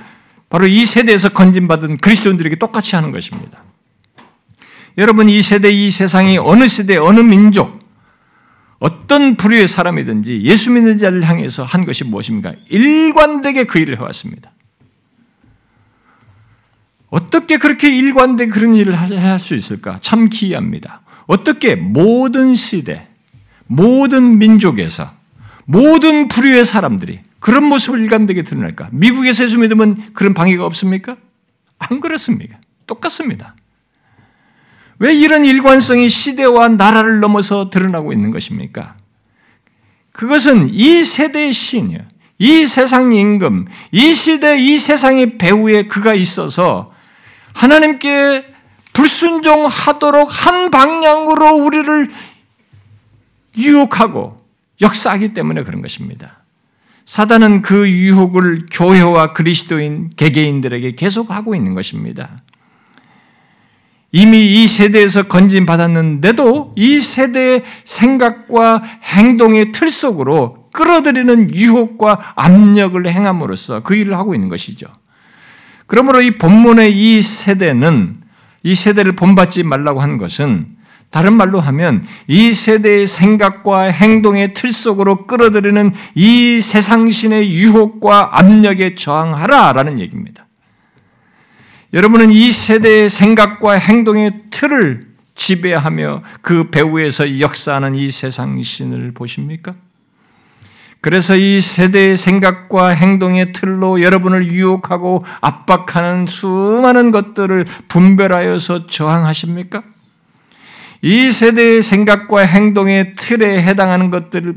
바로 0.50 0.66
이 0.66 0.84
세대에서 0.84 1.30
건진받은 1.30 1.96
그리스도인들에게 1.96 2.56
똑같이 2.56 2.94
하는 2.94 3.10
것입니다. 3.10 3.64
여러분 4.98 5.30
이 5.30 5.40
세대 5.40 5.70
이 5.70 5.90
세상이 5.90 6.36
어느 6.36 6.68
세대 6.68 6.98
어느 6.98 7.20
민족 7.20 7.80
어떤 8.78 9.36
부류의 9.36 9.66
사람이든지 9.66 10.42
예수 10.42 10.70
믿는 10.70 10.98
자를 10.98 11.26
향해서 11.26 11.64
한 11.64 11.86
것이 11.86 12.04
무엇입니까? 12.04 12.52
일관되게 12.68 13.64
그 13.64 13.78
일을 13.78 13.96
해왔습니다. 13.96 14.52
어떻게 17.08 17.56
그렇게 17.56 17.96
일관되게 17.96 18.50
그런 18.50 18.74
일을 18.74 18.94
할 19.00 19.38
수 19.40 19.54
있을까? 19.54 19.98
참 20.02 20.28
기이합니다. 20.28 21.00
어떻게 21.26 21.76
모든 21.76 22.54
시대, 22.54 23.08
모든 23.74 24.38
민족에서, 24.38 25.10
모든 25.64 26.28
부류의 26.28 26.64
사람들이 26.64 27.20
그런 27.38 27.64
모습을 27.64 28.00
일관되게 28.00 28.42
드러낼까? 28.42 28.88
미국에서 28.92 29.44
예수 29.44 29.58
믿으면 29.58 30.12
그런 30.12 30.34
방해가 30.34 30.64
없습니까? 30.66 31.16
안 31.78 32.00
그렇습니까? 32.00 32.58
똑같습니다. 32.86 33.56
왜 34.98 35.14
이런 35.14 35.44
일관성이 35.44 36.08
시대와 36.08 36.68
나라를 36.68 37.20
넘어서 37.20 37.70
드러나고 37.70 38.12
있는 38.12 38.30
것입니까? 38.30 38.96
그것은 40.12 40.68
이 40.70 41.02
세대의 41.02 41.52
신이요. 41.52 42.00
이 42.38 42.66
세상 42.66 43.12
임금, 43.12 43.66
이 43.92 44.14
시대, 44.14 44.58
이 44.58 44.76
세상의 44.76 45.38
배후에 45.38 45.84
그가 45.84 46.12
있어서 46.12 46.92
하나님께 47.54 48.44
불순종하도록 48.92 50.28
한 50.46 50.70
방향으로 50.70 51.54
우리를 51.56 52.10
유혹하고 53.56 54.36
역사하기 54.80 55.34
때문에 55.34 55.62
그런 55.62 55.82
것입니다. 55.82 56.42
사단은 57.04 57.62
그 57.62 57.88
유혹을 57.90 58.66
교회와 58.70 59.32
그리스도인 59.32 60.10
개개인들에게 60.16 60.94
계속 60.94 61.30
하고 61.30 61.54
있는 61.54 61.74
것입니다. 61.74 62.42
이미 64.12 64.62
이 64.62 64.68
세대에서 64.68 65.24
건진 65.24 65.64
받았는데도 65.64 66.74
이 66.76 67.00
세대의 67.00 67.64
생각과 67.84 68.82
행동의 69.02 69.72
틀 69.72 69.90
속으로 69.90 70.68
끌어들이는 70.72 71.54
유혹과 71.54 72.34
압력을 72.36 73.06
행함으로써 73.06 73.80
그 73.80 73.94
일을 73.94 74.16
하고 74.16 74.34
있는 74.34 74.48
것이죠. 74.48 74.86
그러므로 75.86 76.20
이 76.20 76.36
본문의 76.38 76.92
이 76.92 77.22
세대는 77.22 78.20
이 78.62 78.74
세대를 78.74 79.12
본받지 79.12 79.62
말라고 79.62 80.00
한 80.00 80.18
것은 80.18 80.76
다른 81.12 81.34
말로 81.34 81.60
하면 81.60 82.02
이 82.26 82.52
세대의 82.54 83.06
생각과 83.06 83.82
행동의 83.82 84.54
틀 84.54 84.72
속으로 84.72 85.26
끌어들이는 85.26 85.92
이 86.14 86.60
세상신의 86.60 87.52
유혹과 87.52 88.38
압력에 88.38 88.94
저항하라 88.94 89.74
라는 89.74 89.98
얘기입니다. 90.00 90.46
여러분은 91.92 92.32
이 92.32 92.50
세대의 92.50 93.10
생각과 93.10 93.74
행동의 93.74 94.44
틀을 94.48 95.02
지배하며 95.34 96.22
그 96.40 96.70
배후에서 96.70 97.40
역사하는 97.40 97.94
이 97.94 98.10
세상신을 98.10 99.12
보십니까? 99.12 99.74
그래서 101.02 101.36
이 101.36 101.60
세대의 101.60 102.16
생각과 102.16 102.88
행동의 102.88 103.52
틀로 103.52 104.00
여러분을 104.00 104.46
유혹하고 104.46 105.26
압박하는 105.42 106.26
수많은 106.26 107.10
것들을 107.10 107.66
분별하여서 107.88 108.86
저항하십니까? 108.86 109.82
이 111.02 111.30
세대의 111.30 111.82
생각과 111.82 112.42
행동의 112.42 113.14
틀에 113.16 113.62
해당하는 113.62 114.10
것들을 114.10 114.54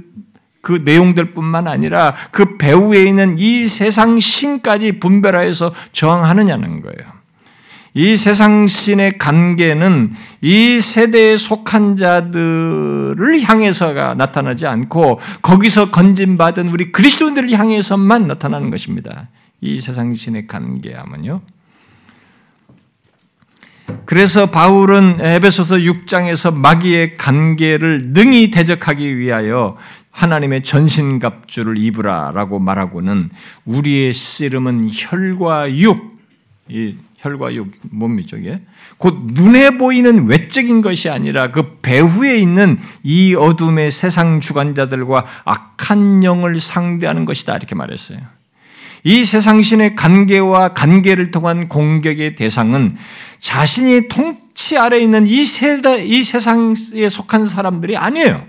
그 0.61 0.81
내용들뿐만 0.83 1.67
아니라 1.67 2.15
그 2.31 2.57
배후에 2.57 3.03
있는 3.03 3.37
이 3.37 3.67
세상 3.67 4.19
신까지 4.19 4.99
분별하여서 4.99 5.73
저항하느냐는 5.91 6.81
거예요. 6.81 7.15
이 7.93 8.17
세상 8.17 8.67
신의 8.67 9.17
관계는 9.17 10.11
이 10.41 10.81
세대에 10.81 11.37
속한 11.37 11.95
자들을 11.95 13.41
향해서가 13.41 14.15
나타나지 14.15 14.67
않고 14.67 15.19
거기서 15.41 15.91
건진받은 15.91 16.67
우리 16.69 16.91
그리스도인들을 16.91 17.51
향해서만 17.51 18.27
나타나는 18.27 18.69
것입니다. 18.69 19.29
이 19.61 19.79
세상 19.79 20.13
신의 20.13 20.47
관계하면요. 20.47 21.41
그래서 24.05 24.49
바울은 24.49 25.17
에베소서 25.19 25.77
6장에서 25.77 26.53
마귀의 26.53 27.17
관계를 27.17 28.03
능히 28.07 28.51
대적하기 28.51 29.17
위하여 29.17 29.77
하나님의 30.11 30.63
전신갑주를 30.63 31.77
입으라라고 31.77 32.59
말하고는 32.59 33.29
우리의 33.65 34.13
씨름은 34.13 34.89
혈과 34.91 35.77
육, 35.77 36.17
혈과 37.17 37.53
육 37.55 37.71
몸이죠, 37.89 38.37
이게. 38.37 38.61
곧 38.97 39.17
눈에 39.33 39.77
보이는 39.77 40.27
외적인 40.27 40.81
것이 40.81 41.09
아니라 41.09 41.51
그 41.51 41.79
배후에 41.81 42.39
있는 42.39 42.77
이 43.03 43.35
어둠의 43.35 43.91
세상 43.91 44.39
주관자들과 44.39 45.25
악한 45.43 46.23
영을 46.23 46.59
상대하는 46.59 47.25
것이다. 47.25 47.55
이렇게 47.57 47.75
말했어요. 47.75 48.19
이 49.07 49.23
세상신의 49.23 49.95
관계와 49.95 50.69
관계를 50.69 51.29
통한 51.29 51.69
공격의 51.69 52.33
대상은 52.33 52.97
자신이 53.37 54.07
통치 54.07 54.79
아래 54.79 54.97
있는 54.97 55.27
이 55.27 55.45
세대, 55.45 56.03
이 56.03 56.23
세상에 56.23 56.73
속한 57.09 57.45
사람들이 57.45 57.97
아니에요. 57.97 58.47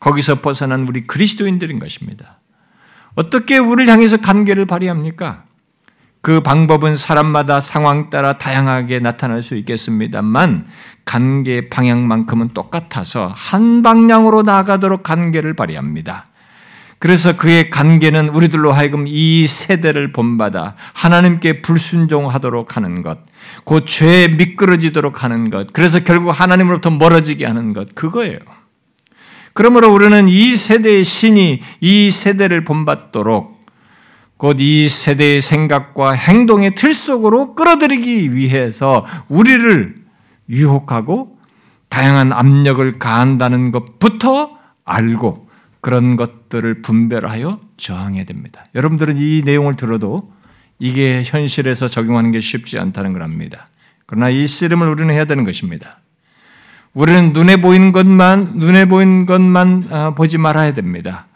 거기서 0.00 0.40
벗어난 0.40 0.88
우리 0.88 1.06
그리스도인들인 1.06 1.78
것입니다. 1.78 2.40
어떻게 3.14 3.58
우리를 3.58 3.92
향해서 3.92 4.16
관계를 4.16 4.64
발휘합니까? 4.64 5.44
그 6.22 6.40
방법은 6.40 6.94
사람마다 6.94 7.60
상황 7.60 8.08
따라 8.08 8.38
다양하게 8.38 9.00
나타날 9.00 9.42
수 9.42 9.56
있겠습니다만 9.56 10.68
관계 11.04 11.68
방향만큼은 11.68 12.54
똑같아서 12.54 13.30
한 13.36 13.82
방향으로 13.82 14.42
나아가도록 14.42 15.02
관계를 15.02 15.54
발휘합니다. 15.54 16.24
그래서 17.02 17.36
그의 17.36 17.68
관계는 17.68 18.28
우리들로 18.28 18.70
하여금 18.70 19.06
이 19.08 19.44
세대를 19.48 20.12
본받아 20.12 20.76
하나님께 20.94 21.60
불순종하도록 21.60 22.76
하는 22.76 23.02
것, 23.02 23.18
곧 23.64 23.88
죄에 23.88 24.28
미끄러지도록 24.28 25.24
하는 25.24 25.50
것, 25.50 25.72
그래서 25.72 25.98
결국 26.04 26.30
하나님으로부터 26.30 26.90
멀어지게 26.90 27.44
하는 27.44 27.72
것, 27.72 27.92
그거예요. 27.96 28.38
그러므로 29.52 29.92
우리는 29.92 30.28
이 30.28 30.54
세대의 30.54 31.02
신이 31.02 31.60
이 31.80 32.10
세대를 32.12 32.62
본받도록 32.62 33.66
곧이 34.36 34.88
세대의 34.88 35.40
생각과 35.40 36.12
행동의 36.12 36.76
틀 36.76 36.94
속으로 36.94 37.56
끌어들이기 37.56 38.32
위해서 38.36 39.04
우리를 39.26 39.96
유혹하고 40.48 41.36
다양한 41.88 42.32
압력을 42.32 43.00
가한다는 43.00 43.72
것부터 43.72 44.52
알고 44.84 45.48
그런 45.80 46.14
것 46.14 46.41
들을 46.52 46.82
분별하여 46.82 47.60
저항해야 47.78 48.24
됩니다. 48.24 48.66
여러분들은 48.74 49.16
이 49.16 49.40
내용을 49.42 49.74
들어도 49.74 50.30
이게 50.78 51.22
현실에서 51.24 51.88
적용하는 51.88 52.30
게 52.30 52.40
쉽지 52.40 52.78
않다는 52.78 53.14
걸 53.14 53.22
압니다. 53.22 53.66
그러나 54.04 54.28
이 54.28 54.46
씨름을 54.46 54.86
우리는 54.86 55.14
해야 55.14 55.24
되는 55.24 55.44
것입니다. 55.44 56.00
우리는 56.92 57.32
눈에 57.32 57.62
보이는 57.62 57.90
것만 57.90 58.52
눈에 58.56 58.84
보이는 58.84 59.24
것만 59.24 59.86
어, 59.90 60.14
보지 60.14 60.36
말아야 60.36 60.74
됩니다. 60.74 61.26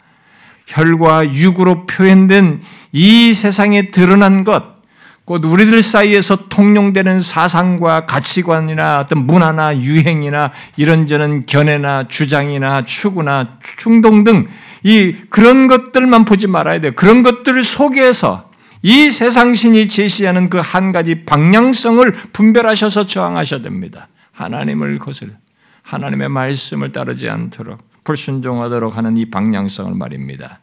혈과 0.67 1.33
육으로 1.33 1.87
표현된 1.87 2.61
이 2.91 3.33
세상에 3.33 3.89
드러난 3.89 4.43
것, 4.43 4.77
곧 5.25 5.43
우리들 5.43 5.81
사이에서 5.81 6.47
통용되는 6.47 7.19
사상과 7.19 8.05
가치관이나 8.05 8.99
어떤 8.99 9.25
문화나 9.25 9.77
유행이나 9.77 10.51
이런저런 10.77 11.45
견해나 11.45 12.07
주장이나 12.07 12.85
추구나 12.85 13.57
충동 13.77 14.23
등 14.23 14.47
이 14.83 15.15
그런 15.29 15.67
것들만 15.67 16.25
보지 16.25 16.47
말아야 16.47 16.79
돼요. 16.79 16.91
그런 16.95 17.23
것들 17.23 17.63
속에서 17.63 18.49
이 18.83 19.09
세상신이 19.09 19.87
제시하는 19.87 20.49
그 20.49 20.59
한 20.59 20.91
가지 20.91 21.25
방향성을 21.25 22.11
분별하셔서 22.33 23.07
저항하셔야 23.07 23.61
됩니다. 23.61 24.07
하나님을 24.33 24.99
거슬 24.99 25.35
하나님의 25.83 26.29
말씀을 26.29 26.91
따르지 26.91 27.29
않도록 27.29 27.79
불순종하도록 28.03 28.95
하는 28.95 29.17
이 29.17 29.29
방향성을 29.29 29.93
말입니다. 29.95 30.59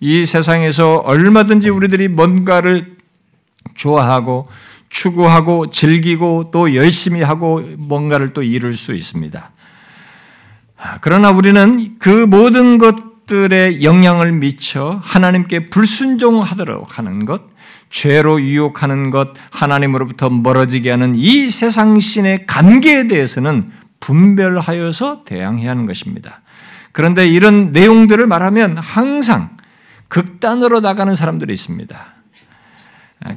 이 0.00 0.24
세상에서 0.24 0.96
얼마든지 0.96 1.70
우리들이 1.70 2.08
뭔가를 2.08 2.96
좋아하고 3.74 4.46
추구하고 4.90 5.70
즐기고 5.70 6.50
또 6.52 6.74
열심히 6.74 7.22
하고 7.22 7.60
뭔가를 7.78 8.32
또 8.34 8.42
이룰 8.42 8.76
수 8.76 8.94
있습니다. 8.94 9.50
그러나 11.00 11.30
우리는 11.30 11.96
그 11.98 12.08
모든 12.08 12.78
것 12.78 13.13
들에 13.26 13.82
영향을 13.82 14.32
미쳐 14.32 15.00
하나님께 15.02 15.70
불순종하도록 15.70 16.98
하는 16.98 17.24
것, 17.24 17.42
죄로 17.90 18.40
유혹하는 18.40 19.10
것, 19.10 19.30
하나님으로부터 19.50 20.30
멀어지게 20.30 20.90
하는 20.90 21.14
이 21.14 21.48
세상신의 21.48 22.46
관계에 22.46 23.06
대해서는 23.06 23.70
분별하여서 24.00 25.24
대항해야 25.24 25.70
하는 25.70 25.86
것입니다. 25.86 26.42
그런데 26.92 27.26
이런 27.26 27.72
내용들을 27.72 28.26
말하면 28.26 28.76
항상 28.78 29.56
극단으로 30.08 30.80
나가는 30.80 31.14
사람들이 31.14 31.52
있습니다. 31.52 32.14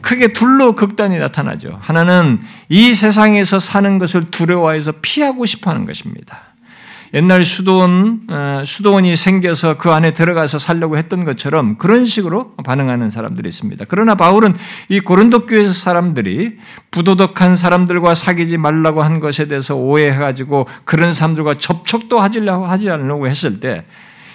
크게 0.02 0.34
둘로 0.34 0.76
극단이 0.76 1.18
나타나죠. 1.18 1.78
하나는 1.82 2.42
이 2.68 2.94
세상에서 2.94 3.60
사는 3.60 3.98
것을 3.98 4.30
두려워해서 4.30 4.94
피하고 5.02 5.46
싶어 5.46 5.72
하는 5.72 5.86
것입니다. 5.86 6.47
옛날 7.14 7.43
수도원 7.43 8.28
어, 8.30 8.64
수도원이 8.66 9.16
생겨서 9.16 9.78
그 9.78 9.91
안에 9.91 10.12
들어가서 10.12 10.60
살려고 10.60 10.97
했던 10.97 11.24
것처럼 11.24 11.78
그런 11.78 12.05
식으로 12.05 12.55
반응하는 12.58 13.10
사람들이 13.10 13.47
있습니다. 13.47 13.86
그러나 13.88 14.16
바울은 14.16 14.55
이 14.89 14.99
고린도 14.99 15.45
교회 15.45 15.66
사람들이 15.66 16.58
부도덕한 16.91 17.55
사람들과 17.55 18.14
사귀지 18.14 18.58
말라고 18.58 19.01
한 19.01 19.20
것에 19.20 19.47
대해서 19.47 19.76
오해해 19.76 20.18
가지고 20.18 20.68
그런 20.84 21.14
사람들과 21.14 21.55
접촉도 21.55 22.20
하지려고 22.20 22.66
하지 22.66 22.89
않으려고 22.89 23.28
했을 23.28 23.60
때 23.60 23.86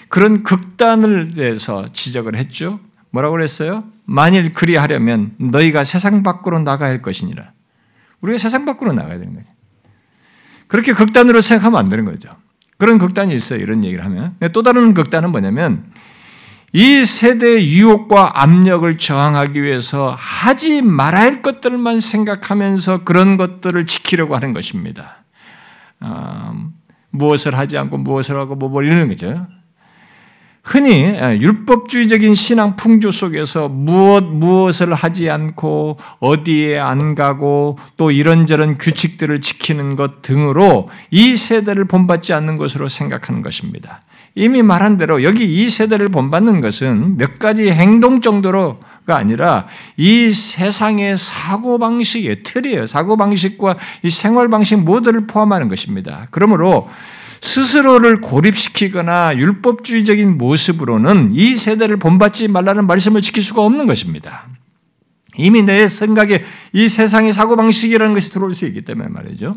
그런 0.09 0.43
극단을 0.43 1.35
대해서 1.35 1.87
지적을 1.93 2.37
했죠. 2.37 2.81
뭐라고 3.11 3.33
그랬어요? 3.33 3.85
만일 4.05 4.53
그리하려면 4.53 5.33
너희가 5.39 5.85
세상 5.85 6.23
밖으로 6.23 6.59
나가야 6.61 6.91
할 6.91 7.03
것이니라. 7.03 7.53
우리가 8.21 8.39
세상 8.39 8.65
밖으로 8.65 8.93
나가야 8.93 9.19
되는 9.19 9.35
거죠. 9.35 9.47
그렇게 10.67 10.93
극단으로 10.95 11.41
생각하면 11.43 11.79
안 11.79 11.89
되는 11.91 12.05
거죠. 12.05 12.31
그런 12.83 12.99
극단이 12.99 13.33
있어요. 13.33 13.61
이런 13.61 13.85
얘기를 13.85 14.05
하면. 14.05 14.35
또 14.53 14.65
다른 14.65 14.93
극단은 14.93 15.31
뭐냐면 15.31 15.85
이 16.73 17.05
세대의 17.05 17.65
유혹과 17.65 18.43
압력을 18.43 18.99
저항하기 18.99 19.63
위해서 19.63 20.17
하지 20.19 20.83
말아야 20.83 21.23
할 21.23 21.43
것들만 21.43 22.01
생각하면서 22.01 23.05
그런 23.05 23.37
것들을 23.37 23.87
지키려고 23.87 24.35
하는 24.35 24.53
것입니다. 24.53 25.19
어, 26.01 26.55
무엇을 27.11 27.57
하지 27.57 27.79
않고 27.79 27.99
무엇을 27.99 28.37
하고 28.37 28.57
뭐, 28.57 28.69
뭐 28.69 28.83
이러는 28.83 29.07
거죠. 29.07 29.47
흔히 30.63 30.93
예, 30.93 31.39
율법주의적인 31.41 32.37
신앙 32.37 32.77
풍조 32.77 33.11
속에서 33.11 33.69
무엇 33.69 34.23
무엇을 34.23 34.95
하지 34.95 35.29
않고 35.29 35.99
어디에 36.21 36.79
안 36.79 37.17
가고 37.17 37.79
또 37.97 38.13
이런저런 38.13 38.79
규칙들을 38.79 39.41
지키는 39.41 39.97
것 39.97 40.23
등으로 40.23 40.89
이 41.11 41.37
세대를 41.37 41.87
본받지 41.87 42.33
않는 42.33 42.59
것으로 42.59 42.89
생각하는 42.89 43.43
것입니다. 43.43 44.01
이미 44.35 44.63
말한 44.63 44.99
대로 44.99 45.25
여기 45.25 45.45
이 45.45 45.69
세대를 45.69 46.09
본받는 46.09 46.61
것은 46.61 47.17
몇 47.19 47.39
가지 47.39 47.71
행동 47.71 48.21
정도로 48.21 48.79
가 49.05 49.17
아니라 49.17 49.67
이 49.97 50.31
세상의 50.31 51.19
사고 51.19 51.77
방식의 51.79 52.45
틀이에요. 52.45 52.87
사고 52.87 53.17
방식과 53.17 53.77
이 54.05 54.11
생활 54.11 54.49
방식 54.49 54.77
모두를 54.77 55.27
포함하는 55.27 55.67
것입니다. 55.67 56.29
그러므로 56.31 56.89
스스로를 57.43 58.21
고립시키거나 58.21 59.37
율법주의적인 59.37 60.39
모습으로는 60.39 61.33
이 61.35 61.57
세대를 61.57 61.97
본받지 61.97 62.47
말라는 62.47 62.87
말씀을 62.87 63.21
지킬 63.21 63.43
수가 63.43 63.63
없는 63.63 63.87
것입니다. 63.87 64.47
이미 65.37 65.63
내 65.63 65.89
생각에 65.89 66.45
이 66.73 66.89
세상의 66.89 67.33
사고방식이라는 67.33 68.15
것이 68.15 68.31
들어올 68.31 68.55
수 68.55 68.65
있기 68.67 68.83
때문에 68.83 69.09
말이죠. 69.09 69.55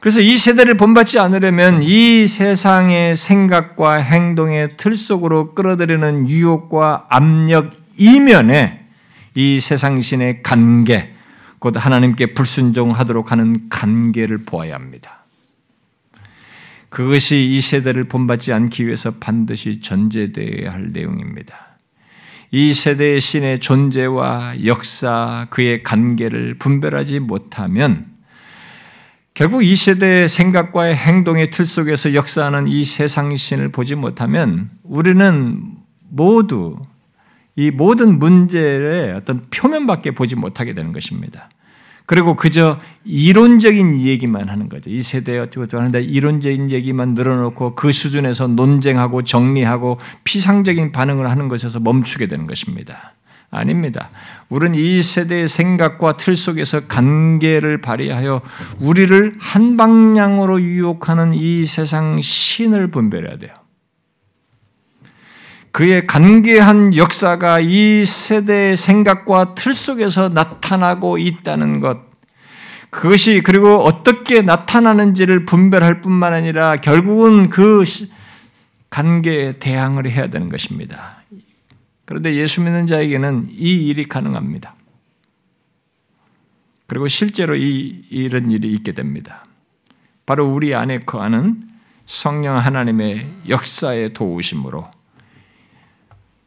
그래서 0.00 0.20
이 0.20 0.36
세대를 0.36 0.76
본받지 0.76 1.18
않으려면 1.18 1.80
이 1.82 2.26
세상의 2.26 3.16
생각과 3.16 3.94
행동의 3.94 4.76
틀 4.76 4.94
속으로 4.94 5.54
끌어들이는 5.54 6.28
유혹과 6.28 7.06
압력 7.08 7.70
이면에 7.96 8.86
이 9.34 9.58
세상신의 9.60 10.42
관계, 10.42 11.14
곧 11.60 11.74
하나님께 11.76 12.34
불순종하도록 12.34 13.32
하는 13.32 13.68
관계를 13.70 14.44
보아야 14.44 14.74
합니다. 14.74 15.19
그것이 16.90 17.46
이 17.52 17.60
세대를 17.60 18.04
본받지 18.04 18.52
않기 18.52 18.84
위해서 18.86 19.12
반드시 19.12 19.80
전제되어야 19.80 20.72
할 20.72 20.90
내용입니다. 20.92 21.70
이 22.50 22.72
세대의 22.72 23.20
신의 23.20 23.60
존재와 23.60 24.64
역사, 24.64 25.46
그의 25.50 25.84
관계를 25.84 26.54
분별하지 26.58 27.20
못하면 27.20 28.06
결국 29.34 29.62
이 29.62 29.76
세대의 29.76 30.28
생각과의 30.28 30.96
행동의 30.96 31.50
틀 31.50 31.64
속에서 31.64 32.12
역사하는 32.12 32.66
이 32.66 32.82
세상 32.82 33.34
신을 33.34 33.70
보지 33.70 33.94
못하면 33.94 34.70
우리는 34.82 35.62
모두 36.08 36.76
이 37.54 37.70
모든 37.70 38.18
문제의 38.18 39.12
어떤 39.12 39.46
표면밖에 39.50 40.10
보지 40.10 40.34
못하게 40.34 40.74
되는 40.74 40.92
것입니다. 40.92 41.50
그리고 42.10 42.34
그저 42.34 42.76
이론적인 43.04 44.00
얘기만 44.00 44.48
하는 44.48 44.68
거죠. 44.68 44.90
이 44.90 45.00
세대에 45.00 45.38
어쩌고 45.38 45.68
하는데 45.78 46.02
이론적인 46.02 46.68
얘기만 46.72 47.14
늘어놓고 47.14 47.76
그 47.76 47.92
수준에서 47.92 48.48
논쟁하고 48.48 49.22
정리하고 49.22 50.00
피상적인 50.24 50.90
반응을 50.90 51.30
하는 51.30 51.46
것에서 51.46 51.78
멈추게 51.78 52.26
되는 52.26 52.48
것입니다. 52.48 53.12
아닙니다. 53.52 54.10
우리는 54.48 54.76
이 54.76 55.00
세대의 55.00 55.46
생각과 55.46 56.16
틀 56.16 56.34
속에서 56.34 56.88
관계를 56.88 57.80
발휘하여 57.80 58.40
우리를 58.80 59.34
한 59.38 59.76
방향으로 59.76 60.60
유혹하는 60.62 61.32
이 61.32 61.64
세상 61.64 62.20
신을 62.20 62.88
분별해야 62.88 63.38
돼요. 63.38 63.59
그의 65.72 66.06
간계한 66.06 66.96
역사가 66.96 67.60
이 67.60 68.04
세대의 68.04 68.76
생각과 68.76 69.54
틀 69.54 69.72
속에서 69.72 70.28
나타나고 70.28 71.18
있다는 71.18 71.80
것, 71.80 72.10
그것이 72.90 73.40
그리고 73.44 73.82
어떻게 73.82 74.42
나타나는지를 74.42 75.46
분별할 75.46 76.00
뿐만 76.00 76.34
아니라 76.34 76.76
결국은 76.76 77.48
그 77.48 77.84
관계에 78.90 79.58
대항을 79.58 80.10
해야 80.10 80.26
되는 80.26 80.48
것입니다. 80.48 81.22
그런데 82.04 82.34
예수 82.34 82.60
믿는 82.60 82.88
자에게는 82.88 83.50
이 83.52 83.86
일이 83.86 84.08
가능합니다. 84.08 84.74
그리고 86.88 87.06
실제로 87.06 87.54
이, 87.54 88.02
이런 88.10 88.50
일이 88.50 88.72
있게 88.72 88.90
됩니다. 88.92 89.44
바로 90.26 90.52
우리 90.52 90.74
안에 90.74 90.98
거하는 91.00 91.62
성령 92.06 92.56
하나님의 92.56 93.28
역사의 93.48 94.12
도우심으로 94.12 94.90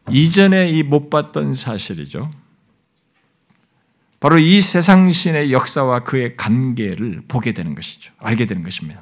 이전에 0.10 0.70
이 0.70 0.84
못 0.84 1.10
봤던 1.10 1.56
사실이죠. 1.56 2.30
바로 4.20 4.38
이 4.38 4.62
세상신의 4.62 5.52
역사와 5.52 6.00
그의 6.02 6.38
관계를 6.38 7.24
보게 7.28 7.54
되는 7.54 7.76
것이죠. 7.76 8.14
알게 8.20 8.46
되는 8.46 8.64
것입니다. 8.64 9.02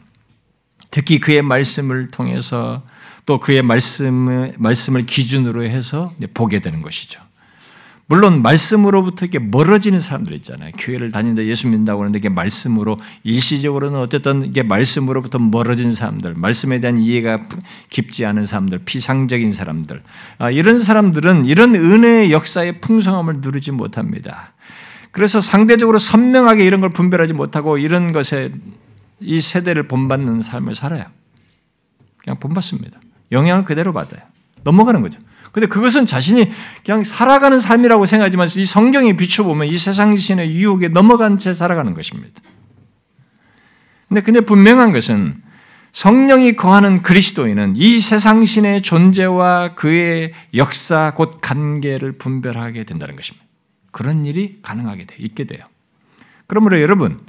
특히 0.90 1.20
그의 1.20 1.42
말씀을 1.42 2.10
통해서 2.10 2.86
또 3.26 3.40
그의 3.40 3.62
말씀을, 3.62 4.56
말씀을 4.58 5.06
기준으로 5.06 5.64
해서 5.64 6.14
보게 6.34 6.60
되는 6.60 6.82
것이죠. 6.82 7.22
물론 8.12 8.42
말씀으로부터 8.42 9.26
이렇게 9.26 9.40
멀어지는 9.40 10.02
사람들 10.02 10.34
있잖아요. 10.34 10.72
교회를 10.78 11.14
다니는데 11.14 11.46
예수 11.48 11.70
믿는다고 11.70 12.02
하는데 12.02 12.20
이게 12.20 12.28
말씀으로 12.28 13.00
일시적으로는 13.24 13.98
어쨌든 13.98 14.46
이게 14.46 14.64
말씀으로부터 14.64 15.40
멀어진 15.40 15.94
사람들, 15.94 16.34
말씀에 16.34 16.82
대한 16.82 16.98
이해가 16.98 17.48
깊지 17.90 18.26
않은 18.26 18.46
사람들, 18.46 18.80
피상적인 18.80 19.54
사람들, 19.54 20.04
아, 20.40 20.52
이런 20.52 20.78
사람들은 20.78 21.46
이런 21.46 21.74
은혜의 21.74 22.34
역사의 22.34 22.82
풍성함을 22.82 23.38
누리지 23.38 23.72
못합니다. 23.72 24.52
그래서 25.12 25.40
상대적으로 25.40 25.98
선명하게 25.98 26.66
이런 26.66 26.82
걸 26.82 26.90
분별하지 26.90 27.32
못하고 27.32 27.78
이런 27.78 28.12
것에 28.12 28.52
이 29.22 29.40
세대를 29.40 29.88
본받는 29.88 30.42
삶을 30.42 30.76
살아요. 30.76 31.06
그냥 32.18 32.42
본받습니다. 32.42 33.00
영향을 33.32 33.64
그대로 33.64 33.94
받아요. 33.94 34.22
넘어가는 34.66 35.00
거죠. 35.00 35.22
근데 35.52 35.68
그것은 35.68 36.06
자신이 36.06 36.52
그냥 36.86 37.04
살아가는 37.04 37.60
삶이라고 37.60 38.06
생각하지만 38.06 38.48
이 38.56 38.66
성경에 38.66 39.16
비춰보면 39.16 39.68
이 39.68 39.78
세상 39.78 40.16
신의 40.16 40.56
유혹에 40.56 40.88
넘어간 40.88 41.38
채 41.38 41.54
살아가는 41.54 41.94
것입니다. 41.94 42.42
근데 44.08 44.22
근데 44.22 44.42
분명한 44.42 44.92
것은 44.92 45.42
성령이 45.92 46.56
거하는 46.56 47.02
그리스도인은 47.02 47.74
이 47.76 48.00
세상 48.00 48.46
신의 48.46 48.82
존재와 48.82 49.76
그의 49.76 50.32
역사 50.56 51.14
곧 51.14 51.40
관계를 51.42 52.14
분별하게 52.14 52.86
된다는 52.86 53.16
것입니다. 53.16 53.46
그런 53.92 54.26
일이 54.26 54.60
가능하게 54.62 55.06
돼 55.06 55.16
있게 55.20 55.44
돼요. 55.44 55.66
그러므로 56.48 56.82
여러분 56.82 57.20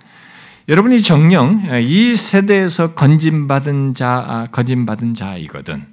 여러분이 0.69 1.03
정령 1.03 1.63
이 1.83 2.15
세대에서 2.15 2.95
건진받은 2.95 3.95
자 3.95 4.25
아, 4.27 4.47
건진받은 4.53 5.15
자이거든. 5.15 5.92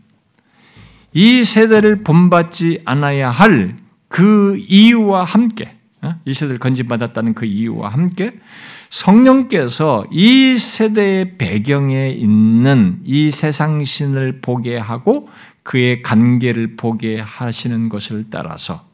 이 1.20 1.44
세대를 1.44 2.04
본받지 2.04 2.82
않아야 2.86 3.30
할 3.30 3.90
그 4.10 4.58
이유와 4.68 5.24
함께 5.24 5.70
어? 6.02 6.16
이 6.26 6.34
세대를 6.34 6.60
건진받았다는 6.60 7.36
그 7.36 7.46
이유와 7.46 7.90
함께 7.90 8.32
성령께서 8.90 10.06
이 10.12 10.58
세대의 10.58 11.38
배경에 11.38 12.10
있는 12.10 13.00
이 13.06 13.30
세상 13.30 13.84
신을 13.84 14.42
보게 14.42 14.78
하고 14.78 15.30
그의 15.64 16.02
관계를 16.02 16.76
보게 16.76 17.20
하시는 17.20 17.88
것을 17.88 18.26
따라서 18.32 18.88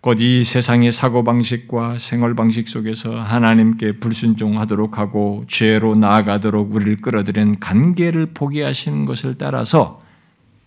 곧 0.00 0.20
이 0.20 0.42
세상의 0.42 0.90
사고방식과 0.90 1.98
생활방식 1.98 2.68
속에서 2.68 3.20
하나님께 3.20 3.98
불순종하도록 4.00 4.98
하고 4.98 5.44
죄로 5.46 5.94
나아가도록 5.94 6.74
우리를 6.74 6.96
끌어들인 7.02 7.60
관계를 7.60 8.32
보게 8.32 8.64
하시는 8.64 9.04
것을 9.04 9.34
따라서 9.36 10.00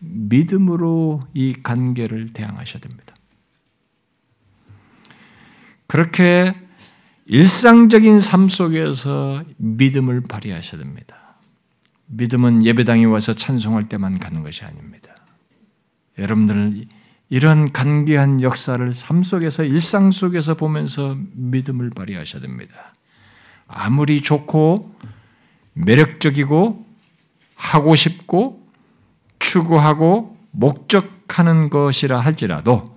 믿음으로 0.06 1.22
이 1.34 1.54
관계를 1.62 2.34
대항하셔야 2.34 2.80
됩니다. 2.80 3.14
그렇게 5.88 6.56
일상적인 7.26 8.20
삶 8.20 8.50
속에서 8.50 9.44
믿음을 9.58 10.22
발휘하셔야 10.22 10.82
됩니다. 10.82 11.38
믿음은 12.08 12.66
예배당에 12.66 13.06
와서 13.06 13.34
찬송할 13.34 13.90
때만 13.90 14.20
가는 14.20 14.44
것이 14.44 14.64
아닙니다. 14.64 15.16
여러분들은 16.18 16.86
이런 17.30 17.72
간계한 17.72 18.44
역사를 18.44 18.94
삶 18.94 19.24
속에서 19.24 19.64
일상 19.64 20.12
속에서 20.12 20.54
보면서 20.56 21.18
믿음을 21.34 21.90
발휘하셔야 21.90 22.42
됩니다. 22.42 22.94
아무리 23.68 24.22
좋고 24.22 24.96
매력적이고 25.74 26.86
하고 27.56 27.96
싶고 27.96 28.65
추구하고 29.40 30.38
목적하는 30.52 31.70
것이라 31.70 32.20
할지라도 32.20 32.96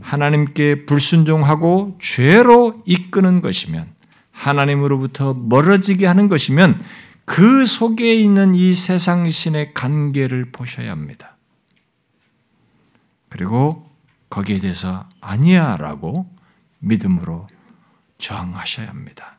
하나님께 0.00 0.86
불순종하고 0.86 1.98
죄로 2.00 2.82
이끄는 2.86 3.40
것이면 3.40 3.92
하나님으로부터 4.32 5.34
멀어지게 5.34 6.06
하는 6.06 6.28
것이면 6.28 6.80
그 7.24 7.64
속에 7.64 8.14
있는 8.14 8.54
이 8.54 8.74
세상 8.74 9.28
신의 9.28 9.72
관계를 9.72 10.50
보셔야 10.50 10.90
합니다. 10.90 11.36
그리고 13.28 13.88
거기에 14.30 14.58
대해서 14.58 15.08
아니야라고 15.20 16.28
믿음으로 16.80 17.46
저항하셔야 18.18 18.88
합니다. 18.88 19.38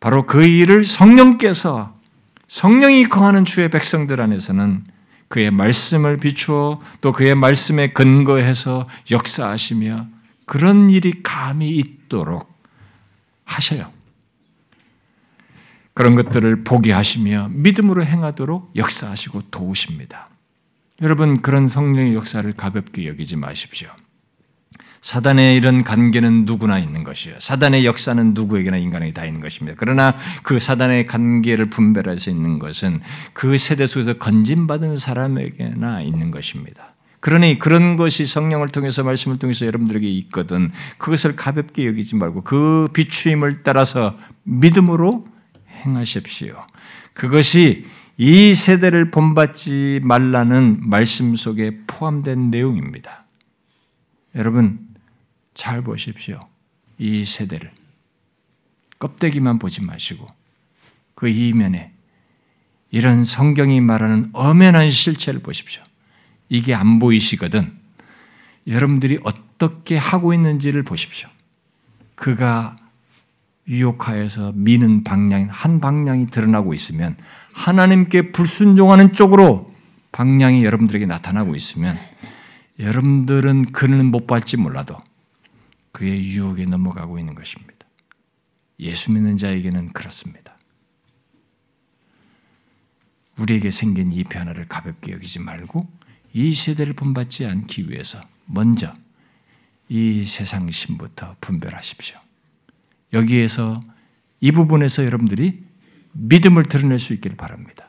바로 0.00 0.26
그 0.26 0.44
일을 0.44 0.84
성령께서 0.84 1.96
성령이 2.48 3.06
거하는 3.06 3.44
주의 3.44 3.70
백성들 3.70 4.20
안에서는 4.20 4.84
그의 5.32 5.50
말씀을 5.50 6.18
비추어 6.18 6.78
또 7.00 7.10
그의 7.10 7.34
말씀에 7.34 7.94
근거해서 7.94 8.86
역사하시며 9.10 10.06
그런 10.44 10.90
일이 10.90 11.22
감히 11.22 11.70
있도록 11.70 12.52
하셔요. 13.46 13.90
그런 15.94 16.16
것들을 16.16 16.64
보게 16.64 16.92
하시며 16.92 17.48
믿음으로 17.50 18.04
행하도록 18.04 18.72
역사하시고 18.76 19.44
도우십니다. 19.50 20.28
여러분 21.00 21.40
그런 21.40 21.66
성령의 21.66 22.14
역사를 22.14 22.52
가볍게 22.52 23.08
여기지 23.08 23.36
마십시오. 23.36 23.88
사단의 25.02 25.56
이런 25.56 25.82
관계는 25.82 26.44
누구나 26.44 26.78
있는 26.78 27.02
것이에요. 27.02 27.36
사단의 27.40 27.84
역사는 27.84 28.34
누구에게나 28.34 28.76
인간에게 28.76 29.12
다 29.12 29.26
있는 29.26 29.40
것입니다. 29.40 29.76
그러나 29.78 30.14
그 30.44 30.60
사단의 30.60 31.06
관계를 31.06 31.70
분별할 31.70 32.16
수 32.18 32.30
있는 32.30 32.60
것은 32.60 33.00
그 33.32 33.58
세대 33.58 33.86
속에서 33.86 34.14
건진받은 34.14 34.96
사람에게나 34.96 36.02
있는 36.02 36.30
것입니다. 36.30 36.94
그러니 37.18 37.58
그런 37.58 37.96
것이 37.96 38.24
성령을 38.24 38.68
통해서 38.68 39.02
말씀을 39.02 39.38
통해서 39.38 39.66
여러분들에게 39.66 40.08
있거든 40.08 40.70
그것을 40.98 41.36
가볍게 41.36 41.86
여기지 41.86 42.16
말고 42.16 42.42
그 42.42 42.88
비추임을 42.92 43.62
따라서 43.64 44.16
믿음으로 44.44 45.26
행하십시오. 45.84 46.64
그것이 47.12 47.86
이 48.18 48.54
세대를 48.54 49.10
본받지 49.10 50.00
말라는 50.02 50.78
말씀 50.80 51.34
속에 51.34 51.78
포함된 51.86 52.50
내용입니다. 52.50 53.24
여러분, 54.34 54.81
잘 55.54 55.82
보십시오. 55.82 56.40
이 56.98 57.24
세대를. 57.24 57.70
껍데기만 58.98 59.58
보지 59.58 59.82
마시고, 59.82 60.26
그 61.14 61.28
이면에 61.28 61.92
이런 62.90 63.24
성경이 63.24 63.80
말하는 63.80 64.30
엄연한 64.32 64.90
실체를 64.90 65.40
보십시오. 65.40 65.82
이게 66.48 66.74
안 66.74 66.98
보이시거든. 66.98 67.72
여러분들이 68.66 69.18
어떻게 69.24 69.96
하고 69.96 70.34
있는지를 70.34 70.82
보십시오. 70.82 71.28
그가 72.14 72.76
유혹하여서 73.68 74.52
미는 74.54 75.04
방향, 75.04 75.48
한 75.50 75.80
방향이 75.80 76.26
드러나고 76.26 76.74
있으면 76.74 77.16
하나님께 77.54 78.32
불순종하는 78.32 79.12
쪽으로 79.12 79.66
방향이 80.12 80.64
여러분들에게 80.64 81.06
나타나고 81.06 81.54
있으면 81.56 81.98
여러분들은 82.78 83.72
그는 83.72 84.06
못 84.06 84.26
받지 84.26 84.56
몰라도 84.56 84.96
그의 86.02 86.24
유혹에 86.32 86.64
넘어가고 86.64 87.20
있는 87.20 87.36
것입니다. 87.36 87.86
예수 88.80 89.12
믿는 89.12 89.36
자에게는 89.36 89.92
그렇습니다. 89.92 90.58
우리에게 93.38 93.70
생긴 93.70 94.10
이 94.10 94.24
변화를 94.24 94.66
가볍게 94.66 95.12
여기지 95.12 95.38
말고 95.38 95.88
이 96.32 96.52
세대를 96.52 96.94
본받지 96.94 97.46
않기 97.46 97.88
위해서 97.88 98.20
먼저 98.46 98.92
이 99.88 100.24
세상 100.24 100.68
신부터 100.72 101.36
분별하십시오. 101.40 102.18
여기에서 103.12 103.78
이 104.40 104.50
부분에서 104.50 105.04
여러분들이 105.04 105.62
믿음을 106.14 106.64
드러낼 106.64 106.98
수 106.98 107.14
있기를 107.14 107.36
바랍니다. 107.36 107.88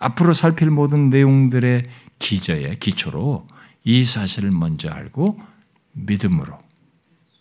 앞으로 0.00 0.32
살필 0.32 0.70
모든 0.70 1.08
내용들의 1.08 1.88
기저에 2.18 2.78
기초로 2.80 3.46
이 3.84 4.04
사실을 4.04 4.50
먼저 4.50 4.88
알고 4.88 5.40
믿음으로 5.92 6.63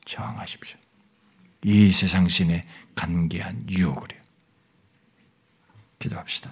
저항하십시오. 0.06 0.80
이 1.64 1.92
세상 1.92 2.28
신의 2.28 2.62
간계한 2.96 3.70
유혹을요. 3.70 4.22
기도합시다. 6.00 6.52